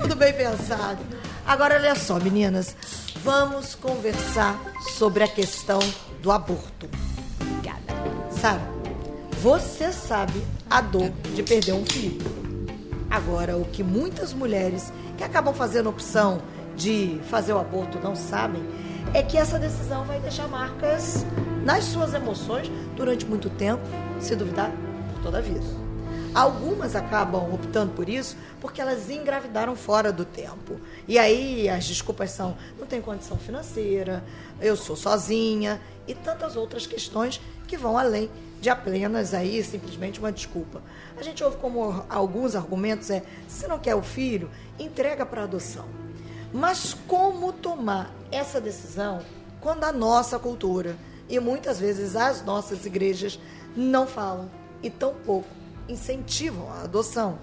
[0.00, 0.98] Tudo bem pensado.
[1.46, 2.74] Agora, olha só, meninas.
[3.22, 4.56] Vamos conversar
[4.96, 5.80] sobre a questão
[6.22, 6.88] do aborto.
[8.30, 8.62] Sabe?
[9.42, 10.40] Você sabe
[10.70, 12.20] a dor de perder um filho.
[13.10, 16.40] Agora, o que muitas mulheres que acabam fazendo opção
[16.76, 18.62] de fazer o aborto não sabem
[19.12, 21.24] é que essa decisão vai deixar marcas
[21.64, 23.82] nas suas emoções durante muito tempo,
[24.20, 24.70] se duvidar,
[25.12, 25.77] por toda a vida.
[26.34, 30.80] Algumas acabam optando por isso porque elas engravidaram fora do tempo.
[31.06, 34.24] E aí as desculpas são: não tem condição financeira,
[34.60, 38.30] eu sou sozinha e tantas outras questões que vão além
[38.60, 40.82] de apenas aí simplesmente uma desculpa.
[41.16, 45.86] A gente ouve como alguns argumentos é: se não quer o filho, entrega para adoção.
[46.52, 49.20] Mas como tomar essa decisão
[49.60, 50.96] quando a nossa cultura
[51.28, 53.38] e muitas vezes as nossas igrejas
[53.76, 54.50] não falam
[54.82, 55.48] e tampouco
[55.88, 57.38] incentivam a adoção?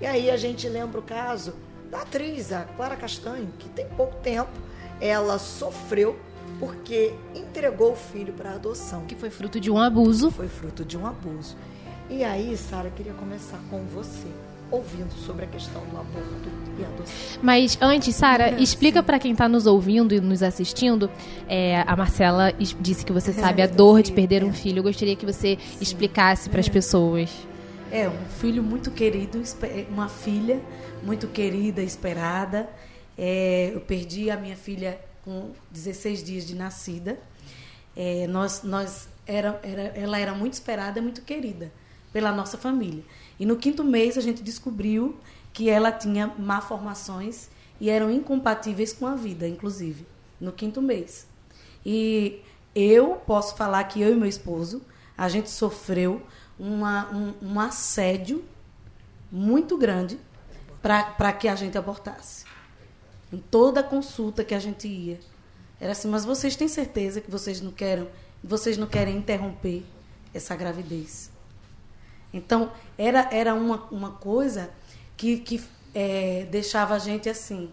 [0.00, 1.54] E aí a gente lembra o caso
[1.90, 4.50] da atriz, a Clara Castanho, que tem pouco tempo
[5.00, 6.16] ela sofreu
[6.60, 10.30] porque entregou o filho para adoção, Que foi fruto de um abuso.
[10.30, 11.56] foi fruto de um abuso.
[12.08, 14.26] E aí, Sara, queria começar com você,
[14.70, 16.48] ouvindo sobre a questão do aborto
[16.78, 17.40] e adoção.
[17.42, 21.10] Mas antes, Sara, explica pra quem tá nos ouvindo e nos assistindo.
[21.48, 24.78] é, a Marcela disse que você sabe a dor de perder um filho.
[24.78, 27.30] Eu gostaria que você explicasse pras pessoas.
[27.92, 30.62] É, um filho muito querido, espe- uma filha
[31.02, 32.66] muito querida, esperada.
[33.18, 37.18] É, eu perdi a minha filha com 16 dias de nascida.
[37.94, 41.70] É, nós, nós era, era, ela era muito esperada muito querida
[42.14, 43.04] pela nossa família.
[43.38, 45.14] E no quinto mês a gente descobriu
[45.52, 50.06] que ela tinha malformações e eram incompatíveis com a vida, inclusive,
[50.40, 51.26] no quinto mês.
[51.84, 52.40] E
[52.74, 54.80] eu posso falar que eu e meu esposo,
[55.16, 56.22] a gente sofreu
[56.62, 58.44] uma, um, um assédio
[59.30, 60.16] muito grande
[60.80, 62.44] para que a gente abortasse.
[63.32, 65.18] Em toda consulta que a gente ia.
[65.80, 68.08] Era assim, mas vocês têm certeza que vocês não querem,
[68.44, 69.84] vocês não querem interromper
[70.32, 71.32] essa gravidez?
[72.32, 74.70] Então, era, era uma, uma coisa
[75.16, 75.60] que, que
[75.92, 77.70] é, deixava a gente assim,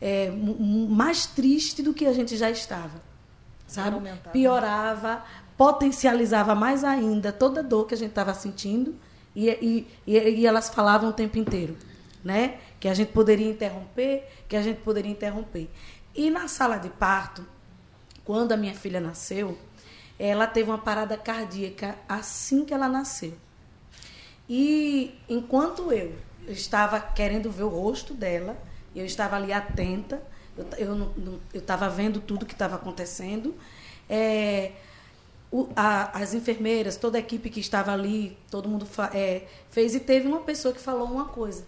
[0.00, 3.00] é, mais triste do que a gente já estava.
[3.68, 3.96] Sabe?
[4.32, 5.24] Piorava,
[5.56, 8.94] potencializava mais ainda toda a dor que a gente estava sentindo
[9.34, 11.76] e, e, e, e elas falavam o tempo inteiro,
[12.24, 12.58] né?
[12.78, 15.68] Que a gente poderia interromper, que a gente poderia interromper.
[16.14, 17.46] E na sala de parto,
[18.24, 19.56] quando a minha filha nasceu,
[20.18, 23.34] ela teve uma parada cardíaca assim que ela nasceu.
[24.48, 26.14] E enquanto eu
[26.48, 28.56] estava querendo ver o rosto dela,
[28.94, 30.22] eu estava ali atenta,
[30.78, 33.54] eu, estava vendo tudo que estava acontecendo,
[34.08, 34.72] é,
[35.50, 40.00] o- a- as enfermeiras, toda a equipe que estava ali, todo mundo é, fez e
[40.00, 41.64] teve uma pessoa que falou uma coisa.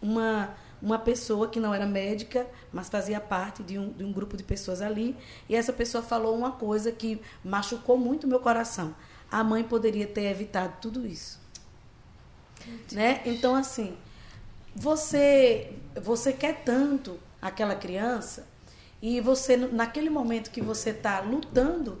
[0.00, 4.36] Uma, uma pessoa que não era médica, mas fazia parte de um, de um grupo
[4.36, 5.16] de pessoas ali.
[5.48, 8.94] E essa pessoa falou uma coisa que machucou muito meu coração.
[9.30, 11.40] A mãe poderia ter evitado tudo isso.
[12.92, 13.22] Né?
[13.24, 13.96] Então, assim,
[14.74, 18.46] você, você quer tanto aquela criança
[19.00, 21.98] e você, naquele momento que você está lutando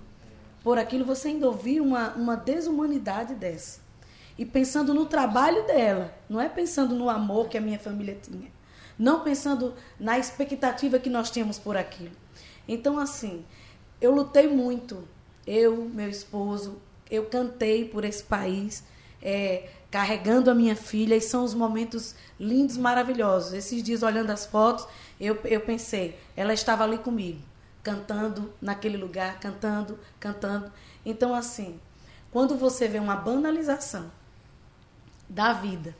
[0.66, 3.78] por aquilo, você ainda ouvir uma, uma desumanidade dessa.
[4.36, 8.50] E pensando no trabalho dela, não é pensando no amor que a minha família tinha.
[8.98, 12.16] Não pensando na expectativa que nós tínhamos por aquilo.
[12.66, 13.44] Então, assim,
[14.00, 15.06] eu lutei muito.
[15.46, 18.82] Eu, meu esposo, eu cantei por esse país,
[19.22, 23.52] é, carregando a minha filha, e são os momentos lindos, maravilhosos.
[23.52, 24.84] Esses dias, olhando as fotos,
[25.20, 27.38] eu, eu pensei, ela estava ali comigo,
[27.86, 30.72] cantando naquele lugar, cantando, cantando.
[31.04, 31.78] Então, assim,
[32.32, 34.10] quando você vê uma banalização
[35.28, 35.94] da vida,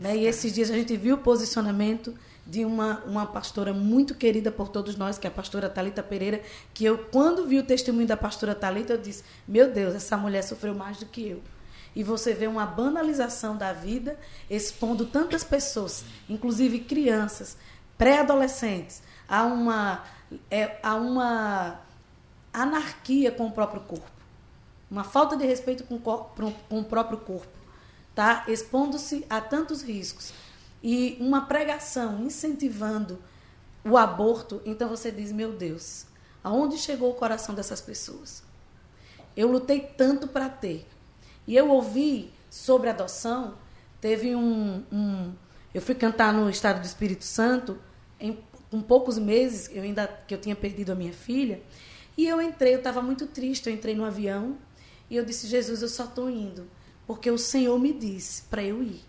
[0.00, 0.16] né?
[0.16, 2.14] E esses dias a gente viu o posicionamento
[2.46, 6.40] de uma, uma pastora muito querida por todos nós, que é a pastora Talita Pereira,
[6.72, 10.40] que eu, quando vi o testemunho da pastora Talita, eu disse: Meu Deus, essa mulher
[10.44, 11.42] sofreu mais do que eu.
[11.94, 14.18] E você vê uma banalização da vida,
[14.48, 17.58] expondo tantas pessoas, inclusive crianças,
[17.98, 20.02] pré-adolescentes, a uma,
[20.50, 21.80] é, a uma
[22.52, 24.10] anarquia com o próprio corpo.
[24.90, 27.56] Uma falta de respeito com com o próprio corpo
[28.16, 28.44] tá?
[28.48, 30.32] expondo-se a tantos riscos
[30.82, 33.22] e uma pregação incentivando
[33.84, 36.06] o aborto, então você diz, meu Deus,
[36.42, 38.42] aonde chegou o coração dessas pessoas?
[39.36, 40.88] Eu lutei tanto para ter.
[41.46, 43.54] E eu ouvi sobre adoção,
[44.00, 45.32] teve um, um-
[45.72, 47.78] eu fui cantar no estado do Espírito Santo
[48.18, 48.42] em
[48.76, 51.62] com poucos meses, eu ainda que eu tinha perdido a minha filha,
[52.16, 54.58] e eu entrei, eu estava muito triste, eu entrei no avião
[55.08, 56.68] e eu disse, Jesus, eu só estou indo
[57.06, 59.02] porque o Senhor me disse para eu ir.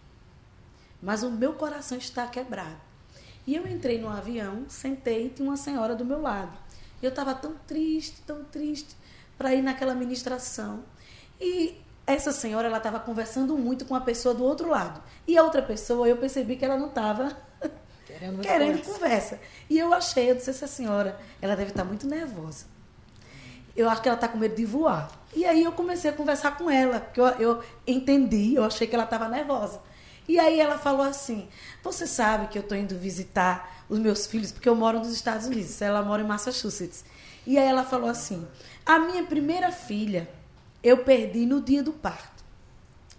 [1.02, 2.78] Mas o meu coração está quebrado.
[3.46, 6.58] E eu entrei no avião, sentei e tinha uma senhora do meu lado.
[7.02, 8.96] Eu estava tão triste, tão triste,
[9.38, 10.84] para ir naquela ministração.
[11.42, 15.02] E essa senhora, ela estava conversando muito com a pessoa do outro lado.
[15.28, 17.47] E a outra pessoa, eu percebi que ela não estava
[18.08, 19.40] Querendo, querendo conversa.
[19.70, 22.66] E eu achei, eu disse, essa senhora, ela deve estar muito nervosa.
[23.76, 25.12] Eu acho que ela está com medo de voar.
[25.36, 28.96] E aí eu comecei a conversar com ela, porque eu, eu entendi, eu achei que
[28.96, 29.82] ela estava nervosa.
[30.28, 31.48] E aí ela falou assim:
[31.84, 35.46] Você sabe que eu estou indo visitar os meus filhos, porque eu moro nos Estados
[35.46, 37.04] Unidos, ela mora em Massachusetts.
[37.46, 38.48] E aí ela falou assim:
[38.86, 40.30] A minha primeira filha
[40.82, 42.44] eu perdi no dia do parto.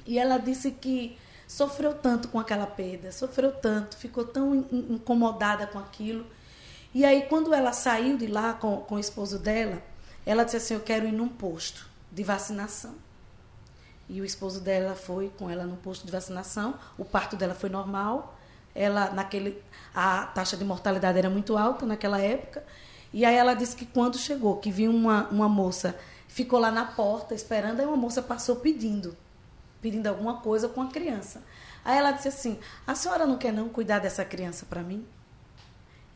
[0.06, 4.94] E ela disse que sofreu tanto com aquela perda, sofreu tanto, ficou tão in- in-
[4.94, 6.24] incomodada com aquilo.
[6.94, 9.82] E aí, quando ela saiu de lá com, com o esposo dela,
[10.24, 12.94] ela disse assim: Eu quero ir num posto de vacinação.
[14.08, 16.74] E o esposo dela foi com ela no posto de vacinação.
[16.96, 18.38] O parto dela foi normal.
[18.74, 19.62] Ela naquele
[19.94, 22.62] a taxa de mortalidade era muito alta naquela época.
[23.12, 25.94] E aí ela disse que quando chegou, que viu uma, uma moça,
[26.26, 29.16] ficou lá na porta esperando, aí uma moça passou pedindo,
[29.80, 31.42] pedindo alguma coisa com a criança.
[31.84, 35.06] Aí ela disse assim: "A senhora não quer não cuidar dessa criança para mim?"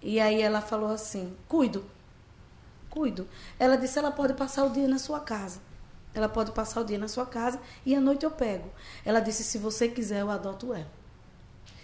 [0.01, 1.84] E aí ela falou assim: "Cuido.
[2.90, 3.28] Cuido."
[3.59, 5.60] Ela disse: "Ela pode passar o dia na sua casa."
[6.14, 8.70] Ela pode passar o dia na sua casa e à noite eu pego.
[9.05, 10.90] Ela disse: se você quiser, eu adoto ela.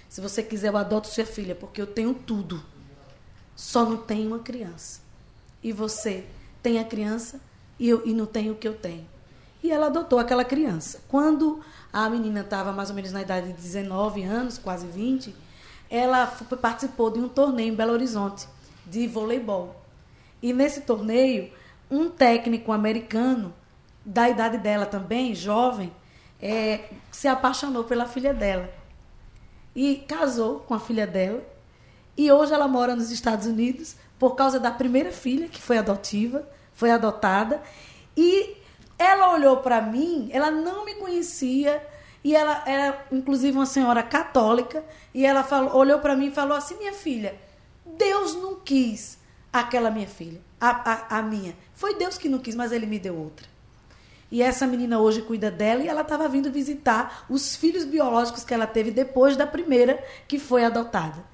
[0.09, 2.63] Se você quiser, eu adoto sua filha, porque eu tenho tudo.
[3.55, 5.01] Só não tenho uma criança.
[5.63, 6.27] E você
[6.63, 7.41] tem a criança
[7.79, 9.07] e, eu, e não tem o que eu tenho.
[9.63, 11.01] E ela adotou aquela criança.
[11.09, 11.61] Quando
[11.93, 15.35] a menina estava mais ou menos na idade de 19 anos, quase 20,
[15.91, 16.27] ela
[16.61, 18.47] participou de um torneio em Belo Horizonte
[18.87, 19.75] de voleibol.
[20.43, 21.51] E nesse torneio,
[21.91, 23.53] um técnico americano
[24.05, 25.93] da idade dela também, jovem,
[26.41, 28.73] é, se apaixonou pela filha dela.
[29.75, 31.43] E casou com a filha dela.
[32.17, 36.49] E hoje ela mora nos Estados Unidos por causa da primeira filha, que foi adotiva,
[36.75, 37.63] foi adotada.
[38.17, 38.57] E
[38.99, 41.87] ela olhou para mim, ela não me conhecia,
[42.25, 44.85] e ela era, inclusive, uma senhora católica,
[45.15, 47.39] e ela falou, olhou para mim e falou assim: Minha filha,
[47.87, 49.19] Deus não quis
[49.53, 51.57] aquela minha filha, a, a, a minha.
[51.75, 53.47] Foi Deus que não quis, mas ele me deu outra.
[54.31, 58.53] E essa menina hoje cuida dela e ela estava vindo visitar os filhos biológicos que
[58.53, 61.25] ela teve depois da primeira que foi adotada.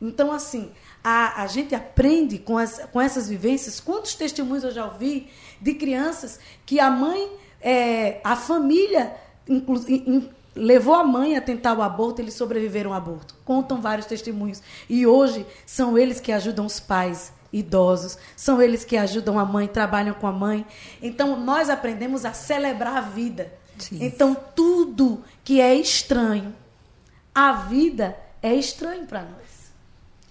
[0.00, 0.70] Então, assim,
[1.08, 3.78] a, a gente aprende com, as, com essas vivências.
[3.78, 5.28] Quantos testemunhos eu já ouvi
[5.60, 7.30] de crianças que a mãe,
[7.60, 9.14] é, a família,
[9.48, 13.36] inclu, in, levou a mãe a tentar o aborto, eles sobreviveram ao aborto.
[13.44, 14.60] Contam vários testemunhos.
[14.90, 19.68] E hoje são eles que ajudam os pais idosos, são eles que ajudam a mãe,
[19.68, 20.66] trabalham com a mãe.
[21.00, 23.52] Então nós aprendemos a celebrar a vida.
[23.78, 23.98] Sim.
[24.00, 26.52] Então tudo que é estranho,
[27.32, 29.45] a vida é estranho para nós.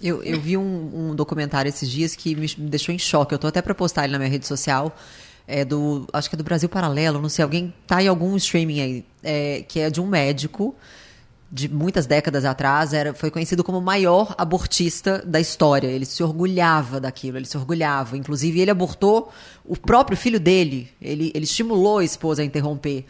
[0.06, 3.34] Eu, eu vi um, um documentário esses dias que me, deixou em choque.
[3.34, 4.96] Eu tô até para postar ele na minha rede social.
[5.48, 8.82] É do, acho que é do Brasil Paralelo, não sei, alguém tá em algum streaming
[8.82, 10.76] aí, é, que é de um médico
[11.52, 15.88] de muitas décadas atrás, era, foi conhecido como o maior abortista da história.
[15.88, 18.18] Ele se orgulhava daquilo, ele se orgulhava.
[18.18, 19.32] Inclusive, ele abortou
[19.64, 20.90] o próprio filho dele.
[21.02, 23.06] Ele, ele estimulou a esposa a interromper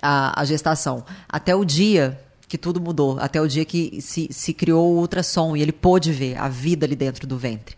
[0.00, 1.04] a, a gestação.
[1.28, 5.56] Até o dia que tudo mudou, até o dia que se, se criou o ultrassom
[5.56, 7.76] e ele pôde ver a vida ali dentro do ventre.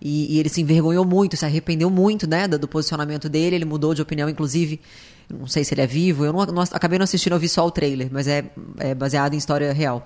[0.00, 3.64] E, e ele se envergonhou muito, se arrependeu muito né, do, do posicionamento dele, ele
[3.64, 4.80] mudou de opinião, inclusive
[5.28, 7.64] não sei se ele é vivo, eu não, não, acabei não assistindo, eu vi só
[7.64, 10.04] o trailer, mas é, é baseado em história real.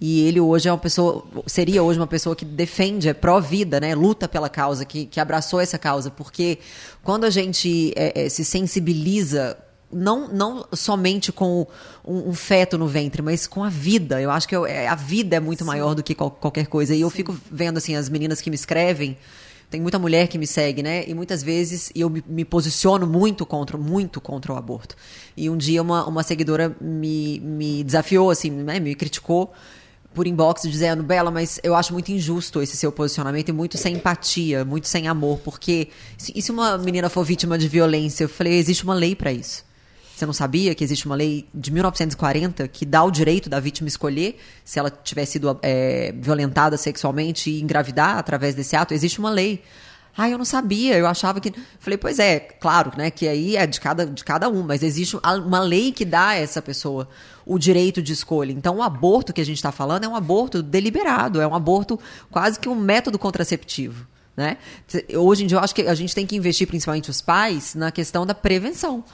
[0.00, 3.94] E ele hoje é uma pessoa, seria hoje uma pessoa que defende, é pró-vida, né?
[3.94, 6.08] Luta pela causa, que, que abraçou essa causa.
[6.08, 6.58] Porque
[7.02, 9.58] quando a gente é, é, se sensibiliza,
[9.92, 11.66] não, não somente com
[12.04, 14.20] um, um, feto no ventre, mas com a vida.
[14.20, 15.66] Eu acho que eu, é, a vida é muito Sim.
[15.66, 16.94] maior do que qual, qualquer coisa.
[16.94, 19.16] E eu fico vendo, assim, as meninas que me escrevem,
[19.70, 21.04] tem muita mulher que me segue, né?
[21.06, 24.96] E muitas vezes eu me, me, posiciono muito contra, muito contra o aborto.
[25.36, 28.80] E um dia uma, uma seguidora me, me desafiou, assim, né?
[28.80, 29.52] Me criticou
[30.14, 33.94] por inbox dizendo, Bela, mas eu acho muito injusto esse seu posicionamento e muito sem
[33.94, 35.88] empatia, muito sem amor, porque
[36.34, 38.24] e se uma menina for vítima de violência?
[38.24, 39.67] Eu falei, existe uma lei para isso.
[40.18, 43.86] Você não sabia que existe uma lei de 1940 que dá o direito da vítima
[43.86, 48.92] escolher se ela tiver sido é, violentada sexualmente e engravidar através desse ato?
[48.92, 49.62] Existe uma lei.
[50.16, 51.54] Ah, eu não sabia, eu achava que.
[51.78, 53.12] Falei, pois é, claro, né?
[53.12, 55.16] Que aí é de cada, de cada um, mas existe
[55.46, 57.08] uma lei que dá a essa pessoa
[57.46, 58.50] o direito de escolha.
[58.50, 61.96] Então, o aborto que a gente está falando é um aborto deliberado, é um aborto
[62.28, 64.04] quase que um método contraceptivo.
[64.36, 64.56] Né?
[65.14, 67.92] Hoje em dia, eu acho que a gente tem que investir, principalmente os pais, na
[67.92, 69.04] questão da prevenção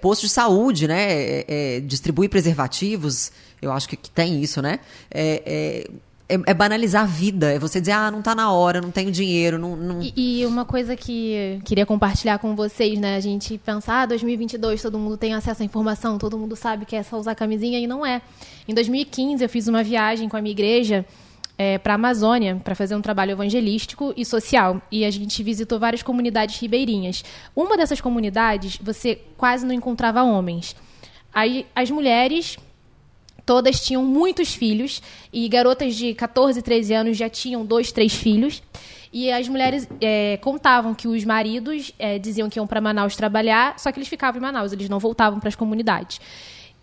[0.00, 1.12] posto de saúde, né?
[1.12, 4.80] É, é, preservativos, eu acho que, que tem isso, né?
[5.10, 8.82] É, é, é, é, banalizar a vida, é você dizer, ah, não está na hora,
[8.82, 9.74] não tenho dinheiro, não...
[9.74, 10.02] não...
[10.02, 13.16] E, e, uma coisa que queria compartilhar com vocês, né?
[13.16, 16.94] A gente pensar, ah, 2022, todo mundo tem acesso à informação, todo mundo sabe que
[16.94, 18.20] é só usar camisinha, e não é.
[18.68, 21.06] Em 2015, eu fiz uma viagem com a minha igreja
[21.58, 24.80] é, para a Amazônia para fazer um trabalho evangelístico e social.
[24.90, 27.24] E a gente visitou várias comunidades ribeirinhas.
[27.54, 30.76] Uma dessas comunidades, você quase não encontrava homens.
[31.34, 32.56] Aí, as mulheres
[33.44, 35.02] todas tinham muitos filhos
[35.32, 38.62] e garotas de 14, 13 anos já tinham dois, três filhos.
[39.10, 43.78] E as mulheres é, contavam que os maridos é, diziam que iam para Manaus trabalhar,
[43.78, 46.20] só que eles ficavam em Manaus, eles não voltavam para as comunidades.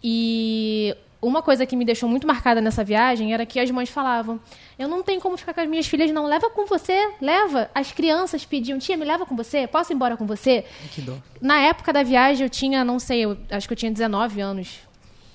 [0.03, 0.95] E
[1.26, 4.39] uma coisa que me deixou muito marcada nessa viagem era que as mães falavam:
[4.77, 6.26] Eu não tenho como ficar com as minhas filhas, não.
[6.27, 7.69] Leva com você, leva.
[7.73, 9.65] As crianças pediam: Tia, me leva com você?
[9.65, 10.65] Posso ir embora com você?
[10.93, 11.18] Que dor.
[11.41, 14.80] Na época da viagem, eu tinha, não sei, eu, acho que eu tinha 19 anos.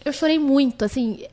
[0.04, 1.24] Eu chorei muito, assim,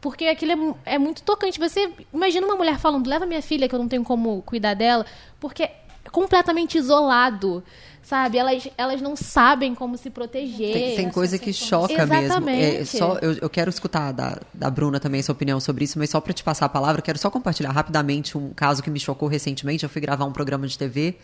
[0.00, 1.58] porque aquilo é, é muito tocante.
[1.58, 5.04] Você imagina uma mulher falando: Leva minha filha, que eu não tenho como cuidar dela,
[5.38, 7.62] porque é completamente isolado
[8.08, 8.38] sabe?
[8.38, 10.72] Elas, elas não sabem como se proteger.
[10.72, 12.40] Tem, tem coisa que choca Exatamente.
[12.40, 12.80] mesmo.
[12.80, 16.08] É, só, eu, eu quero escutar da, da Bruna também sua opinião sobre isso, mas
[16.08, 19.28] só para te passar a palavra, quero só compartilhar rapidamente um caso que me chocou
[19.28, 19.84] recentemente.
[19.84, 21.16] Eu fui gravar um programa de TV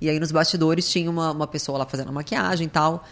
[0.00, 3.04] e aí nos bastidores tinha uma, uma pessoa lá fazendo maquiagem e tal.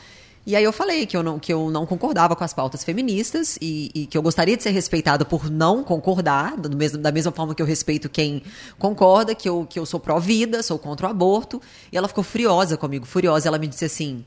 [0.47, 3.59] E aí eu falei que eu não, que eu não concordava com as pautas feministas
[3.61, 7.33] e, e que eu gostaria de ser respeitada por não concordar, do mesmo, da mesma
[7.33, 8.41] forma que eu respeito quem
[8.79, 11.61] concorda, que eu, que eu sou pró-vida, sou contra o aborto.
[11.91, 13.49] E ela ficou furiosa comigo, furiosa.
[13.49, 14.25] Ela me disse assim: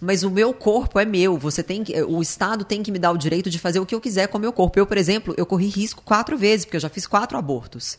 [0.00, 1.36] mas o meu corpo é meu.
[1.36, 3.96] Você tem que, o Estado tem que me dar o direito de fazer o que
[3.96, 4.78] eu quiser com o meu corpo.
[4.78, 7.98] Eu, por exemplo, eu corri risco quatro vezes porque eu já fiz quatro abortos.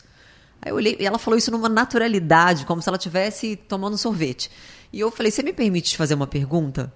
[0.62, 4.50] Aí eu olhei, e ela falou isso numa naturalidade, como se ela estivesse tomando sorvete.
[4.90, 6.90] E eu falei: você me permite te fazer uma pergunta?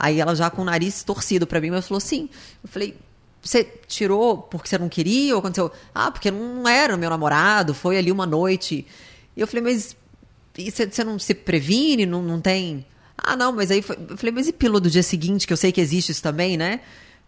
[0.00, 2.30] Aí ela já com o nariz torcido para mim, mas falou sim.
[2.62, 2.96] Eu falei,
[3.42, 5.72] você tirou porque você não queria ou aconteceu?
[5.92, 8.86] Ah, porque não era meu namorado, foi ali uma noite.
[9.36, 9.96] E eu falei, mas
[10.56, 12.06] você não se previne?
[12.06, 12.86] Não, não tem.
[13.16, 13.98] Ah, não, mas aí foi...
[14.08, 16.56] eu falei, mas e pílula do dia seguinte, que eu sei que existe isso também,
[16.56, 16.80] né?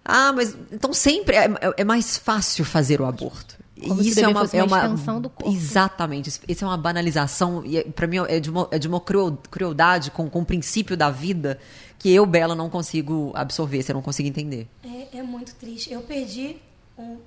[0.05, 3.56] Ah, mas então sempre é, é mais fácil fazer o aborto.
[3.89, 5.52] Como isso é uma, é uma extensão do corpo.
[5.52, 6.40] Exatamente.
[6.48, 10.11] Isso é uma banalização e é, para mim é de uma, é de uma crueldade
[10.11, 11.59] com, com o princípio da vida
[11.98, 14.66] que eu, Bela, não consigo absorver, você não consigo entender.
[14.82, 15.93] É, é muito triste.
[15.93, 16.57] Eu perdi
[16.98, 17.19] um,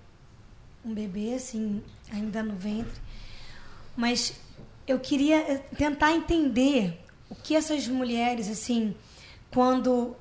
[0.83, 1.81] um bebê, assim,
[2.11, 2.99] ainda no ventre,
[3.95, 4.33] mas
[4.87, 6.99] eu queria eh, tentar entender
[7.29, 8.95] o que essas mulheres, assim,
[9.51, 10.15] quando.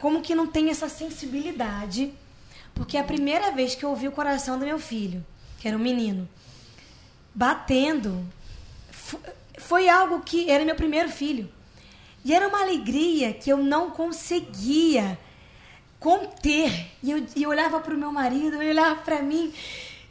[0.00, 2.12] Como que não tem essa sensibilidade.
[2.74, 5.24] Porque é a primeira vez que eu ouvi o coração do meu filho,
[5.64, 6.28] que era um menino,
[7.34, 8.22] batendo
[9.56, 11.50] foi algo que era meu primeiro filho.
[12.22, 15.18] E era uma alegria que eu não conseguia
[15.98, 16.90] conter.
[17.02, 19.54] E eu, e eu olhava para o meu marido, ele olhava para mim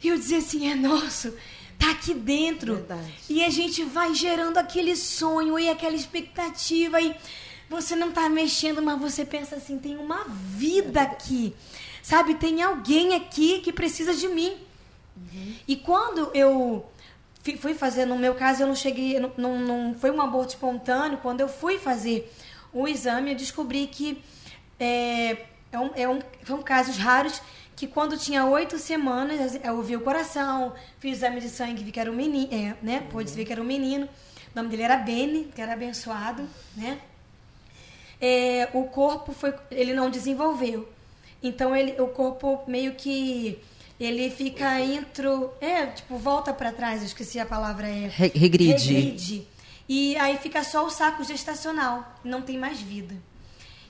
[0.02, 1.32] e eu dizia assim: é nosso,
[1.78, 2.74] tá aqui dentro.
[2.74, 3.14] Verdade.
[3.30, 7.00] E a gente vai gerando aquele sonho e aquela expectativa.
[7.00, 7.14] E
[7.70, 11.54] você não tá mexendo, mas você pensa assim: tem uma vida aqui.
[12.02, 14.56] Sabe, tem alguém aqui que precisa de mim.
[15.66, 16.84] E quando eu
[17.58, 21.18] fui fazer, no meu caso, eu não cheguei, não, não, não foi um aborto espontâneo.
[21.18, 22.32] Quando eu fui fazer
[22.72, 24.22] o exame, eu descobri que
[24.78, 27.40] é, é um, é um, são casos raros
[27.76, 31.98] que quando tinha oito semanas, eu ouvi o coração, fiz exame de sangue, vi que
[31.98, 33.00] era um menino, é, né?
[33.10, 34.06] Pôde ver que era um menino.
[34.06, 37.00] O nome dele era Beni, que era abençoado, né?
[38.20, 40.88] é, o corpo foi ele não desenvolveu
[41.42, 43.58] então ele o corpo meio que
[43.98, 48.92] ele fica intro é tipo volta para trás eu esqueci a palavra é Re- regride.
[48.92, 49.48] regride
[49.88, 53.14] e aí fica só o saco gestacional não tem mais vida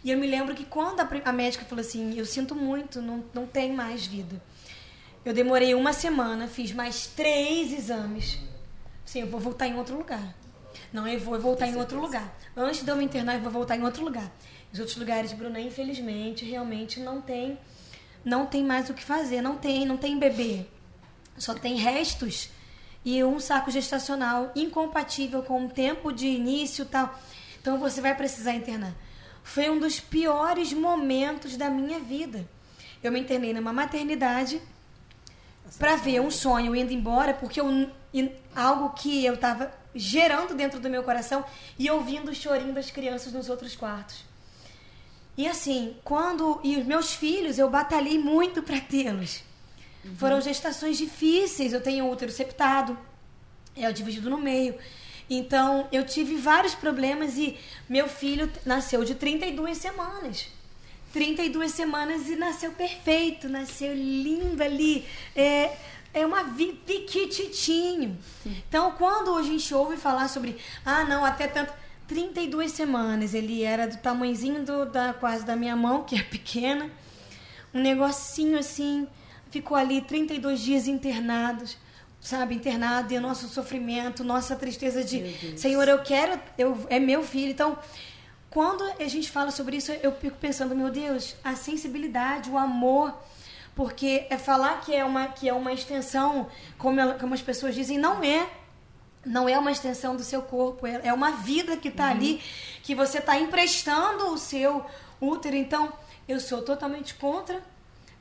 [0.04, 3.24] e eu me lembro que quando a, a médica falou assim eu sinto muito não,
[3.32, 4.42] não tem mais vida
[5.24, 8.38] eu demorei uma semana fiz mais três exames
[9.04, 10.34] sim eu vou voltar em outro lugar
[10.92, 12.36] não, eu vou voltar em outro lugar.
[12.56, 14.30] Antes de eu me internar, eu vou voltar em outro lugar.
[14.72, 17.58] Os outros lugares, Bruna, infelizmente, realmente não tem,
[18.24, 19.42] não tem mais o que fazer.
[19.42, 20.66] Não tem, não tem bebê.
[21.36, 22.50] Só tem restos
[23.04, 27.18] e um saco gestacional incompatível com o tempo de início tal.
[27.60, 28.94] Então você vai precisar internar.
[29.42, 32.48] Foi um dos piores momentos da minha vida.
[33.02, 34.60] Eu me internei numa maternidade
[35.78, 37.90] para ver um sonho indo embora, porque eu,
[38.54, 41.44] algo que eu estava gerando dentro do meu coração
[41.78, 44.24] e ouvindo o chorinho das crianças nos outros quartos.
[45.36, 49.42] E assim, quando e os meus filhos, eu batalhei muito para tê-los.
[50.18, 51.72] Foram gestações difíceis.
[51.72, 52.96] Eu tenho útero septado,
[53.74, 54.76] é o dividido no meio.
[55.28, 57.56] Então, eu tive vários problemas e
[57.88, 60.48] meu filho nasceu de 32 semanas.
[61.12, 65.06] 32 semanas e nasceu perfeito, nasceu lindo ali.
[65.34, 65.76] É,
[66.12, 66.44] é uma
[66.86, 68.18] piquititinho.
[68.44, 71.72] Então, quando a gente ouve falar sobre, ah, não, até tanto.
[72.14, 76.88] 32 semanas, ele era do tamanhozinho do, da, quase da minha mão, que é pequena.
[77.74, 79.08] Um negocinho assim,
[79.50, 81.76] ficou ali 32 dias internados,
[82.20, 85.18] sabe, internado, e o nosso sofrimento, nossa tristeza de,
[85.58, 87.50] Senhor, eu quero, eu, é meu filho.
[87.50, 87.76] Então,
[88.48, 93.12] quando a gente fala sobre isso, eu fico pensando, meu Deus, a sensibilidade, o amor,
[93.74, 96.46] porque é falar que é uma que é uma extensão,
[96.78, 98.46] como, ela- como as pessoas dizem, não é.
[99.24, 102.40] Não é uma extensão do seu corpo, é é uma vida que está ali,
[102.82, 104.84] que você está emprestando o seu
[105.20, 105.56] útero.
[105.56, 105.92] Então,
[106.28, 107.62] eu sou totalmente contra.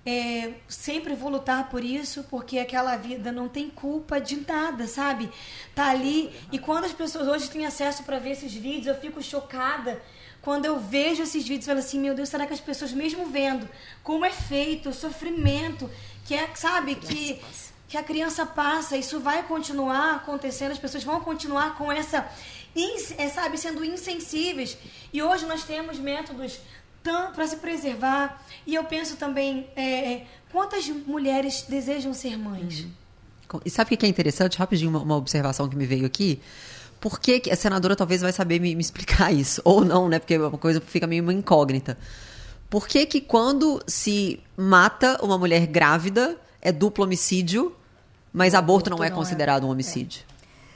[0.06, 5.30] É, sempre vou lutar por isso, porque aquela vida não tem culpa de nada, sabe?
[5.74, 6.30] Tá ali.
[6.52, 10.02] E quando as pessoas hoje têm acesso para ver esses vídeos, eu fico chocada.
[10.42, 13.28] Quando eu vejo esses vídeos, eu falo assim: meu Deus, será que as pessoas, mesmo
[13.28, 13.68] vendo
[14.04, 15.90] como é feito, o sofrimento,
[16.26, 17.42] que é, sabe, que,
[17.94, 22.28] que a criança passa, isso vai continuar acontecendo, as pessoas vão continuar com essa,
[23.20, 24.76] é, sabe, sendo insensíveis.
[25.14, 26.60] E hoje nós temos métodos
[27.04, 28.44] para se preservar.
[28.66, 32.88] E eu penso também, é, é, quantas mulheres desejam ser mães?
[33.64, 34.58] E sabe o que é interessante?
[34.58, 36.42] Rapidinho, uma, uma observação que me veio aqui.
[37.00, 39.62] Por que, que a senadora talvez vai saber me, me explicar isso?
[39.64, 40.18] Ou não, né?
[40.18, 41.96] Porque é uma coisa que fica meio uma incógnita.
[42.72, 47.76] Por que, que quando se mata uma mulher grávida é duplo homicídio,
[48.34, 49.10] mas aborto não é não é.
[49.12, 50.24] considerado um homicídio?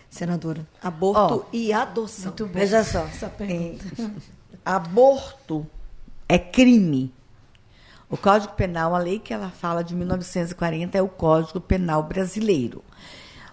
[0.10, 2.34] Senadora, aborto Ó, e adoção.
[2.54, 3.00] Veja só.
[3.06, 3.86] Essa pergunta.
[4.02, 5.68] é, aborto
[6.30, 7.14] é crime.
[8.10, 12.82] O Código Penal, a lei que ela fala de 1940 é o Código Penal brasileiro.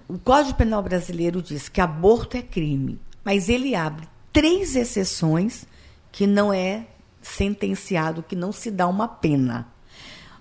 [0.06, 5.66] O Código Penal brasileiro diz que aborto é crime, mas ele abre três exceções
[6.12, 6.86] que não é
[7.20, 9.66] sentenciado, que não se dá uma pena.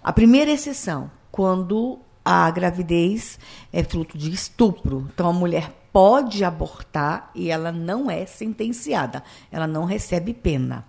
[0.04, 3.40] A primeira exceção, quando a gravidez
[3.72, 5.10] é fruto de estupro.
[5.14, 10.86] Então a mulher pode abortar e ela não é sentenciada, ela não recebe pena.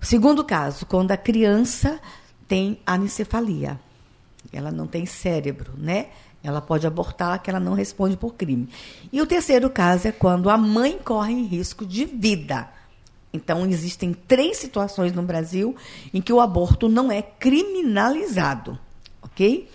[0.00, 2.00] O segundo caso, quando a criança
[2.46, 3.80] tem anencefalia,
[4.52, 6.06] ela não tem cérebro, né?
[6.44, 8.68] Ela pode abortar, que ela não responde por crime.
[9.12, 12.68] E o terceiro caso é quando a mãe corre em risco de vida.
[13.32, 15.74] Então, existem três situações no Brasil
[16.14, 18.78] em que o aborto não é criminalizado,
[19.20, 19.68] ok?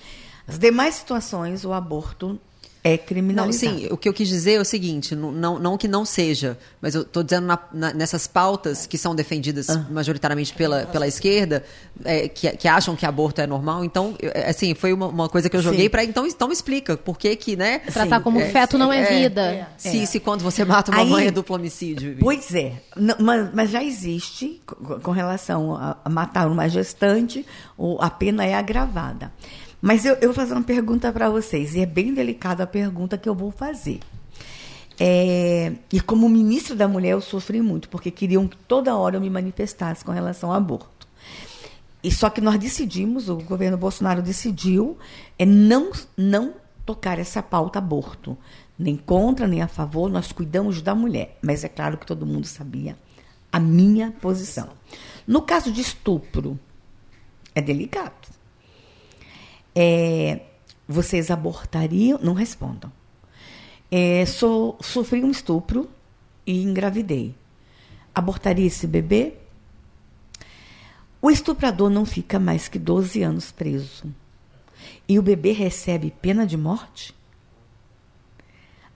[0.47, 2.39] As demais situações, o aborto
[2.83, 3.77] é Não, criminalizado.
[3.79, 6.57] sim, o que eu quis dizer é o seguinte, não, não, não que não seja,
[6.81, 9.85] mas eu estou dizendo na- na- nessas pautas que são defendidas Ah.
[9.91, 11.63] majoritariamente pela, pela esquerda,
[12.03, 15.47] é, que, que acham que aborto é normal, então, é, assim, foi uma, uma coisa
[15.47, 17.79] que eu joguei para então, então me explica, por que que, né?
[17.93, 19.67] Tratar Sim, como é, feto não é, vida.
[19.77, 22.17] Se, se quando você mata uma Aí- mãe é duplo homicídio.
[22.19, 27.45] Pois é, Não, mas, mas já existe, co- com relação a, matar uma gestante,
[27.99, 29.31] a pena é agravada.
[29.81, 33.17] Mas eu, eu vou fazer uma pergunta para vocês, e é bem delicada a pergunta
[33.17, 33.99] que eu vou fazer.
[34.99, 39.21] É, e como ministra da mulher, eu sofri muito, porque queriam que toda hora eu
[39.21, 41.07] me manifestasse com relação ao aborto.
[42.03, 44.97] E só que nós decidimos, o governo Bolsonaro decidiu,
[45.37, 46.53] é não, não
[46.85, 48.37] tocar essa pauta aborto.
[48.77, 51.37] Nem contra, nem a favor, nós cuidamos da mulher.
[51.41, 52.97] Mas é claro que todo mundo sabia
[53.51, 54.69] a minha posição.
[55.27, 56.59] No caso de estupro,
[57.53, 58.40] é delicado.
[59.75, 60.41] É,
[60.87, 62.19] vocês abortariam?
[62.21, 62.91] Não respondam.
[63.89, 65.89] É, sofri um estupro
[66.45, 67.35] e engravidei.
[68.13, 69.33] Abortaria esse bebê?
[71.21, 74.05] O estuprador não fica mais que 12 anos preso.
[75.07, 77.13] E o bebê recebe pena de morte?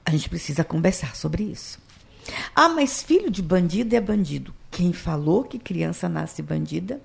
[0.04, 1.80] A gente precisa conversar sobre isso.
[2.56, 4.54] Ah, mas filho de bandido é bandido.
[4.72, 7.02] Quem falou que criança nasce bandida?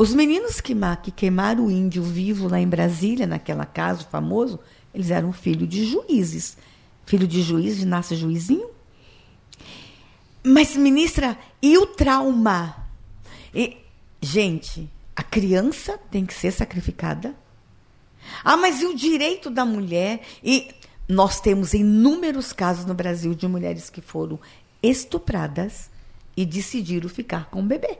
[0.00, 4.58] Os meninos que, que queimaram o índio vivo lá em Brasília, naquela casa famoso,
[4.94, 6.56] eles eram filho de juízes.
[7.04, 8.70] Filho de juiz nasce juizinho?
[10.42, 12.76] Mas, ministra, e o trauma?
[13.54, 13.76] E,
[14.22, 17.34] gente, a criança tem que ser sacrificada?
[18.42, 20.22] Ah, mas e o direito da mulher?
[20.42, 20.70] E
[21.06, 24.40] nós temos inúmeros casos no Brasil de mulheres que foram
[24.82, 25.90] estupradas
[26.34, 27.98] e decidiram ficar com o bebê.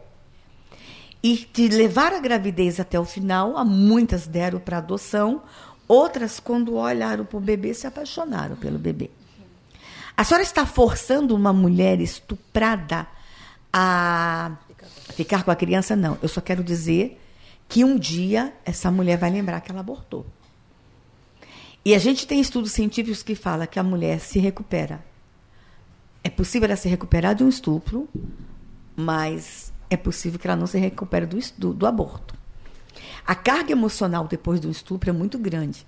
[1.22, 5.42] E de levar a gravidez até o final, a muitas deram para adoção,
[5.86, 9.10] outras, quando olharam para o bebê, se apaixonaram pelo bebê.
[10.16, 13.06] A senhora está forçando uma mulher estuprada
[13.72, 14.52] a
[15.14, 15.94] ficar com a criança?
[15.96, 16.18] Não.
[16.22, 17.20] Eu só quero dizer
[17.68, 20.26] que um dia essa mulher vai lembrar que ela abortou.
[21.84, 25.02] E a gente tem estudos científicos que falam que a mulher se recupera.
[26.22, 28.08] É possível ela se recuperar de um estupro,
[28.94, 32.34] mas é possível que ela não se recupere do, do, do aborto.
[33.26, 35.86] A carga emocional depois do estupro é muito grande.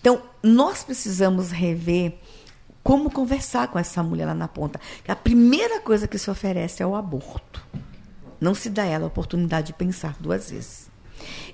[0.00, 2.18] Então, nós precisamos rever
[2.82, 4.80] como conversar com essa mulher lá na ponta.
[5.06, 7.64] A primeira coisa que se oferece é o aborto.
[8.40, 10.90] Não se dá a ela a oportunidade de pensar duas vezes.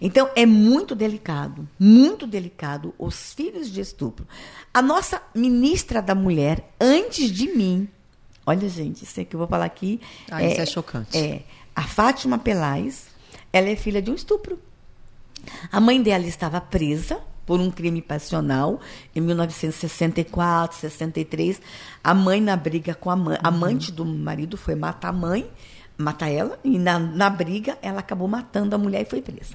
[0.00, 4.26] Então, é muito delicado, muito delicado os filhos de estupro.
[4.72, 7.86] A nossa ministra da Mulher, antes de mim,
[8.46, 10.00] olha, gente, isso é que eu vou falar aqui.
[10.30, 11.16] Ah, isso é chocante.
[11.18, 11.42] É,
[11.78, 13.06] a Fátima Pelais,
[13.52, 14.58] ela é filha de um estupro.
[15.70, 18.80] A mãe dela estava presa por um crime passional
[19.14, 21.62] em 1964, 63.
[22.02, 25.48] A mãe na briga com a mãe, a amante do marido foi matar a mãe,
[25.96, 29.54] matar ela, e na, na briga ela acabou matando a mulher e foi presa.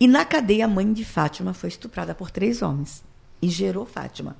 [0.00, 3.04] E na cadeia a mãe de Fátima foi estuprada por três homens
[3.40, 4.36] e gerou Fátima.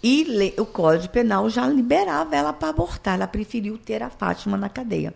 [0.00, 4.68] E o Código Penal já liberava ela para abortar, ela preferiu ter a Fátima na
[4.68, 5.12] cadeia.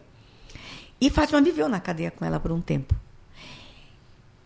[1.01, 2.94] E Fátima viveu na cadeia com ela por um tempo.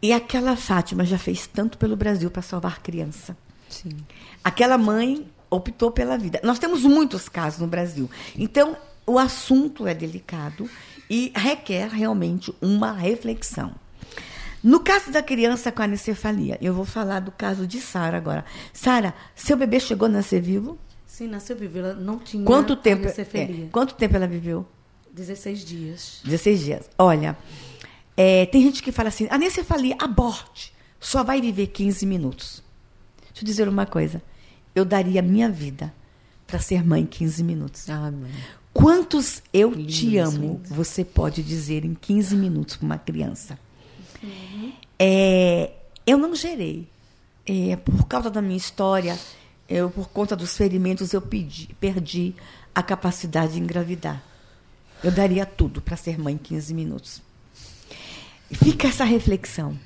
[0.02, 3.36] E aquela Fátima já fez tanto pelo Brasil para salvar criança.
[3.68, 3.96] Sim.
[4.42, 6.40] Aquela mãe optou pela vida.
[6.42, 8.08] Nós temos muitos casos no Brasil.
[8.36, 10.68] Então, o assunto é delicado
[11.08, 13.72] e requer realmente uma reflexão.
[14.62, 18.44] No caso da criança com anencefalia, eu vou falar do caso de Sara agora.
[18.72, 20.78] Sara, seu bebê chegou a nascer vivo?
[21.06, 21.78] Sim, nasceu viva.
[21.78, 23.02] Ela não tinha Quanto tempo?
[23.04, 23.64] anencefalia.
[23.66, 24.66] é, quanto tempo ela viveu?
[25.12, 26.20] 16 dias.
[26.24, 26.90] 16 dias.
[26.98, 27.36] Olha,
[28.16, 32.62] é, tem gente que fala assim, anencefalia, aborte, só vai viver 15 minutos.
[33.28, 34.22] Deixa eu dizer uma coisa.
[34.74, 35.92] Eu daria a minha vida
[36.46, 37.88] para ser mãe em 15 minutos.
[37.88, 38.30] Ah, mãe.
[38.72, 43.58] Quantos eu te Lindo, amo você pode dizer em 15 minutos para uma criança?
[44.98, 45.72] É,
[46.06, 46.88] eu não gerei.
[47.46, 49.18] É, por causa da minha história,
[49.68, 52.34] eu, por conta dos ferimentos, eu pedi, perdi
[52.74, 54.22] a capacidade de engravidar.
[55.02, 57.22] Eu daria tudo para ser mãe em 15 minutos.
[58.52, 59.78] Fica essa reflexão.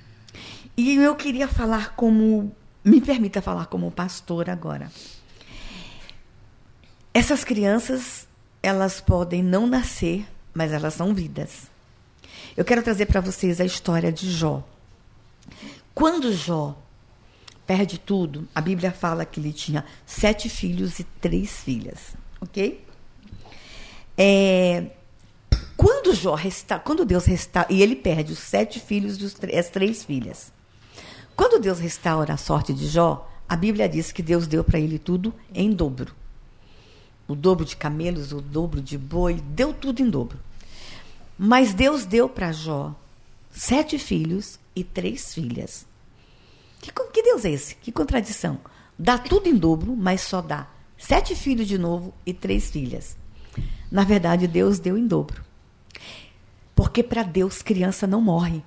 [0.76, 2.54] E eu queria falar como.
[2.84, 4.90] Me permita falar como pastor agora.
[7.14, 8.26] Essas crianças,
[8.62, 11.70] elas podem não nascer, mas elas são vidas.
[12.56, 14.62] Eu quero trazer para vocês a história de Jó.
[15.94, 16.76] Quando Jó
[17.66, 22.84] perde tudo, a Bíblia fala que ele tinha sete filhos e três filhas, ok?
[24.18, 24.90] É,
[25.84, 30.02] quando Jó resta, quando Deus restaura, e ele perde os sete filhos e as três
[30.02, 30.50] filhas.
[31.36, 34.98] Quando Deus restaura a sorte de Jó, A Bíblia diz que Deus deu para ele
[34.98, 36.14] tudo em dobro.
[37.28, 40.38] O dobro de camelos, o dobro de boi, deu tudo em dobro.
[41.38, 42.94] Mas Deus deu para Jó
[43.50, 45.84] sete filhos e três filhas.
[46.80, 47.74] Que, que Deus é esse?
[47.74, 48.58] Que contradição.
[48.98, 50.66] Dá tudo em dobro, mas só dá
[50.96, 53.18] sete filhos de novo e três filhas.
[53.92, 55.44] Na verdade, Deus deu em dobro.
[56.74, 58.62] Porque para Deus, criança não morre.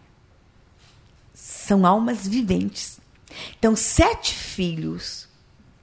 [1.33, 2.99] São almas viventes.
[3.57, 5.27] Então, sete filhos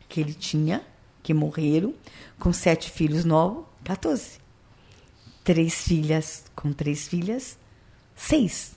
[0.09, 0.83] que ele tinha,
[1.23, 1.95] que morreram,
[2.39, 4.39] com sete filhos novos, 14.
[5.43, 7.59] Três filhas com três filhas,
[8.17, 8.73] seis.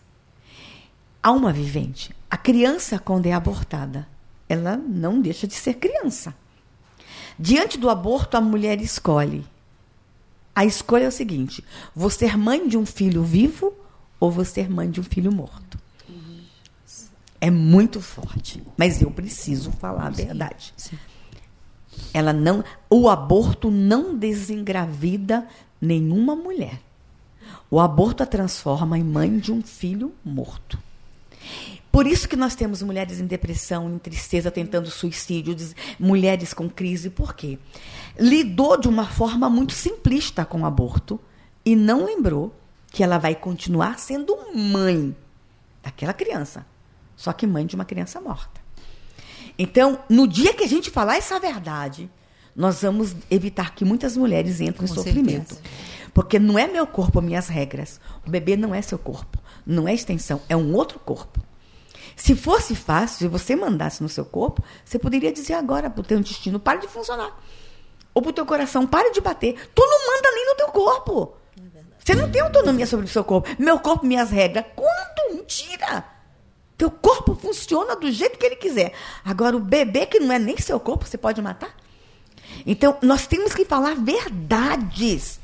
[1.23, 2.13] Alma vivente.
[2.29, 4.07] A criança, quando é abortada,
[4.49, 6.35] ela não deixa de ser criança.
[7.39, 9.45] Diante do aborto, a mulher escolhe.
[10.57, 11.63] A escolha é o seguinte:
[11.95, 13.71] vou ser mãe de um filho vivo
[14.19, 15.77] ou vou ser mãe de um filho morto.
[17.39, 20.73] É muito forte, mas eu preciso falar a verdade.
[20.75, 20.97] sim.
[22.11, 25.47] Ela não, o aborto não desengravida
[25.79, 26.81] nenhuma mulher.
[27.69, 30.79] O aborto a transforma em mãe de um filho morto.
[31.91, 35.55] Por isso que nós temos mulheres em depressão, em tristeza, tentando suicídio,
[35.99, 37.09] mulheres com crise.
[37.09, 37.57] Por quê?
[38.19, 41.19] Lidou de uma forma muito simplista com o aborto
[41.63, 42.53] e não lembrou
[42.91, 45.15] que ela vai continuar sendo mãe
[45.83, 46.65] daquela criança,
[47.15, 48.61] só que mãe de uma criança morta.
[49.57, 52.09] Então, no dia que a gente falar essa verdade,
[52.55, 55.55] nós vamos evitar que muitas mulheres entrem em sofrimento.
[55.55, 55.61] certeza.
[56.13, 57.99] Porque não é meu corpo, minhas regras.
[58.25, 59.37] O bebê não é seu corpo.
[59.65, 61.39] Não é extensão, é um outro corpo.
[62.15, 66.03] Se fosse fácil, se você mandasse no seu corpo, você poderia dizer agora para o
[66.03, 67.37] teu intestino, pare de funcionar.
[68.17, 69.69] Ou para o teu coração, pare de bater.
[69.75, 71.37] Tu não manda nem no teu corpo.
[71.99, 73.47] Você não tem autonomia sobre o seu corpo.
[73.59, 74.65] Meu corpo, minhas regras.
[74.75, 75.35] Quanto?
[75.35, 76.03] Mentira!
[76.75, 78.93] Teu corpo funciona do jeito que ele quiser.
[79.23, 81.75] Agora, o bebê que não é nem seu corpo, você pode matar?
[82.65, 85.39] Então, nós temos que falar verdades.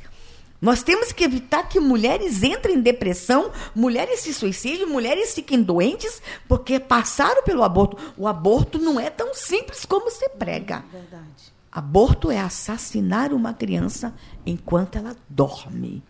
[0.59, 6.23] Nós temos que evitar que mulheres entrem em depressão, mulheres se suicidem, mulheres fiquem doentes,
[6.47, 7.97] porque passaram pelo aborto.
[8.17, 10.83] O aborto não é tão simples como se prega.
[10.91, 11.52] Verdade.
[11.75, 14.13] Aborto é assassinar uma criança
[14.45, 16.03] enquanto ela dorme.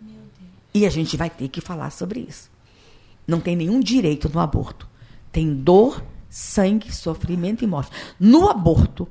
[0.73, 2.51] E a gente vai ter que falar sobre isso.
[3.25, 4.89] Não tem nenhum direito no aborto.
[5.31, 7.91] Tem dor, sangue, sofrimento e morte.
[8.19, 9.07] No aborto,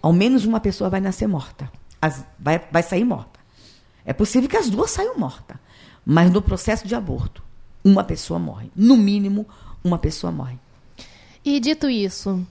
[0.00, 1.68] ao menos uma pessoa vai nascer morta.
[2.00, 3.40] As- vai, vai sair morta.
[4.04, 5.56] É possível que as duas saiam mortas.
[6.06, 7.42] Mas no processo de aborto,
[7.82, 8.70] uma pessoa morre.
[8.76, 9.44] No mínimo,
[9.82, 10.56] uma pessoa morre.
[11.44, 12.46] E dito isso,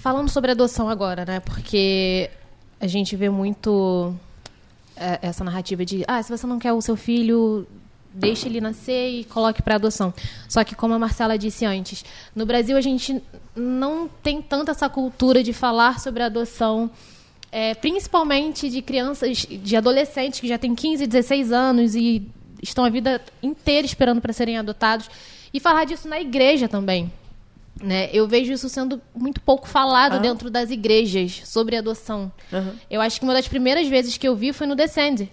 [0.00, 1.40] falando sobre adoção agora, né?
[1.40, 2.30] Porque
[2.80, 4.14] a gente vê muito
[4.96, 7.66] é, essa narrativa de, ah, se você não quer o seu filho,
[8.12, 10.12] deixe ele nascer e coloque para adoção.
[10.48, 12.04] Só que como a Marcela disse antes,
[12.34, 13.22] no Brasil a gente
[13.54, 16.90] não tem tanta essa cultura de falar sobre adoção.
[17.50, 22.28] é, principalmente de crianças, de adolescentes que já têm 15, 16 anos e
[22.62, 25.08] estão a vida inteira esperando para serem adotados.
[25.52, 27.10] E falar disso na igreja também.
[27.82, 28.08] Né?
[28.12, 30.18] Eu vejo isso sendo muito pouco falado Ah.
[30.18, 32.30] dentro das igrejas sobre adoção.
[32.52, 32.72] Uhum.
[32.90, 35.30] Eu acho que uma das primeiras vezes que eu vi foi no Descende.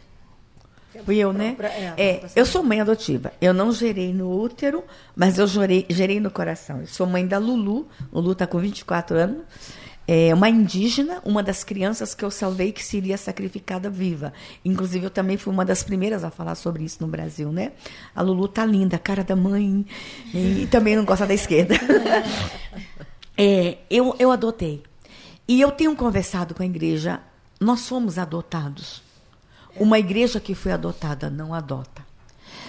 [1.04, 1.58] Fui eu, né?
[1.98, 3.34] é, É, eu sou mãe adotiva.
[3.42, 4.82] Eu não gerei no útero,
[5.16, 6.80] mas eu gerei, gerei no coração.
[6.82, 7.88] Eu sou mãe da Lulu.
[8.14, 9.44] Lulu está com 24 anos.
[10.08, 14.32] É uma indígena, uma das crianças que eu salvei que seria sacrificada viva.
[14.64, 17.72] Inclusive, eu também fui uma das primeiras a falar sobre isso no Brasil, né?
[18.16, 19.86] A Lulu tá linda, cara da mãe.
[20.34, 21.76] E também não gosta da esquerda.
[23.38, 24.82] É, eu, eu adotei.
[25.46, 27.20] E eu tenho conversado com a igreja.
[27.60, 29.04] Nós somos adotados.
[29.76, 32.05] Uma igreja que foi adotada não adota.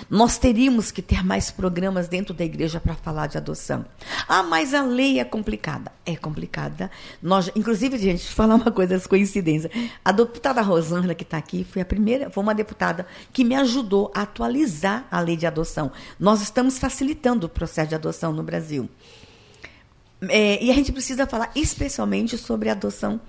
[0.08, 3.84] Nós teríamos que ter mais programas dentro da igreja para falar de adoção.
[4.28, 5.92] Ah, mas a lei é complicada.
[6.04, 6.90] É complicada.
[7.20, 9.70] Nós, inclusive, gente, deixa eu falar uma coisa, essa coincidência.
[10.04, 14.12] A deputada Rosângela, que está aqui, foi a primeira, foi uma deputada que me ajudou
[14.14, 15.90] a atualizar a lei de adoção.
[16.18, 18.88] Nós estamos facilitando o processo de adoção no Brasil.
[20.28, 23.20] É, e a gente precisa falar especialmente sobre adoção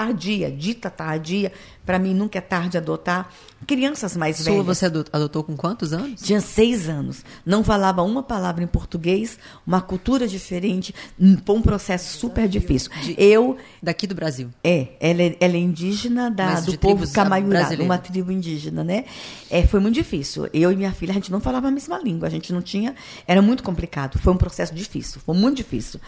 [0.00, 1.50] tardia, dita tardia.
[1.86, 3.30] Para mim, nunca é tarde adotar.
[3.66, 4.66] Crianças mais Sua, velhas.
[4.66, 6.20] você ado- adotou com quantos anos?
[6.20, 7.24] Tinha seis anos.
[7.46, 10.94] Não falava uma palavra em português, uma cultura diferente.
[11.18, 12.90] hum, Foi um processo super difícil.
[13.16, 14.50] Eu, Daqui do Brasil.
[14.62, 18.84] é, ela é, ela é indígena da, do de povo tribos Camaiurá, uma tribo indígena,
[18.84, 19.04] né?
[19.48, 20.48] É, foi muito difícil.
[20.52, 22.94] Eu e minha filha, a gente não falava a mesma língua, a gente não tinha.
[23.26, 24.18] Era muito complicado.
[24.18, 26.00] Foi um processo difícil, foi muito difícil.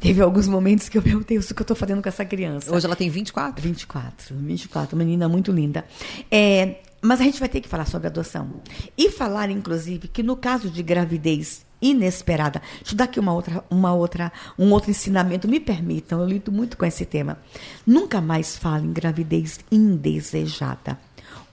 [0.00, 2.72] Teve alguns momentos que eu, meu Deus, o que eu estou fazendo com essa criança?
[2.74, 3.60] Hoje ela tem 24?
[3.60, 5.84] 24, 24, menina muito linda.
[6.30, 8.48] É, mas a gente vai ter que falar sobre adoção.
[8.96, 12.60] E falar, inclusive, que no caso de gravidez inesperada.
[12.78, 15.48] Deixa eu dar aqui uma outra, uma outra, um outro ensinamento.
[15.48, 17.38] Me permitam, eu lido muito com esse tema.
[17.86, 20.98] Nunca mais fale em gravidez indesejada.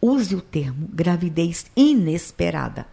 [0.01, 2.85] Use o termo gravidez inesperada.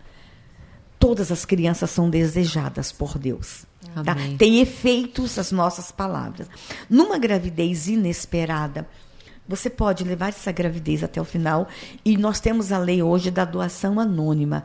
[0.99, 3.67] Todas as crianças são desejadas por Deus.
[4.05, 4.17] Tá?
[4.39, 6.49] Tem efeitos as nossas palavras.
[6.89, 8.89] Numa gravidez inesperada,
[9.47, 11.69] você pode levar essa gravidez até o final
[12.05, 14.65] e nós temos a lei hoje da doação anônima.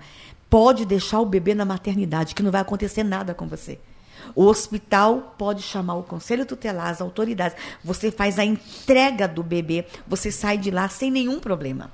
[0.49, 3.79] Pode deixar o bebê na maternidade, que não vai acontecer nada com você.
[4.35, 7.57] O hospital pode chamar o conselho tutelar, as autoridades.
[7.83, 11.91] Você faz a entrega do bebê, você sai de lá sem nenhum problema.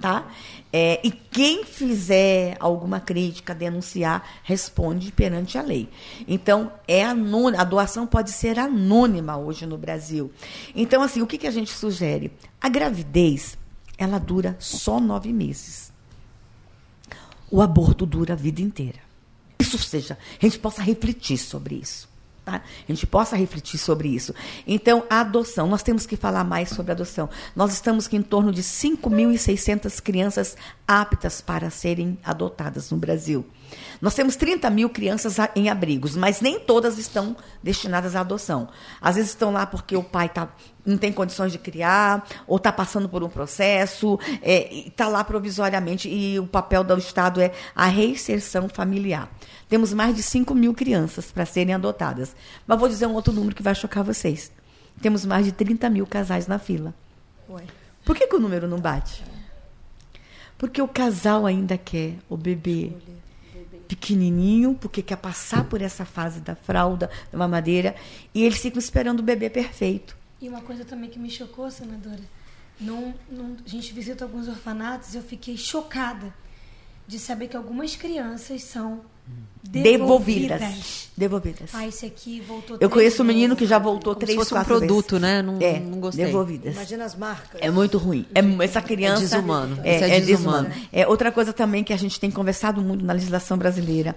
[0.00, 0.30] Tá?
[0.70, 5.88] É, e quem fizer alguma crítica, denunciar, responde perante a lei.
[6.28, 10.30] Então, é anônima, a doação pode ser anônima hoje no Brasil.
[10.74, 12.30] Então, assim, o que, que a gente sugere?
[12.60, 13.56] A gravidez,
[13.96, 15.90] ela dura só nove meses.
[17.50, 18.98] O aborto dura a vida inteira.
[19.58, 22.06] Isso seja, a gente possa refletir sobre isso.
[22.46, 22.62] Tá?
[22.88, 24.32] A gente possa refletir sobre isso.
[24.68, 27.28] Então, a adoção, nós temos que falar mais sobre adoção.
[27.56, 30.56] Nós estamos em torno de 5.600 crianças
[30.86, 33.44] aptas para serem adotadas no Brasil.
[34.00, 38.68] Nós temos 30 mil crianças em abrigos, mas nem todas estão destinadas à adoção.
[39.00, 40.48] Às vezes estão lá porque o pai tá,
[40.84, 46.38] não tem condições de criar, ou está passando por um processo, está lá provisoriamente, e
[46.38, 49.30] o papel do Estado é a reinserção familiar.
[49.68, 52.36] Temos mais de 5 mil crianças para serem adotadas.
[52.66, 54.52] Mas vou dizer um outro número que vai chocar vocês.
[55.00, 56.94] Temos mais de 30 mil casais na fila.
[58.04, 59.24] Por que, que o número não bate?
[60.56, 62.92] Porque o casal ainda quer o bebê
[63.86, 67.94] pequenininho, porque quer passar por essa fase da fralda, da mamadeira,
[68.34, 70.16] e eles ficam esperando o bebê perfeito.
[70.40, 72.20] E uma coisa também que me chocou, senadora,
[72.80, 76.32] num, num- a gente visita alguns orfanatos eu fiquei chocada
[77.06, 79.02] de saber que algumas crianças são
[79.68, 80.60] Devolvidas.
[80.60, 81.06] devolvidas.
[81.16, 81.70] Devolvidas.
[81.74, 84.38] Ah, esse aqui voltou Eu três conheço um menino que já voltou Como se três,
[84.38, 85.22] fosse um quatro produto, vezes.
[85.22, 85.42] né?
[85.42, 86.26] Não- é, não gostei.
[86.26, 86.74] Devolvidas.
[86.74, 87.60] Imagina as marcas.
[87.60, 88.26] É muito ruim.
[88.34, 89.22] É, essa criança.
[89.22, 89.78] É desumano.
[89.82, 90.68] É, é é desumano.
[90.68, 90.88] desumano.
[90.92, 94.14] É, outra coisa também que a gente tem conversado muito na legislação brasileira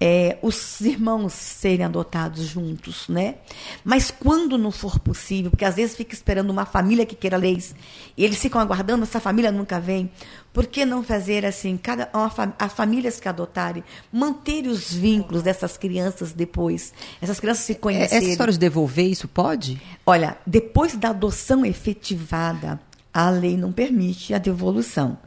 [0.00, 3.36] é os irmãos serem adotados juntos, né?
[3.82, 7.74] Mas quando não for possível, porque às vezes fica esperando uma família que queira leis
[8.16, 10.10] e eles ficam aguardando, essa família nunca vem.
[10.52, 12.10] Por que não fazer assim, cada
[12.58, 18.18] as famílias que adotarem, manter os vínculos dessas crianças depois, essas crianças se É, conhecerem.
[18.18, 19.80] Essa história de devolver, isso pode?
[20.04, 22.78] Olha, depois da adoção efetivada,
[23.12, 25.18] a lei não permite a devolução.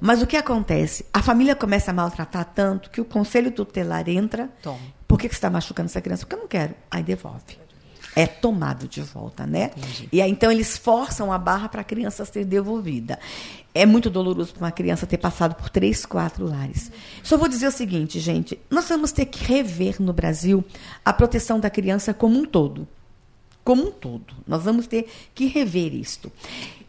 [0.00, 1.04] Mas o que acontece?
[1.12, 4.48] A família começa a maltratar tanto que o conselho tutelar entra.
[4.62, 4.78] Toma.
[5.06, 6.24] Por que, que você está machucando essa criança?
[6.24, 6.74] Porque eu não quero.
[6.90, 7.58] Aí devolve.
[8.14, 9.70] É tomado de volta, né?
[10.12, 13.18] E aí, então, eles forçam a barra para a criança ser devolvida.
[13.74, 16.92] É muito doloroso para uma criança ter passado por três, quatro lares.
[17.22, 20.62] Só vou dizer o seguinte, gente: nós vamos ter que rever no Brasil
[21.04, 22.86] a proteção da criança como um todo
[23.64, 24.34] como um todo.
[24.46, 26.32] Nós vamos ter que rever isto.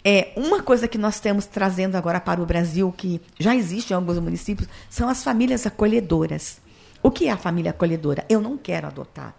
[0.03, 3.95] É, uma coisa que nós temos trazendo agora para o Brasil, que já existe em
[3.95, 6.59] alguns municípios, são as famílias acolhedoras.
[7.01, 8.25] O que é a família acolhedora?
[8.27, 9.33] Eu não quero adotar,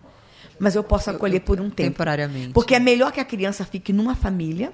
[0.58, 1.90] mas eu posso acolher por um tempo.
[1.90, 2.52] Temporariamente.
[2.52, 4.72] Porque é melhor que a criança fique numa família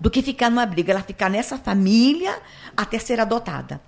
[0.00, 0.92] do que ficar numa briga.
[0.92, 2.40] Ela ficar nessa família
[2.76, 3.80] até ser adotada.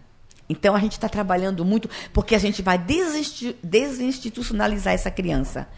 [0.48, 5.68] Então a gente está trabalhando muito porque a gente vai desinsti- desinstitucionalizar essa criança.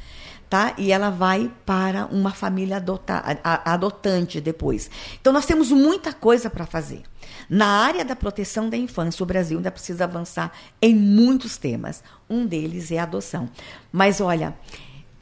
[0.51, 0.75] Tá?
[0.79, 3.23] E ela vai para uma família adota-
[3.65, 4.91] adotante depois.
[5.21, 7.03] Então nós temos muita coisa para fazer.
[7.49, 12.05] Na área da proteção da infância, o Brasil ainda precisa avançar em muitos temas.
[12.29, 13.49] Um deles é a adoção.
[13.91, 14.55] Mas olha,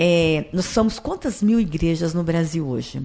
[0.05, 3.01] é, nós somos quantas mil igrejas no Brasil hoje?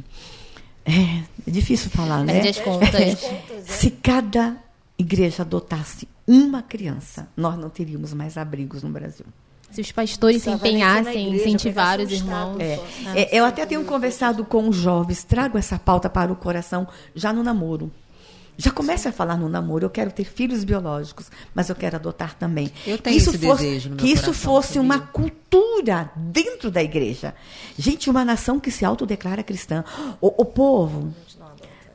[0.83, 2.41] É, é difícil falar, né?
[2.53, 3.19] Contas.
[3.65, 4.57] Se cada
[4.97, 9.27] igreja adotasse uma criança, nós não teríamos mais abrigos no Brasil.
[9.69, 12.59] Se os pastores se empenhassem em igreja, incentivar os irmãos.
[12.59, 12.79] É,
[13.13, 17.31] é, eu até tenho conversado com os jovens, trago essa pauta para o coração já
[17.31, 17.91] no namoro.
[18.57, 22.33] Já comece a falar no namoro, eu quero ter filhos biológicos, mas eu quero adotar
[22.35, 22.71] também.
[22.87, 24.81] Eu tenho que isso esse fosse, desejo no meu Que isso coração, fosse sabia?
[24.81, 27.35] uma cultura dentro da igreja.
[27.77, 29.83] Gente, uma nação que se autodeclara cristã.
[30.19, 31.13] O, o povo,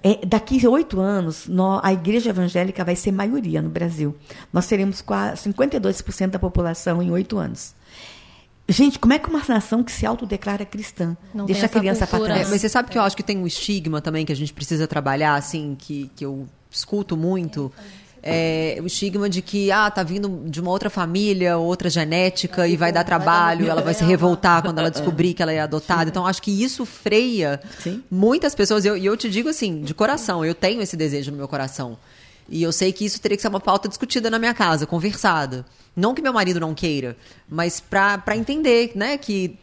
[0.04, 4.16] é, daqui a oito anos, nó- a igreja evangélica vai ser maioria no Brasil.
[4.52, 7.74] Nós teremos quase 52% da população em oito anos.
[8.68, 12.24] Gente, como é que uma nação que se autodeclara cristã Não deixa a criança para
[12.24, 12.46] trás?
[12.46, 14.52] É, mas você sabe que eu acho que tem um estigma também que a gente
[14.52, 17.72] precisa trabalhar, assim, que, que eu escuto muito.
[18.24, 22.76] É, o estigma de que, ah, tá vindo de uma outra família, outra genética, e
[22.76, 26.08] vai dar trabalho, ela vai se revoltar quando ela descobrir que ela é adotada.
[26.08, 28.00] Então, acho que isso freia Sim.
[28.08, 28.84] muitas pessoas.
[28.84, 31.48] E eu, e eu te digo assim, de coração, eu tenho esse desejo no meu
[31.48, 31.98] coração.
[32.48, 35.64] E eu sei que isso teria que ser uma pauta discutida na minha casa, conversada.
[35.94, 37.16] Não que meu marido não queira,
[37.48, 39.58] mas para entender, né, que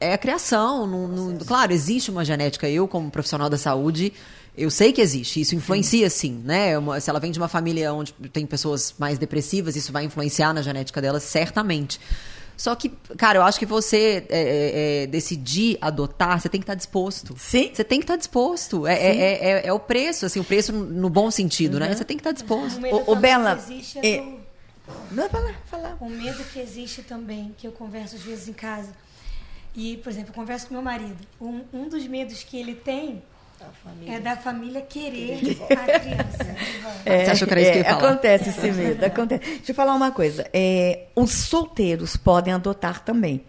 [0.00, 0.86] é a criação.
[0.86, 2.68] Não, não, claro, existe uma genética.
[2.68, 4.12] Eu, como profissional da saúde,
[4.56, 5.40] eu sei que existe.
[5.40, 6.78] Isso influencia, sim, né?
[6.78, 10.52] Uma, se ela vem de uma família onde tem pessoas mais depressivas, isso vai influenciar
[10.54, 12.00] na genética dela, certamente.
[12.56, 12.88] Só que,
[13.18, 17.34] cara, eu acho que você é, é, é decidir adotar, você tem que estar disposto.
[17.38, 17.70] Sim.
[17.72, 18.86] Você tem que estar disposto.
[18.86, 21.86] É, é, é, é, o preço, assim, o preço no bom sentido, né?
[21.86, 21.90] uhum.
[21.90, 21.96] né?
[21.96, 22.80] Você tem que estar disposto.
[22.86, 23.58] O, o Bela.
[24.02, 24.16] É...
[24.20, 24.46] Do...
[25.10, 25.96] Não, fala, fala.
[26.00, 28.92] O medo que existe também, que eu converso às vezes em casa.
[29.74, 31.18] E, por exemplo, eu converso com meu marido.
[31.38, 33.22] Um, um dos medos que ele tem
[34.06, 36.56] é da família querer a criança.
[37.04, 39.02] É, Você achou que era isso que é, Acontece esse medo.
[39.06, 39.44] Acontece.
[39.44, 40.48] Deixa eu falar uma coisa.
[40.52, 43.44] É, os solteiros podem adotar também.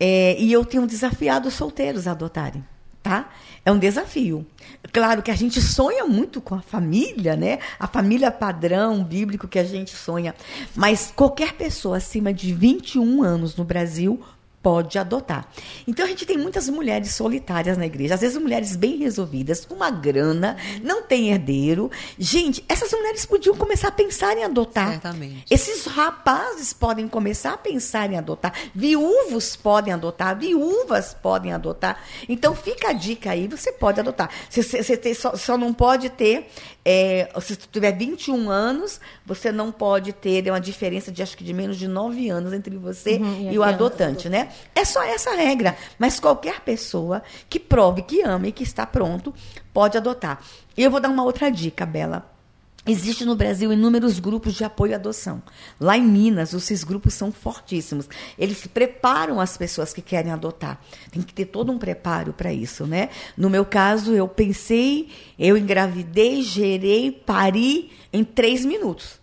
[0.00, 2.64] É, e eu tenho desafiado os solteiros a adotarem.
[3.02, 3.28] Tá?
[3.64, 4.46] É um desafio.
[4.92, 7.58] Claro que a gente sonha muito com a família, né?
[7.78, 10.34] A família padrão bíblico que a gente sonha.
[10.74, 14.22] Mas qualquer pessoa acima de 21 anos no Brasil
[14.62, 15.48] pode adotar.
[15.86, 19.74] Então a gente tem muitas mulheres solitárias na igreja, às vezes mulheres bem resolvidas, com
[19.74, 21.90] uma grana, não tem herdeiro.
[22.18, 24.92] Gente, essas mulheres podiam começar a pensar em adotar.
[24.92, 25.44] Certamente.
[25.50, 28.52] Esses rapazes podem começar a pensar em adotar.
[28.74, 32.02] Viúvos podem adotar, viúvas podem adotar.
[32.28, 34.30] Então fica a dica aí, você pode adotar.
[34.50, 36.50] Você, você, você só, só, não pode ter,
[36.84, 41.44] é, se você tiver 21 anos, você não pode ter uma diferença de acho que
[41.44, 44.47] de menos de 9 anos entre você uhum, e, e o adotante, né?
[44.74, 45.76] É só essa regra.
[45.98, 49.34] Mas qualquer pessoa que prove que ama e que está pronto
[49.72, 50.42] pode adotar.
[50.76, 52.38] Eu vou dar uma outra dica, Bela.
[52.86, 55.42] Existe no Brasil inúmeros grupos de apoio à adoção.
[55.78, 58.08] Lá em Minas, esses grupos são fortíssimos.
[58.38, 60.80] Eles preparam as pessoas que querem adotar.
[61.10, 63.10] Tem que ter todo um preparo para isso, né?
[63.36, 69.20] No meu caso, eu pensei, eu engravidei, gerei, pari em três minutos.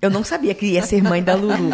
[0.00, 1.70] Eu não sabia que ia ser mãe da Lulu.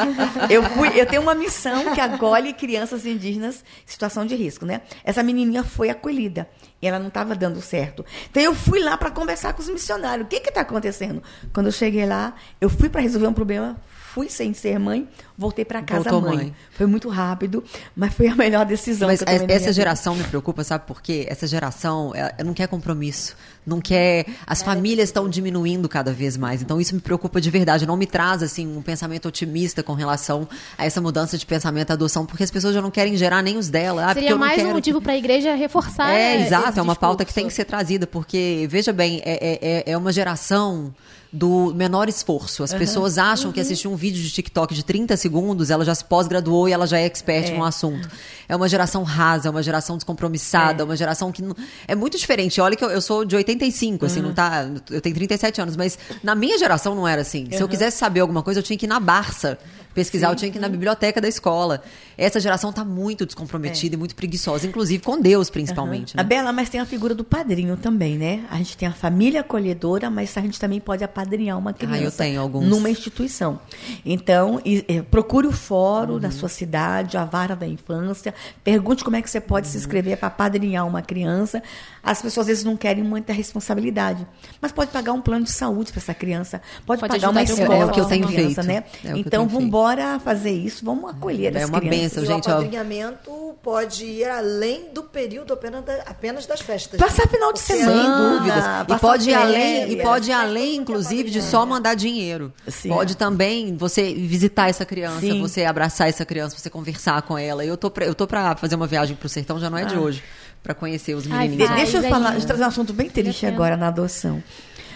[0.49, 4.83] Eu, fui, eu tenho uma missão que acolhe crianças indígenas em situação de risco, né?
[5.05, 6.49] Essa menininha foi acolhida
[6.81, 8.05] e ela não estava dando certo.
[8.31, 10.27] Então eu fui lá para conversar com os missionários.
[10.27, 11.23] O que está acontecendo?
[11.53, 13.77] Quando eu cheguei lá, eu fui para resolver um problema,
[14.13, 15.09] fui sem ser mãe,
[15.39, 16.37] voltei para casa mãe.
[16.37, 16.55] mãe.
[16.73, 17.65] Foi muito rápido,
[17.97, 19.09] mas foi a melhor decisão.
[19.09, 21.25] Mas essa geração me preocupa, sabe por quê?
[21.31, 22.13] Essa geração
[22.45, 23.35] não quer compromisso,
[23.67, 24.27] não quer.
[24.47, 26.61] As é, famílias estão diminuindo cada vez mais.
[26.61, 27.87] Então isso me preocupa de verdade.
[27.87, 32.27] Não me traz assim um pensamento otimista com relação a essa mudança de pensamento, adoção,
[32.27, 34.11] porque as pessoas já não querem gerar nem os dela.
[34.11, 36.13] Ah, Seria mais um motivo para a igreja reforçar.
[36.13, 36.79] É, exato.
[36.79, 40.13] É uma pauta que tem que ser trazida, porque veja bem, é, é, é uma
[40.13, 40.93] geração
[41.33, 42.63] do menor esforço.
[42.63, 42.79] As uhum.
[42.79, 43.53] pessoas acham uhum.
[43.53, 46.87] que assistir um vídeo de TikTok de 30 segundos, ela já se pós-graduou e ela
[46.87, 47.57] já é expert é.
[47.57, 48.07] no assunto.
[48.47, 51.57] É uma geração rasa, é uma geração descompromissada, é uma geração que não...
[51.89, 52.61] é muito diferente.
[52.61, 54.27] Olha que eu, eu sou de 85, assim, uhum.
[54.27, 57.49] não tá, eu tenho 37 anos, mas na minha geração não era assim.
[57.51, 59.59] Se eu quisesse saber alguma coisa, eu tinha que ir na Barça
[59.95, 60.33] pesquisar, Sim.
[60.33, 61.83] eu tinha que ir na biblioteca da escola.
[62.17, 63.97] Essa geração está muito descomprometida é.
[63.97, 66.15] e muito preguiçosa, inclusive com Deus, principalmente.
[66.15, 66.19] Uhum.
[66.19, 66.21] Né?
[66.21, 68.45] A Bela, mas tem a figura do padrinho também, né?
[68.51, 71.97] A gente tem a família acolhedora, mas a gente também pode apadrinhar uma criança.
[71.97, 72.67] Ah, eu tenho alguns.
[72.67, 73.61] Numa instituição.
[74.05, 76.21] Então, e, e, procure o fórum uhum.
[76.21, 79.73] da sua cidade, a vara da infância, pergunte como é que você pode uhum.
[79.73, 81.63] se inscrever para apadrinhar uma criança.
[82.03, 84.27] As pessoas às vezes não querem muita responsabilidade,
[84.61, 87.75] mas pode pagar um plano de saúde para essa criança, pode, pode pagar uma escola
[87.77, 88.67] é o que eu tenho criança, feito.
[88.67, 88.85] né?
[89.05, 92.23] É então, vamos embora fazer isso, vamos acolher é as uma crianças.
[92.23, 96.99] Benção, gente, o apadrinhamento pode ir além do período apenas, da, apenas das festas.
[96.99, 97.93] Passar final de semana.
[97.93, 98.65] Sem dúvidas.
[98.89, 102.53] E pode ir além, e pode ir além, inclusive, de só mandar dinheiro.
[102.67, 102.89] Sim.
[102.89, 105.41] Pode também você visitar essa criança, Sim.
[105.41, 107.65] você abraçar essa criança, você conversar com ela.
[107.65, 109.87] Eu tô pra, eu tô pra fazer uma viagem pro sertão, já não é ah.
[109.87, 110.23] de hoje
[110.63, 111.69] para conhecer os menininhos.
[111.71, 114.43] Ai, deixa eu falar, deixa eu trazer um assunto bem triste agora na adoção.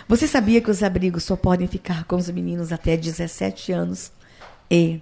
[0.09, 4.13] Você sabia que os abrigos só podem ficar com os meninos até 17 anos
[4.71, 5.01] e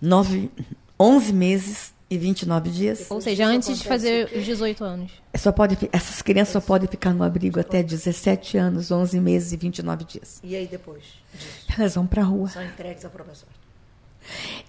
[0.00, 0.50] 9,
[0.98, 3.06] 11 meses e 29 dias?
[3.10, 5.12] Ou seja, antes de fazer os 18 anos.
[5.36, 9.56] Só pode, essas crianças só podem ficar no abrigo até 17 anos, 11 meses e
[9.56, 10.40] 29 dias.
[10.42, 11.04] E aí depois?
[11.32, 11.66] Disso?
[11.78, 12.48] Elas vão para a rua.
[12.48, 13.48] São entregues ao professor.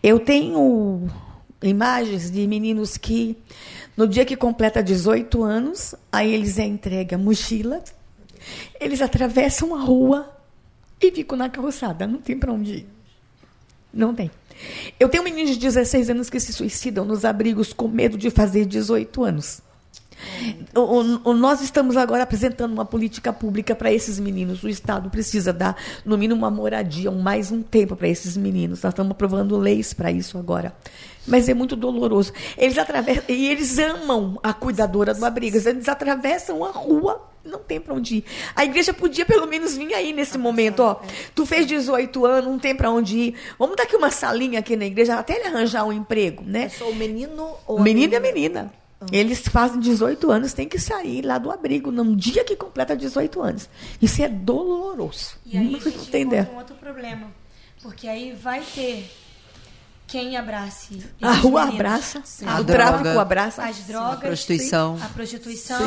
[0.02, 1.10] Eu tenho
[1.61, 3.38] imagens de meninos que
[3.95, 7.84] no dia que completa 18 anos, aí eles é entregue a mochila,
[8.80, 10.32] eles atravessam a rua
[10.99, 12.07] e ficam na calçada.
[12.07, 12.88] Não tem para onde ir.
[13.94, 14.32] Não tem.
[14.99, 18.65] Eu tenho meninos de 16 anos que se suicidam nos abrigos com medo de fazer
[18.65, 19.61] 18 anos.
[20.74, 24.64] O, o, nós estamos agora apresentando uma política pública para esses meninos.
[24.64, 25.76] O Estado precisa dar,
[26.06, 28.82] no mínimo, uma moradia, um, mais um tempo para esses meninos.
[28.82, 30.74] Nós estamos aprovando leis para isso agora
[31.27, 32.33] mas é muito doloroso.
[32.57, 35.57] Eles atravessam, e eles amam a cuidadora do abrigo.
[35.57, 38.25] Eles atravessam a rua não tem para onde ir.
[38.55, 41.01] A igreja podia pelo menos vir aí nesse momento, ó.
[41.35, 43.35] Tu fez 18 anos, não tem para onde ir.
[43.59, 46.63] Vamos dar aqui uma salinha aqui na igreja até ele arranjar um emprego, né?
[46.63, 48.61] É só o menino ou O a menino e a menina?
[48.61, 48.83] menina.
[49.11, 53.41] Eles fazem 18 anos, tem que sair lá do abrigo no dia que completa 18
[53.41, 53.69] anos.
[54.01, 55.35] Isso é doloroso.
[55.45, 57.27] E aí não a gente tem um outro problema.
[57.81, 59.09] Porque aí vai ter
[60.07, 60.99] quem abrace.
[61.21, 61.80] A rua meninos.
[61.80, 62.45] abraça, Sim.
[62.45, 62.73] A o droga.
[62.73, 63.63] tráfico abraça.
[63.63, 64.97] As drogas, A prostituição.
[65.01, 65.81] a prostituição,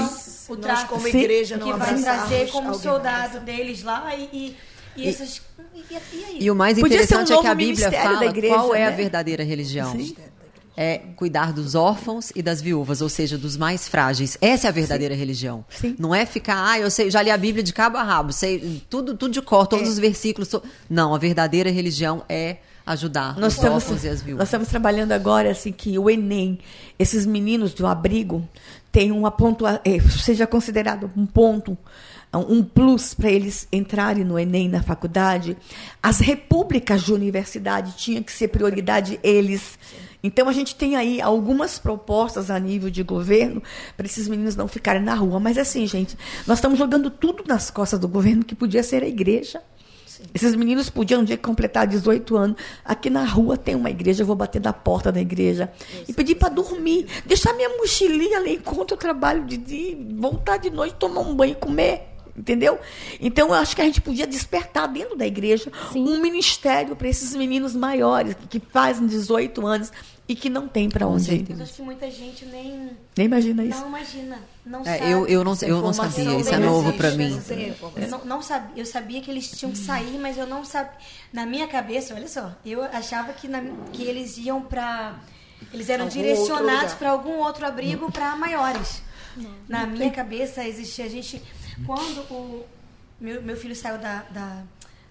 [0.48, 1.18] o Nós, tráfico como Sim.
[1.18, 4.56] igreja, não que vai trazer como soldado deles lá e, e,
[4.96, 5.40] e essas.
[5.74, 5.84] E,
[6.16, 6.38] e aí?
[6.40, 8.86] E o mais ser um interessante é que a Bíblia fala da igreja, qual é
[8.86, 8.96] a né?
[8.96, 9.92] verdadeira religião.
[9.92, 10.16] Sim.
[10.78, 14.36] É cuidar dos órfãos e das viúvas, ou seja, dos mais frágeis.
[14.42, 15.64] Essa é a verdadeira religião.
[15.70, 15.96] Sim.
[15.98, 18.82] Não é ficar, ah, eu sei, já li a Bíblia de cabo a rabo, sei
[18.90, 19.66] tudo, tudo de cor, É.
[19.68, 20.50] todos os versículos.
[20.90, 24.38] Não, a verdadeira religião é ajudar Nós os estamos, e as viúvas.
[24.38, 26.58] nós estamos trabalhando agora assim que o Enem,
[26.98, 28.48] esses meninos do abrigo,
[28.92, 31.76] tem uma pontua, eh, seja considerado um ponto,
[32.32, 35.56] um plus para eles entrarem no Enem na faculdade.
[36.02, 39.78] As repúblicas de universidade tinham que ser prioridade eles.
[40.22, 43.62] Então a gente tem aí algumas propostas a nível de governo
[43.96, 45.38] para esses meninos não ficarem na rua.
[45.40, 49.08] Mas assim, gente, nós estamos jogando tudo nas costas do governo que podia ser a
[49.08, 49.62] igreja.
[50.34, 52.56] Esses meninos podiam um dia completar 18 anos.
[52.84, 55.70] Aqui na rua tem uma igreja, eu vou bater na porta da igreja
[56.08, 57.06] e pedir para dormir.
[57.24, 61.52] Deixar minha mochilinha ali enquanto eu trabalho de dia, voltar de noite, tomar um banho
[61.52, 62.02] e comer.
[62.36, 62.78] Entendeu?
[63.18, 67.34] Então, eu acho que a gente podia despertar dentro da igreja um ministério para esses
[67.34, 69.90] meninos maiores, que, que fazem 18 anos
[70.28, 71.62] e que não tem para onde ir.
[71.62, 72.90] acho que muita gente nem.
[73.16, 73.80] Nem imagina isso.
[73.80, 74.38] Não imagina.
[74.66, 75.10] Não É, sabe.
[75.12, 77.30] eu, eu não, eu não sabia, isso é não novo para mim.
[77.30, 77.92] Não.
[78.02, 80.90] Eu, não, não sabia, eu sabia que eles tinham que sair, mas eu não sabia.
[81.32, 83.62] Na minha cabeça, olha só, eu achava que, na-
[83.92, 85.14] que eles iam para.
[85.72, 89.02] Eles eram Algum direcionados para algum outro abrigo para maiores.
[89.68, 91.04] Na minha cabeça existia.
[91.04, 91.40] A gente.
[91.86, 92.64] Quando o
[93.20, 94.62] meu, meu filho saiu da, da,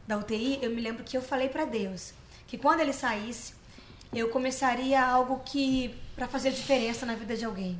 [0.08, 2.14] da UTI, eu me lembro que eu falei para Deus
[2.48, 3.54] que quando ele saísse,
[4.14, 5.96] eu começaria algo que.
[6.16, 7.80] para fazer diferença na vida de alguém.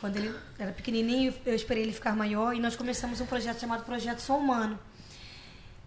[0.00, 3.84] Quando ele era pequenininho, eu esperei ele ficar maior e nós começamos um projeto chamado
[3.84, 4.78] Projeto Sou Humano.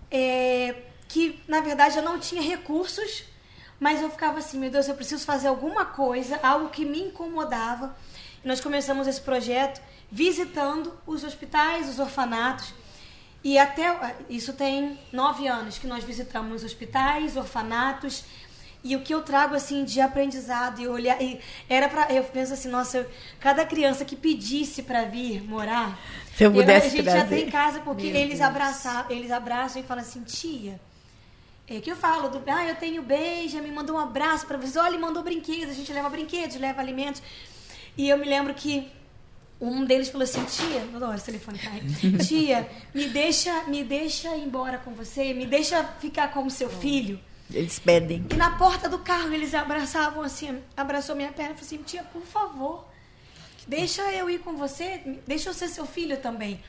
[0.09, 3.23] É, que, na verdade, eu não tinha recursos,
[3.79, 7.95] mas eu ficava assim, meu Deus, eu preciso fazer alguma coisa, algo que me incomodava.
[8.43, 9.81] E nós começamos esse projeto
[10.11, 12.73] visitando os hospitais, os orfanatos.
[13.43, 18.25] E até isso tem nove anos que nós visitamos hospitais, orfanatos.
[18.83, 21.39] E o que eu trago assim de aprendizado e olhar e
[21.69, 23.09] era para eu penso assim, nossa, eu-
[23.39, 25.99] cada criança que pedisse para vir morar,
[26.35, 27.35] Se eu pudesse a gente já trazer.
[27.35, 30.79] tem casa porque eles abraçam, eles abraçam e falam assim, tia,
[31.67, 34.75] é que eu falo do, ah, eu tenho beija, me mandou um abraço para vocês,
[34.75, 37.21] olha, mandou brinquedos, a gente leva brinquedos, leva alimentos.
[37.95, 38.87] E eu me lembro que
[39.59, 41.81] um deles falou assim, tia, adoro esse telefone cai.
[42.25, 47.19] Tia, me deixa, me deixa ir embora com você, me deixa ficar como seu filho.
[47.53, 48.25] Eles pedem.
[48.29, 52.03] E na porta do carro eles abraçavam assim, abraçou minha perna e falou assim, tia,
[52.03, 52.85] por favor,
[53.67, 56.61] deixa eu ir com você, deixa eu ser seu filho também.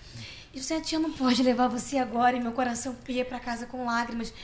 [0.55, 3.87] E você, tia, não pode levar você agora, e meu coração ia para casa com
[3.87, 4.35] lágrimas.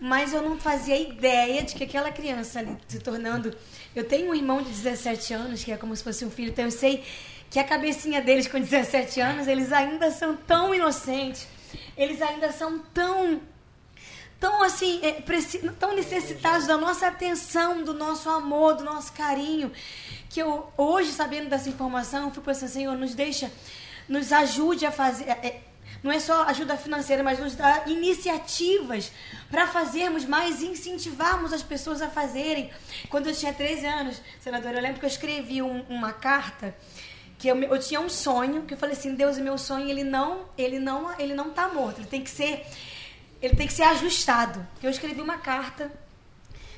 [0.00, 3.54] Mas eu não fazia ideia de que aquela criança ali se tornando.
[3.94, 6.64] Eu tenho um irmão de 17 anos, que é como se fosse um filho, então
[6.64, 7.04] eu sei
[7.50, 11.46] que a cabecinha deles com 17 anos, eles ainda são tão inocentes,
[11.96, 13.40] eles ainda são tão
[14.40, 15.12] tão assim, é,
[15.78, 19.72] tão necessitados da nossa atenção, do nosso amor, do nosso carinho,
[20.28, 23.50] que eu hoje sabendo dessa informação, eu fui pensando, Senhor, nos deixa,
[24.08, 25.60] nos ajude a fazer, é, é,
[26.02, 29.10] não é só ajuda financeira, mas nos dá iniciativas
[29.50, 32.70] para fazermos mais incentivarmos as pessoas a fazerem.
[33.08, 36.74] Quando eu tinha 13 anos, senadora, eu lembro que eu escrevi um- uma carta
[37.38, 40.04] que eu, eu tinha um sonho, que eu falei assim, Deus, o meu sonho, ele
[40.04, 42.66] não, ele não, ele não tá morto, ele tem que ser
[43.44, 44.66] ele tem que ser ajustado.
[44.82, 45.90] Eu escrevi uma carta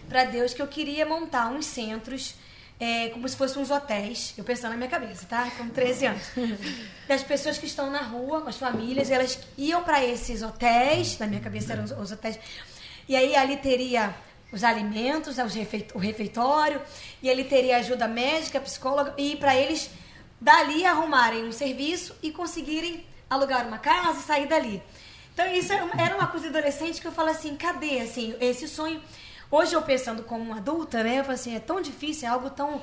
[0.08, 2.34] para Deus que eu queria montar uns centros,
[2.78, 4.34] é, como se fossem uns hotéis.
[4.36, 5.50] Eu pensando na minha cabeça, tá?
[5.56, 6.22] Com 13 anos.
[7.08, 11.26] Das pessoas que estão na rua, com as famílias, elas iam para esses hotéis, na
[11.28, 12.38] minha cabeça eram os, os hotéis.
[13.08, 14.12] E aí ali teria
[14.52, 16.80] os alimentos, os refeit- o refeitório,
[17.22, 19.88] e ele teria ajuda médica, psicóloga, e para eles
[20.40, 24.82] dali arrumarem um serviço e conseguirem alugar uma casa e sair dali.
[25.36, 28.66] Então isso era uma, era uma coisa adolescente que eu falo assim, cadê assim, esse
[28.66, 29.02] sonho?
[29.50, 31.18] Hoje eu pensando como uma adulta, né?
[31.18, 32.80] Eu falo assim, é tão difícil, é algo tão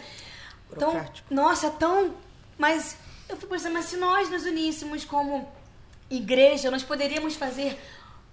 [0.78, 2.14] tão nossa, tão
[2.56, 2.96] mas
[3.28, 5.52] eu fico pensando, mas se nós nos uníssemos como
[6.12, 7.76] igreja, nós poderíamos fazer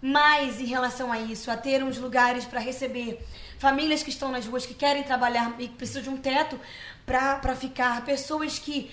[0.03, 3.27] mais em relação a isso, a ter uns lugares para receber
[3.59, 6.61] famílias que estão nas ruas, que querem trabalhar e que precisam de um teto
[7.07, 8.91] para ficar, pessoas que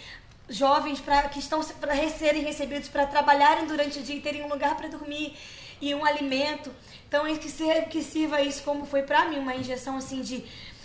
[0.50, 4.50] jovens pra, que estão para serem recebidos para trabalharem durante o dia e terem um
[4.50, 5.36] lugar para dormir
[5.82, 6.72] e um alimento.
[7.08, 10.44] Então, que, ser, que sirva isso como foi para mim, uma injeção assim de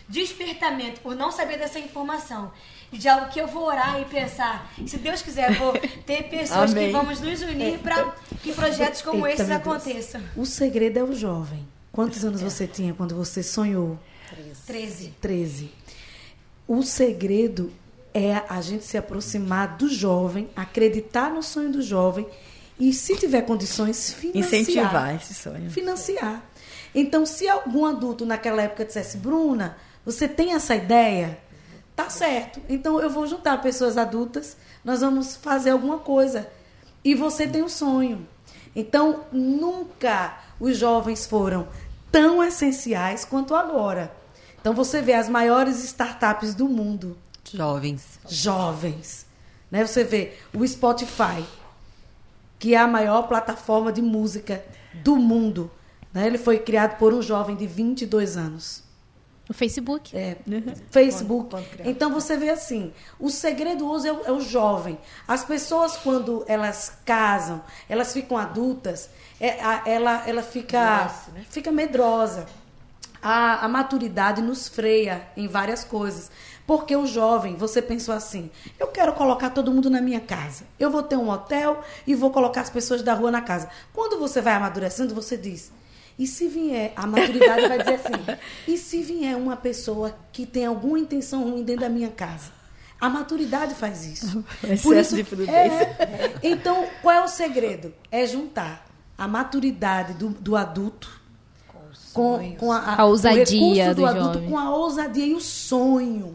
[0.09, 2.53] despertamento por não saber dessa informação.
[2.93, 4.71] De algo que eu vou orar e pensar.
[4.87, 5.73] Se Deus quiser, vou
[6.05, 9.77] ter pessoas que vamos nos unir para que projetos como Eita, esses meu Deus.
[9.77, 10.21] aconteçam.
[10.37, 11.67] O segredo é o jovem.
[11.91, 13.99] Quantos anos você tinha quando você sonhou?
[14.67, 15.15] 13.
[15.21, 15.73] 13.
[16.69, 17.73] O segredo
[18.15, 22.27] é a gente se aproximar do jovem, acreditar no sonho do jovem
[22.79, 24.45] e, se tiver condições, financiar.
[24.45, 25.71] Incentivar esse sonho.
[25.71, 26.43] Financiar.
[26.95, 31.39] Então, se algum adulto naquela época dissesse, Bruna, você tem essa ideia?
[31.95, 32.61] Tá certo.
[32.69, 36.49] Então, eu vou juntar pessoas adultas, nós vamos fazer alguma coisa.
[37.05, 38.27] E você tem um sonho.
[38.75, 41.69] Então, nunca os jovens foram
[42.11, 44.15] tão essenciais quanto agora.
[44.61, 47.17] Então, você vê as maiores startups do mundo
[47.53, 48.19] Jovens.
[48.29, 49.27] jovens.
[49.71, 49.87] Né?
[49.87, 51.45] Você vê o Spotify,
[52.59, 54.65] que é a maior plataforma de música
[54.95, 55.71] do mundo.
[56.13, 56.27] Né?
[56.27, 58.83] Ele foi criado por um jovem de 22 anos.
[59.49, 60.17] O Facebook.
[60.17, 60.37] É,
[60.91, 61.51] Facebook.
[61.51, 61.89] Quando- quando criado.
[61.91, 64.97] então você vê assim, o segredo hoje é o, é o jovem.
[65.27, 69.11] As pessoas quando elas casam, elas ficam adultas,
[69.41, 71.09] é, a- ela, ela fica,
[71.51, 72.47] fica medrosa.
[73.21, 76.31] A, a maturidade nos freia em várias coisas.
[76.73, 78.51] Porque o jovem, você pensou assim,
[78.81, 80.65] eu quero colocar todo mundo na minha casa.
[80.81, 83.69] Eu vou ter um hotel e vou colocar as pessoas da rua na casa.
[83.93, 85.71] Quando você vai amadurecendo, você diz,
[86.19, 90.65] e se vier, a maturidade vai dizer assim, e se vier uma pessoa que tem
[90.65, 92.51] alguma intenção ruim dentro da minha casa?
[92.99, 94.43] A maturidade faz isso.
[94.65, 95.95] Excesso de prudência.
[95.99, 96.39] é.
[96.43, 97.93] então, qual é o segredo?
[98.11, 98.87] É juntar
[99.19, 101.21] a maturidade do, do adulto
[102.13, 104.51] com, com a, A ousadia o recurso do do adulto jovem.
[104.51, 106.35] com a ousadia e o sonho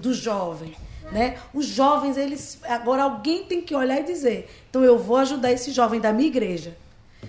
[0.00, 0.74] do jovem.
[1.10, 1.38] Né?
[1.54, 2.58] Os jovens, eles.
[2.64, 6.28] Agora alguém tem que olhar e dizer: então eu vou ajudar esse jovem da minha
[6.28, 6.76] igreja.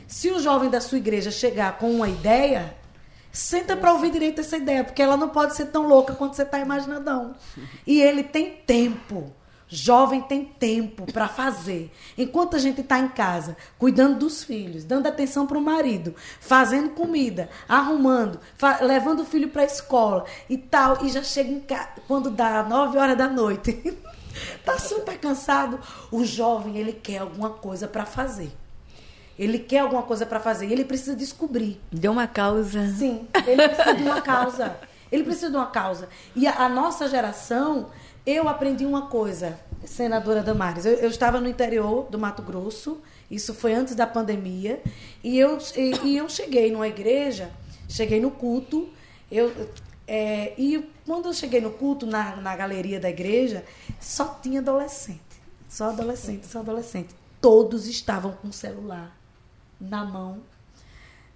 [0.07, 2.75] Se o jovem da sua igreja chegar com uma ideia,
[3.31, 6.43] senta para ouvir direito essa ideia, porque ela não pode ser tão louca quanto você
[6.43, 7.35] está imaginando.
[7.85, 9.31] E ele tem tempo.
[9.69, 11.91] Jovem tem tempo para fazer.
[12.17, 16.91] Enquanto a gente está em casa, cuidando dos filhos, dando atenção para o marido, fazendo
[16.91, 18.39] comida, arrumando,
[18.81, 22.63] levando o filho para a escola e tal, e já chega em casa quando dá
[22.63, 23.97] nove horas da noite,
[24.63, 25.79] tá super cansado.
[26.11, 28.51] O jovem ele quer alguma coisa para fazer.
[29.37, 30.67] Ele quer alguma coisa para fazer.
[30.67, 31.79] E ele precisa descobrir.
[31.91, 32.87] Deu uma causa.
[32.87, 34.77] Sim, ele precisa de uma causa.
[35.11, 36.09] Ele precisa de uma causa.
[36.35, 37.89] E a, a nossa geração,
[38.29, 40.85] eu aprendi uma coisa, senadora Damares.
[40.85, 43.01] Eu, eu estava no interior do Mato Grosso,
[43.31, 44.81] isso foi antes da pandemia,
[45.23, 47.49] e eu, e, e eu cheguei numa igreja,
[47.87, 48.89] cheguei no culto,
[49.31, 49.69] eu,
[50.05, 53.63] é, e quando eu cheguei no culto, na, na galeria da igreja,
[53.99, 55.21] só tinha adolescente.
[55.69, 57.15] Só adolescente, só adolescente.
[57.39, 59.17] Todos estavam com o celular
[59.79, 60.41] na mão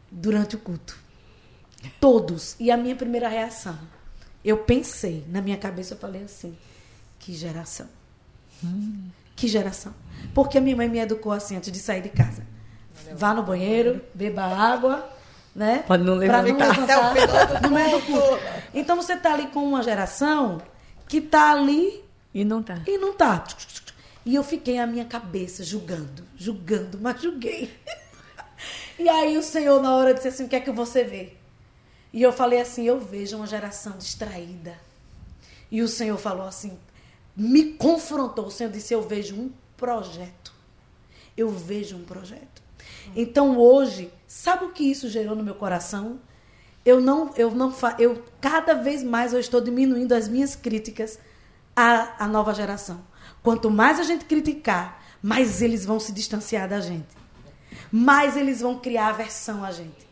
[0.09, 0.97] durante o culto.
[1.99, 2.55] Todos.
[2.59, 3.77] E a minha primeira reação,
[4.43, 6.57] eu pensei, na minha cabeça eu falei assim,
[7.21, 7.87] que geração.
[9.35, 9.93] Que geração.
[10.33, 12.45] Porque a minha mãe me educou assim antes de sair de casa.
[13.15, 15.09] Vá no banheiro, beba água,
[15.55, 15.83] né?
[15.87, 17.13] Pode não Pra levantar.
[17.13, 18.39] levantar no meio do culto.
[18.73, 20.61] Então você tá ali com uma geração
[21.07, 22.03] que tá ali
[22.33, 22.79] E não tá.
[22.87, 23.43] e não tá.
[24.25, 27.75] E eu fiquei a minha cabeça julgando, julgando, mas julguei.
[28.99, 31.33] E aí o Senhor, na hora, disse assim: O que é que você vê?
[32.13, 34.75] E eu falei assim: Eu vejo uma geração distraída.
[35.71, 36.77] E o Senhor falou assim:
[37.35, 38.47] Me confrontou.
[38.47, 40.53] O Senhor disse: Eu vejo um projeto.
[41.35, 42.61] Eu vejo um projeto.
[43.15, 46.19] Então hoje, sabe o que isso gerou no meu coração?
[46.85, 51.19] Eu não, eu não, eu cada vez mais eu estou diminuindo as minhas críticas
[51.75, 53.01] à, à nova geração.
[53.43, 57.15] Quanto mais a gente criticar, mais eles vão se distanciar da gente.
[57.91, 60.07] Mais eles vão criar aversão a gente.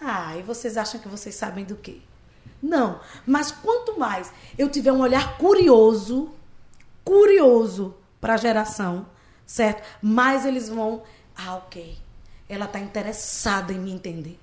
[0.00, 1.98] Ah, e vocês acham que vocês sabem do quê?
[2.62, 6.30] Não, mas quanto mais eu tiver um olhar curioso,
[7.04, 9.06] curioso para a geração,
[9.46, 9.82] certo?
[10.02, 11.02] Mais eles vão,
[11.36, 11.96] ah, ok,
[12.48, 14.38] ela está interessada em me entender.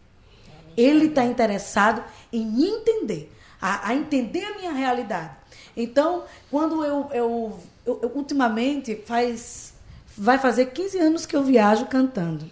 [0.77, 3.31] Ele está interessado em me entender,
[3.61, 5.31] a, a entender a minha realidade.
[5.75, 9.73] Então, quando eu, eu, eu- eu- ultimamente faz
[10.17, 12.49] vai fazer 15 anos que eu viajo cantando.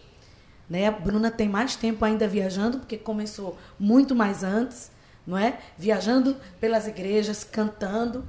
[0.70, 0.88] Né?
[0.88, 4.90] A Bruna tem mais tempo ainda viajando, porque começou muito mais antes,
[5.28, 5.60] não é?
[5.78, 8.24] Viajando pelas igrejas, cantando.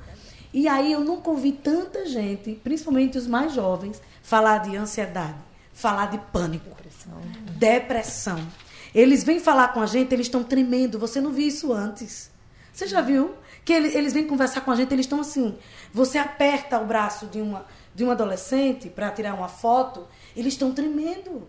[0.53, 5.37] E aí eu nunca ouvi tanta gente, principalmente os mais jovens, falar de ansiedade,
[5.73, 6.69] falar de pânico,
[7.57, 8.39] depressão.
[8.95, 10.99] Eles vêm falar com a gente, eles estão tremendo.
[10.99, 12.31] Você não viu isso antes.
[12.73, 13.35] Você já viu?
[13.65, 15.57] Que ele- eles vêm conversar com a gente, eles estão assim.
[15.93, 17.65] Você aperta o braço de uma,
[17.95, 21.47] de um adolescente para tirar uma foto, eles estão tremendo.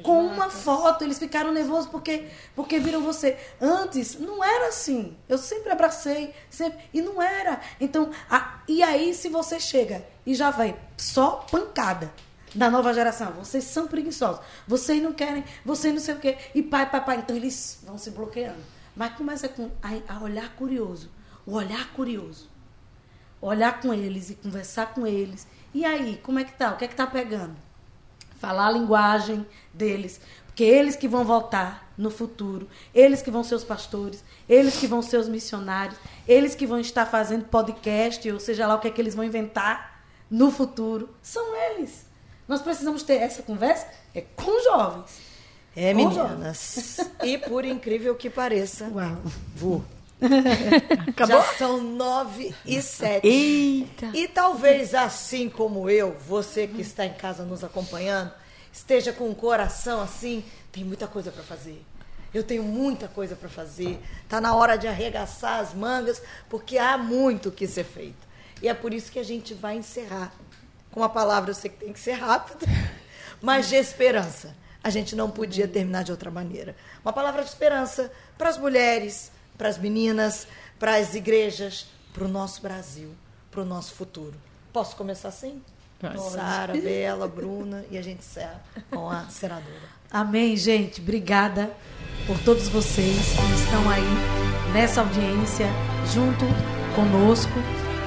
[0.00, 3.36] Com uma foto, eles ficaram nervosos porque, porque viram você.
[3.60, 5.16] Antes, não era assim.
[5.28, 6.82] Eu sempre abracei, sempre.
[6.94, 7.60] E não era.
[7.80, 12.12] Então, a, e aí, se você chega e já vai só pancada
[12.54, 16.38] da nova geração, vocês são preguiçosos, vocês não querem, vocês não sei o quê.
[16.54, 17.16] E pai, pai, pai.
[17.18, 18.60] Então, eles vão se bloqueando.
[18.96, 21.10] Mas começa com, a, a olhar curioso.
[21.44, 22.50] O olhar curioso.
[23.40, 25.46] Olhar com eles e conversar com eles.
[25.74, 26.72] E aí, como é que tá?
[26.72, 27.56] O que é que tá pegando?
[28.42, 33.54] Falar a linguagem deles, porque eles que vão voltar no futuro, eles que vão ser
[33.54, 35.96] os pastores, eles que vão ser os missionários,
[36.26, 39.24] eles que vão estar fazendo podcast, ou seja lá o que é que eles vão
[39.24, 42.04] inventar no futuro, são eles.
[42.48, 45.20] Nós precisamos ter essa conversa é com jovens.
[45.76, 46.98] É, Com meninas.
[47.22, 49.22] E por incrível que pareça, Uau.
[49.54, 49.84] vou.
[51.08, 51.36] Acabou?
[51.36, 53.26] Já são nove e sete.
[53.26, 54.10] Eita.
[54.14, 58.32] E talvez assim como eu, você que está em casa nos acompanhando,
[58.72, 61.84] esteja com o coração assim, tem muita coisa para fazer.
[62.32, 64.00] Eu tenho muita coisa para fazer.
[64.28, 68.26] Tá na hora de arregaçar as mangas, porque há muito que ser feito.
[68.62, 70.32] E é por isso que a gente vai encerrar
[70.90, 72.66] com uma palavra, eu sei que tem que ser rápido,
[73.40, 74.54] mas de esperança.
[74.84, 76.74] A gente não podia terminar de outra maneira.
[77.04, 79.30] Uma palavra de esperança para as mulheres,
[79.62, 83.10] para as meninas, para as igrejas, para o nosso Brasil,
[83.48, 84.34] para o nosso futuro.
[84.72, 85.62] Posso começar assim?
[86.32, 88.60] Sara, Bela, Bruna e a gente encerra
[88.90, 89.88] com a senadora.
[90.10, 91.00] Amém, gente.
[91.00, 91.70] Obrigada
[92.26, 94.02] por todos vocês que estão aí
[94.72, 95.68] nessa audiência
[96.12, 96.44] junto
[96.96, 97.52] conosco.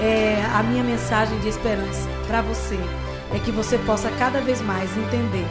[0.02, 2.78] É, a minha mensagem de esperança para você
[3.34, 5.48] é que você possa cada vez mais entender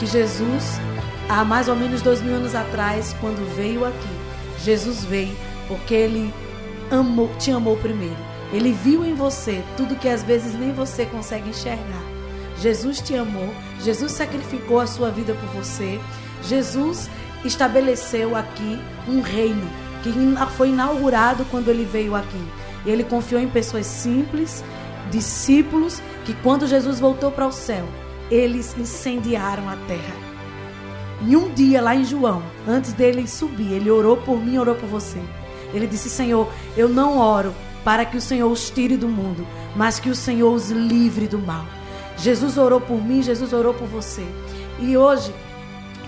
[0.00, 0.80] que Jesus,
[1.28, 4.21] há mais ou menos dois mil anos atrás, quando veio aqui,
[4.62, 5.36] Jesus veio
[5.68, 6.32] porque ele
[6.90, 8.16] amou, te amou primeiro.
[8.52, 12.02] Ele viu em você tudo que às vezes nem você consegue enxergar.
[12.58, 15.98] Jesus te amou, Jesus sacrificou a sua vida por você,
[16.44, 17.10] Jesus
[17.44, 18.78] estabeleceu aqui
[19.08, 19.68] um reino
[20.02, 20.12] que
[20.56, 22.44] foi inaugurado quando ele veio aqui.
[22.84, 24.62] Ele confiou em pessoas simples,
[25.10, 27.86] discípulos, que quando Jesus voltou para o céu,
[28.30, 30.31] eles incendiaram a terra.
[31.26, 34.88] E um dia lá em João, antes dele subir, ele orou por mim, orou por
[34.88, 35.20] você.
[35.72, 37.54] Ele disse: Senhor, eu não oro
[37.84, 39.46] para que o Senhor os tire do mundo,
[39.76, 41.64] mas que o Senhor os livre do mal.
[42.16, 44.24] Jesus orou por mim, Jesus orou por você.
[44.78, 45.32] E hoje,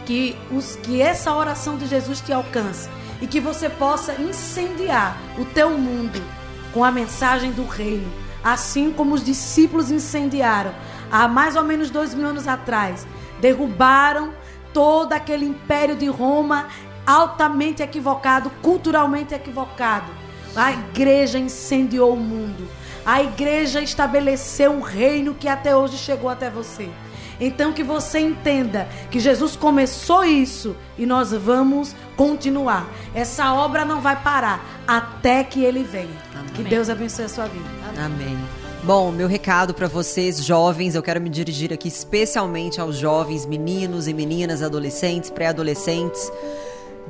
[0.04, 2.88] que, os, que essa oração de Jesus te alcance
[3.20, 6.20] e que você possa incendiar o teu mundo
[6.72, 8.06] com a mensagem do reino,
[8.42, 10.74] assim como os discípulos incendiaram
[11.10, 13.06] há mais ou menos dois mil anos atrás,
[13.40, 14.32] derrubaram
[14.74, 16.68] todo aquele império de Roma
[17.06, 20.10] altamente equivocado, culturalmente equivocado.
[20.54, 22.68] A igreja incendiou o mundo.
[23.06, 26.90] A igreja estabeleceu um reino que até hoje chegou até você.
[27.40, 32.86] Então que você entenda que Jesus começou isso e nós vamos continuar.
[33.14, 36.22] Essa obra não vai parar até que ele venha.
[36.54, 37.68] Que Deus abençoe a sua vida.
[37.98, 38.63] Amém.
[38.84, 44.06] Bom, meu recado para vocês, jovens, eu quero me dirigir aqui especialmente aos jovens, meninos
[44.06, 46.30] e meninas, adolescentes, pré-adolescentes.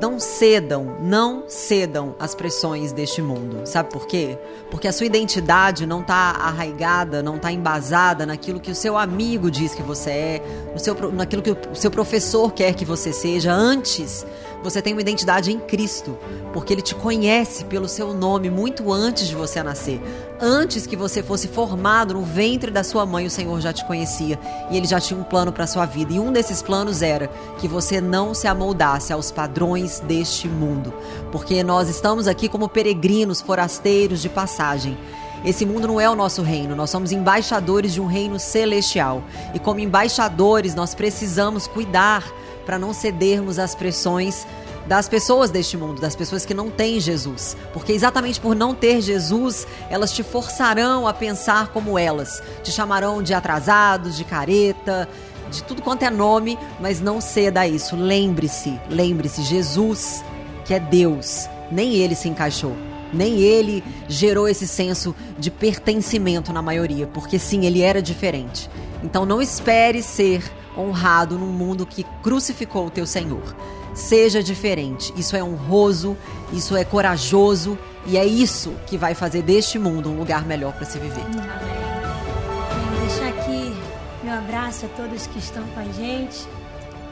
[0.01, 3.67] Não cedam, não cedam às pressões deste mundo.
[3.67, 4.39] Sabe por quê?
[4.71, 9.51] Porque a sua identidade não está arraigada, não está embasada naquilo que o seu amigo
[9.51, 10.43] diz que você é,
[10.73, 13.53] no seu, naquilo que o seu professor quer que você seja.
[13.53, 14.25] Antes,
[14.65, 16.19] você tem uma identidade em Cristo,
[16.55, 20.01] porque Ele te conhece pelo seu nome muito antes de você nascer.
[20.41, 24.41] Antes que você fosse formado no ventre da sua mãe, o Senhor já te conhecia
[24.71, 26.15] e Ele já tinha um plano para sua vida.
[26.15, 27.29] E um desses planos era
[27.59, 30.95] que você não se amoldasse aos padrões deste mundo,
[31.31, 34.97] porque nós estamos aqui como peregrinos, forasteiros de passagem.
[35.45, 39.23] Esse mundo não é o nosso reino, nós somos embaixadores de um reino celestial.
[39.53, 42.25] E como embaixadores, nós precisamos cuidar
[42.65, 44.47] para não cedermos às pressões
[44.87, 47.57] das pessoas deste mundo, das pessoas que não têm Jesus.
[47.73, 52.43] Porque exatamente por não ter Jesus, elas te forçarão a pensar como elas.
[52.63, 55.09] Te chamarão de atrasados, de careta,
[55.51, 57.97] de tudo quanto é nome, mas não ceda a isso.
[57.97, 60.23] Lembre-se, lembre-se, Jesus,
[60.65, 62.77] que é Deus, nem ele se encaixou.
[63.13, 68.69] Nem ele gerou esse senso de pertencimento na maioria, porque sim, ele era diferente.
[69.05, 70.43] Então não espere ser
[70.77, 73.55] honrado num mundo que crucificou o teu Senhor.
[73.95, 75.13] Seja diferente.
[75.17, 76.17] Isso é honroso,
[76.53, 80.85] isso é corajoso e é isso que vai fazer deste mundo um lugar melhor para
[80.85, 81.25] se viver.
[81.25, 83.75] Quero deixar aqui
[84.23, 86.47] meu abraço a todos que estão com a gente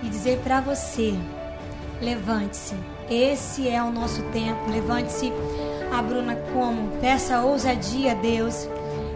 [0.03, 1.15] e dizer para você:
[2.01, 2.75] levante-se.
[3.11, 4.71] Esse é o nosso tempo.
[4.71, 5.33] Levante-se.
[5.93, 8.67] A Bruna como peça ousadia a Deus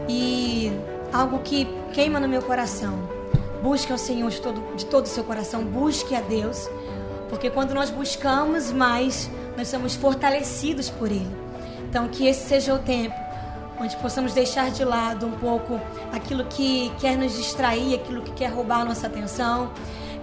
[0.09, 0.71] e
[1.13, 3.16] algo que queima no meu coração.
[3.63, 6.69] Busque ao Senhor de todo, de todo o seu coração, busque a Deus,
[7.29, 11.35] porque quando nós buscamos mais, nós somos fortalecidos por Ele.
[11.89, 13.27] Então, que esse seja o tempo
[13.81, 15.81] onde possamos deixar de lado um pouco
[16.13, 19.71] aquilo que quer nos distrair, aquilo que quer roubar a nossa atenção,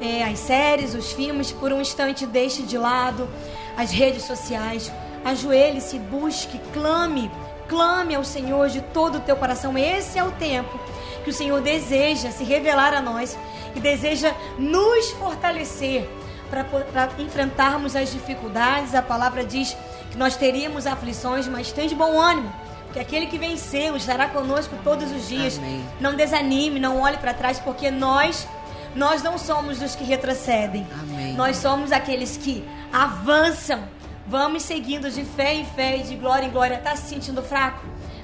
[0.01, 3.29] é, as séries, os filmes, por um instante deixe de lado
[3.77, 4.91] as redes sociais,
[5.23, 7.31] ajoelhe-se, busque, clame,
[7.67, 9.77] clame ao Senhor de todo o teu coração.
[9.77, 10.79] Esse é o tempo
[11.23, 13.37] que o Senhor deseja se revelar a nós
[13.75, 16.09] e deseja nos fortalecer
[16.49, 18.93] para enfrentarmos as dificuldades.
[18.93, 19.75] A palavra diz
[20.11, 22.53] que nós teríamos aflições, mas tem de bom ânimo.
[22.91, 25.57] Que aquele que venceu estará conosco todos os dias.
[25.57, 25.83] Amém.
[25.99, 28.47] Não desanime, não olhe para trás, porque nós
[28.95, 30.85] nós não somos dos que retrocedem.
[31.01, 31.33] Amém.
[31.33, 33.83] Nós somos aqueles que avançam.
[34.27, 36.75] Vamos seguindo de fé em fé e de glória em glória.
[36.75, 37.83] Está se sentindo fraco?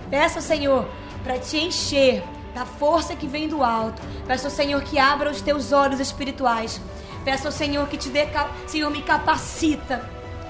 [0.10, 0.88] Peça ao Senhor
[1.24, 2.24] para te encher
[2.60, 4.02] da força que vem do alto.
[4.28, 6.82] Peça ao Senhor que abra os teus olhos espirituais.
[7.24, 8.28] Peça ao Senhor que te dê,
[8.68, 10.04] Senhor, me capacita,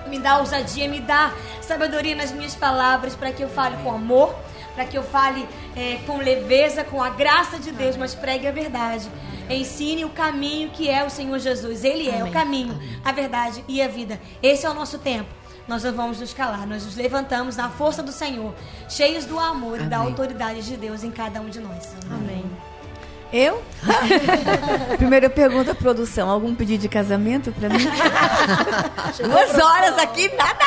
[0.08, 1.32] me dá ousadia, me dá
[1.62, 4.34] sabedoria nas minhas palavras para que eu fale com amor,
[4.74, 8.52] para que eu fale é, com leveza, com a graça de Deus, mas pregue a
[8.52, 9.08] verdade.
[9.48, 11.84] Ensine o caminho que é o Senhor Jesus.
[11.84, 12.30] Ele é Amém.
[12.30, 14.20] o caminho, a verdade e a vida.
[14.42, 15.39] Esse é o nosso tempo
[15.70, 16.68] nós não vamos nos calar.
[16.68, 18.54] Nós nos levantamos na força do Senhor,
[18.90, 19.86] cheios do amor Amém.
[19.86, 21.96] e da autoridade de Deus em cada um de nós.
[22.10, 22.44] Amém.
[23.32, 23.62] Eu?
[24.98, 26.28] Primeira pergunta, produção.
[26.28, 27.86] Algum pedido de casamento para mim?
[29.24, 30.66] Duas horas aqui, nada.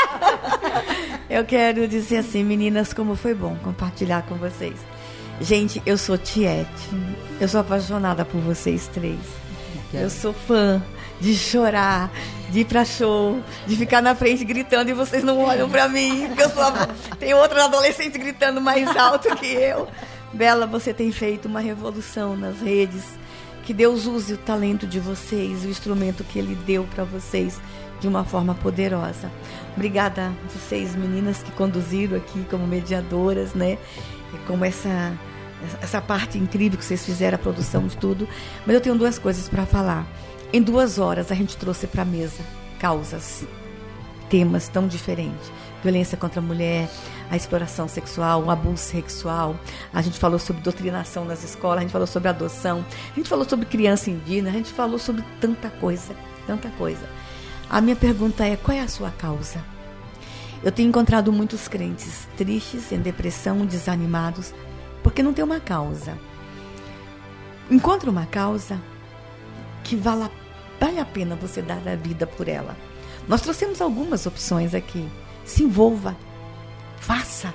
[1.29, 4.77] Eu quero dizer assim, meninas, como foi bom compartilhar com vocês.
[5.41, 6.89] Gente, eu sou Tiete.
[7.41, 9.19] Eu sou apaixonada por vocês três.
[9.93, 10.81] Eu sou fã
[11.23, 12.11] de chorar,
[12.51, 16.27] de ir pra show, de ficar na frente gritando e vocês não olham pra mim,
[16.27, 16.89] porque eu sou a...
[17.17, 19.87] tem outra adolescente gritando mais alto que eu.
[20.33, 23.05] Bela, você tem feito uma revolução nas redes.
[23.65, 27.61] Que Deus use o talento de vocês, o instrumento que Ele deu para vocês
[28.01, 29.31] de uma forma poderosa.
[29.77, 33.79] Obrigada a vocês, meninas, que conduziram aqui como mediadoras, né?
[34.35, 35.13] E como essa,
[35.81, 38.29] essa parte incrível que vocês fizeram, a produção de tudo.
[38.67, 40.05] Mas eu tenho duas coisas para falar.
[40.53, 42.43] Em duas horas a gente trouxe para a mesa
[42.79, 43.47] causas,
[44.29, 45.51] temas tão diferentes.
[45.83, 46.91] Violência contra a mulher,
[47.31, 49.57] a exploração sexual, o abuso sexual.
[49.95, 53.49] A gente falou sobre doutrinação nas escolas, a gente falou sobre adoção, a gente falou
[53.49, 56.15] sobre criança indígena, a gente falou sobre tanta coisa,
[56.47, 57.09] tanta coisa.
[57.71, 59.65] A minha pergunta é: qual é a sua causa?
[60.63, 64.53] Eu tenho encontrado muitos crentes tristes, em depressão, desanimados,
[65.03, 66.19] porque não tem uma causa.
[67.71, 68.79] Encontre uma causa
[69.83, 70.31] que vala
[70.83, 72.77] Vale a pena você dar a vida por ela.
[73.29, 75.09] Nós trouxemos algumas opções aqui.
[75.45, 76.17] Se envolva.
[76.97, 77.55] Faça.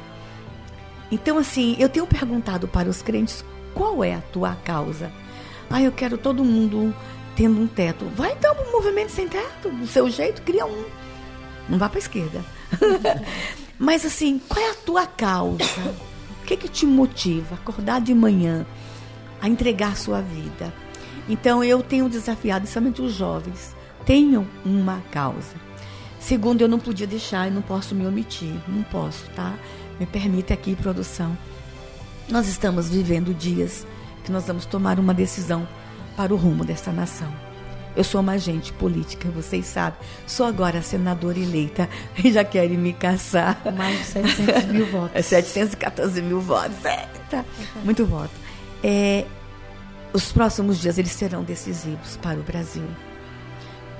[1.11, 3.43] Então, assim, eu tenho perguntado para os crentes
[3.73, 5.11] qual é a tua causa.
[5.69, 6.95] Ah, eu quero todo mundo
[7.35, 8.05] tendo um teto.
[8.15, 10.85] Vai dar um movimento sem teto, do seu jeito, cria um.
[11.67, 12.41] Não vá para a esquerda.
[13.77, 15.65] Mas assim, qual é a tua causa?
[16.41, 18.65] O que, que te motiva a acordar de manhã
[19.41, 20.73] a entregar a sua vida?
[21.27, 23.75] Então eu tenho desafiado, somente os jovens,
[24.05, 25.55] tenham uma causa.
[26.19, 29.53] Segundo, eu não podia deixar e não posso me omitir, não posso, tá?
[29.99, 31.37] Me permite aqui, produção.
[32.29, 33.85] Nós estamos vivendo dias
[34.23, 35.67] que nós vamos tomar uma decisão
[36.15, 37.31] para o rumo desta nação.
[37.95, 39.99] Eu sou uma agente política, vocês sabem.
[40.27, 41.89] Sou agora senadora eleita
[42.23, 43.59] e já querem me caçar.
[43.75, 45.11] Mais de 700 mil votos.
[45.15, 46.85] É 714 mil votos.
[46.85, 47.43] É, tá.
[47.83, 48.29] Muito voto.
[48.83, 49.25] É,
[50.17, 52.87] os próximos dias eles serão decisivos para o Brasil.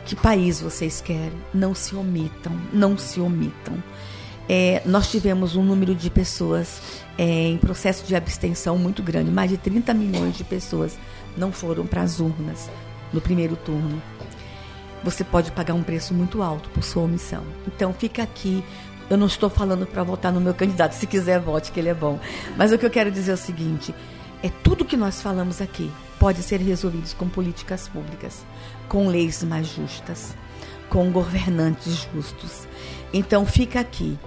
[0.03, 1.37] Que país vocês querem?
[1.53, 3.75] Não se omitam, não se omitam.
[4.49, 9.29] É, nós tivemos um número de pessoas é, em processo de abstenção muito grande.
[9.29, 10.97] Mais de 30 milhões de pessoas
[11.37, 12.67] não foram para as urnas
[13.13, 14.01] no primeiro turno.
[15.03, 17.43] Você pode pagar um preço muito alto por sua omissão.
[17.67, 18.63] Então fica aqui.
[19.07, 20.93] Eu não estou falando para votar no meu candidato.
[20.93, 22.19] Se quiser, vote, que ele é bom.
[22.57, 23.93] Mas o que eu quero dizer é o seguinte:
[24.41, 28.45] é tudo que nós falamos aqui pode ser resolvido com políticas públicas,
[28.87, 30.35] com leis mais justas,
[30.89, 32.67] com governantes justos.
[33.13, 34.17] Então fica aqui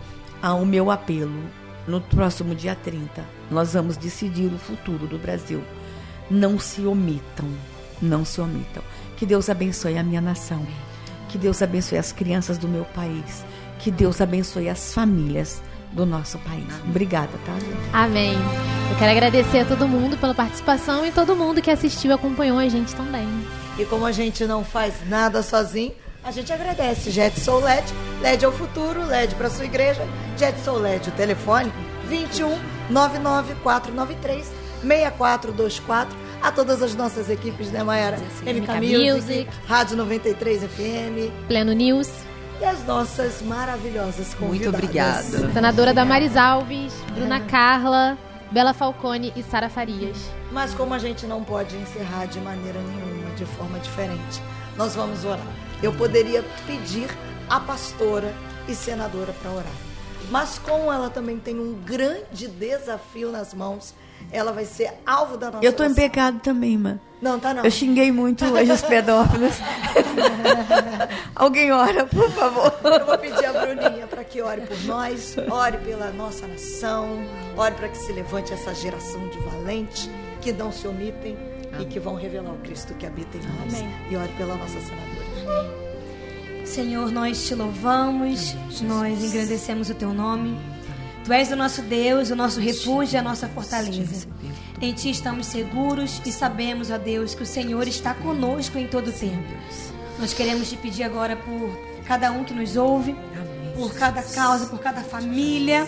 [0.43, 1.43] o meu apelo.
[1.87, 5.65] No próximo dia 30, nós vamos decidir o futuro do Brasil.
[6.31, 7.49] Não se omitam,
[8.01, 8.83] não se omitam.
[9.17, 10.65] Que Deus abençoe a minha nação.
[11.29, 13.45] Que Deus abençoe as crianças do meu país.
[13.79, 15.63] Que Deus abençoe as famílias
[15.93, 16.67] do nosso país.
[16.89, 17.53] Obrigada, tá?
[17.93, 18.35] Amém.
[18.91, 22.59] Eu quero agradecer a todo mundo pela participação e todo mundo que assistiu e acompanhou
[22.59, 23.29] a gente também.
[23.79, 25.93] E como a gente não faz nada sozinho,
[26.23, 27.11] a gente agradece.
[27.11, 30.07] Jetson LED, LED ao futuro, LED para sua igreja.
[30.37, 31.73] Jetson LED, o telefone
[32.09, 32.59] 21
[32.91, 34.53] 99493
[34.83, 36.31] 6424.
[36.43, 38.17] A todas as nossas equipes, né, Mayara?
[38.43, 39.49] MK MK Music, Music.
[39.67, 42.09] Rádio 93 FM Pleno News.
[42.61, 44.49] E as nossas maravilhosas convidadas.
[44.51, 45.53] Muito obrigada.
[45.53, 48.19] Senadora Damares Alves, Bruna Carla,
[48.51, 50.19] Bela Falcone e Sara Farias.
[50.53, 54.43] Mas como a gente não pode encerrar de maneira nenhuma, de forma diferente,
[54.77, 55.47] nós vamos orar.
[55.83, 57.09] Eu poderia pedir
[57.49, 58.35] a pastora
[58.69, 59.73] e senadora para orar.
[60.31, 63.95] Mas como ela também tem um grande desafio nas mãos,
[64.31, 67.01] ela vai ser alvo da nossa Eu tô em pecado também, mano.
[67.21, 67.65] Não, tá não.
[67.65, 69.55] Eu xinguei muito hoje os pedófilos.
[71.35, 72.73] Alguém ora, por favor.
[72.85, 77.23] Eu vou pedir a Bruninha para que ore por nós, ore pela nossa nação,
[77.57, 80.11] ore para que se levante essa geração de valentes
[80.41, 81.37] que não se omitem
[81.79, 83.85] e que vão revelar o Cristo que habita em nós.
[84.11, 85.81] E ore pela nossa senadora.
[86.65, 90.59] Senhor, nós te louvamos, nós engrandecemos o teu nome.
[91.25, 94.27] Tu és o nosso Deus, o nosso refúgio e a nossa fortaleza.
[94.83, 99.09] Em ti estamos seguros e sabemos, ó Deus, que o Senhor está conosco em todo
[99.09, 99.53] o tempo.
[100.19, 103.15] Nós queremos te pedir agora por cada um que nos ouve,
[103.77, 105.87] por cada causa, por cada família.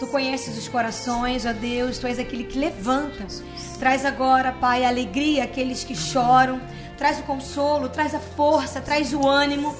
[0.00, 3.28] Tu conheces os corações, ó Deus, tu és aquele que levanta.
[3.78, 6.60] Traz agora, Pai, a alegria àqueles que choram.
[6.98, 9.72] Traz o consolo, traz a força, traz o ânimo.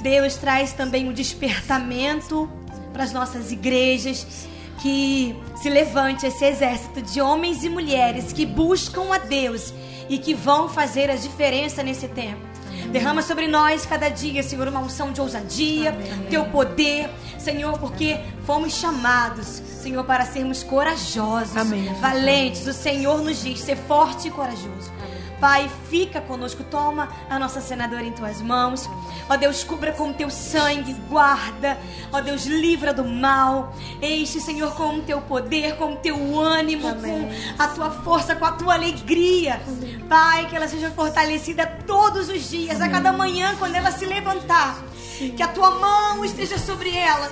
[0.00, 2.48] Deus traz também o despertamento
[2.92, 4.46] para as nossas igrejas.
[4.80, 9.72] Que se levante esse exército de homens e mulheres que buscam a Deus
[10.08, 12.40] e que vão fazer a diferença nesse tempo.
[12.90, 15.96] Derrama sobre nós cada dia, Senhor, uma unção de ousadia,
[16.30, 21.54] teu poder, Senhor, porque fomos chamados, Senhor, para sermos corajosos,
[22.00, 22.66] valentes.
[22.66, 24.92] O Senhor nos diz ser forte e corajoso.
[25.40, 28.88] Pai, fica conosco, toma a nossa senadora em tuas mãos.
[29.28, 31.78] Ó Deus, cubra com o teu sangue, guarda.
[32.12, 33.74] Ó Deus, livra do mal.
[34.00, 37.28] Enche, Senhor, com o teu poder, com o teu ânimo, com
[37.62, 39.60] a tua força, com a tua alegria.
[40.08, 44.82] Pai, que ela seja fortalecida todos os dias, a cada manhã, quando ela se levantar.
[45.36, 47.30] Que a tua mão esteja sobre ela.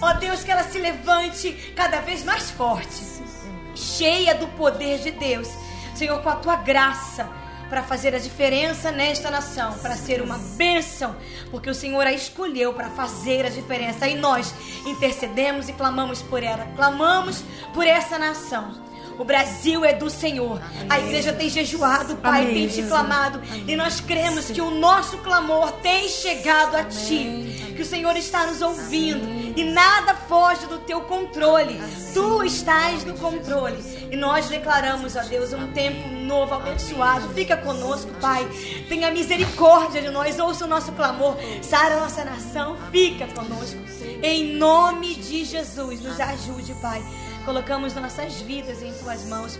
[0.00, 3.14] Ó Deus, que ela se levante cada vez mais forte
[3.74, 5.48] cheia do poder de Deus.
[5.94, 7.28] Senhor, com a tua graça
[7.74, 11.16] para fazer a diferença nesta nação, para ser uma bênção,
[11.50, 14.54] porque o Senhor a escolheu para fazer a diferença e nós
[14.86, 17.42] intercedemos e clamamos por ela, clamamos
[17.74, 18.80] por essa nação.
[19.18, 20.60] O Brasil é do Senhor.
[20.88, 23.40] A igreja tem jejuado, Pai, tem te clamado.
[23.66, 27.72] E nós cremos que o nosso clamor tem chegado a Ti.
[27.74, 29.24] Que o Senhor está nos ouvindo.
[29.56, 31.80] E nada foge do Teu controle.
[32.12, 33.78] Tu estás no controle.
[34.10, 37.28] E nós declaramos a Deus um tempo novo, abençoado.
[37.30, 38.48] Fica conosco, Pai.
[38.88, 40.38] Tenha misericórdia de nós.
[40.38, 41.36] Ouça o nosso clamor.
[41.62, 42.76] Sara a nossa nação.
[42.90, 43.78] Fica conosco.
[44.22, 47.02] Em nome de Jesus, nos ajude, Pai.
[47.44, 49.58] Colocamos nossas vidas em tuas mãos,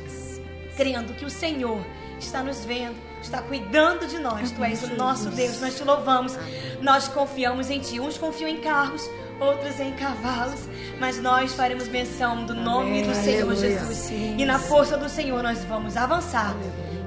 [0.77, 1.85] crendo que o Senhor
[2.19, 4.51] está nos vendo, está cuidando de nós.
[4.51, 6.37] Tu és o nosso Deus, nós te louvamos,
[6.81, 8.01] nós confiamos em ti.
[8.01, 9.09] Uns confiam em carros,
[9.39, 10.61] outros em cavalos,
[10.99, 14.11] mas nós faremos menção do nome do Senhor Jesus.
[14.11, 16.57] E na força do Senhor nós vamos avançar.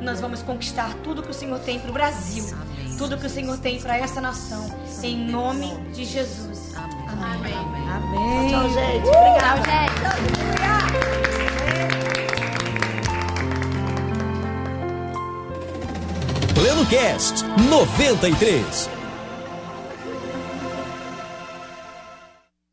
[0.01, 2.45] Nós vamos conquistar tudo que o Senhor tem para o Brasil,
[2.97, 4.65] tudo que o Senhor tem para essa nação,
[5.03, 6.73] em nome de Jesus.
[6.75, 7.53] Amém.
[7.53, 8.49] Amém.
[8.49, 9.07] Tchau, gente.
[9.07, 9.87] Obrigada.
[16.55, 18.96] Pleno Cast 93.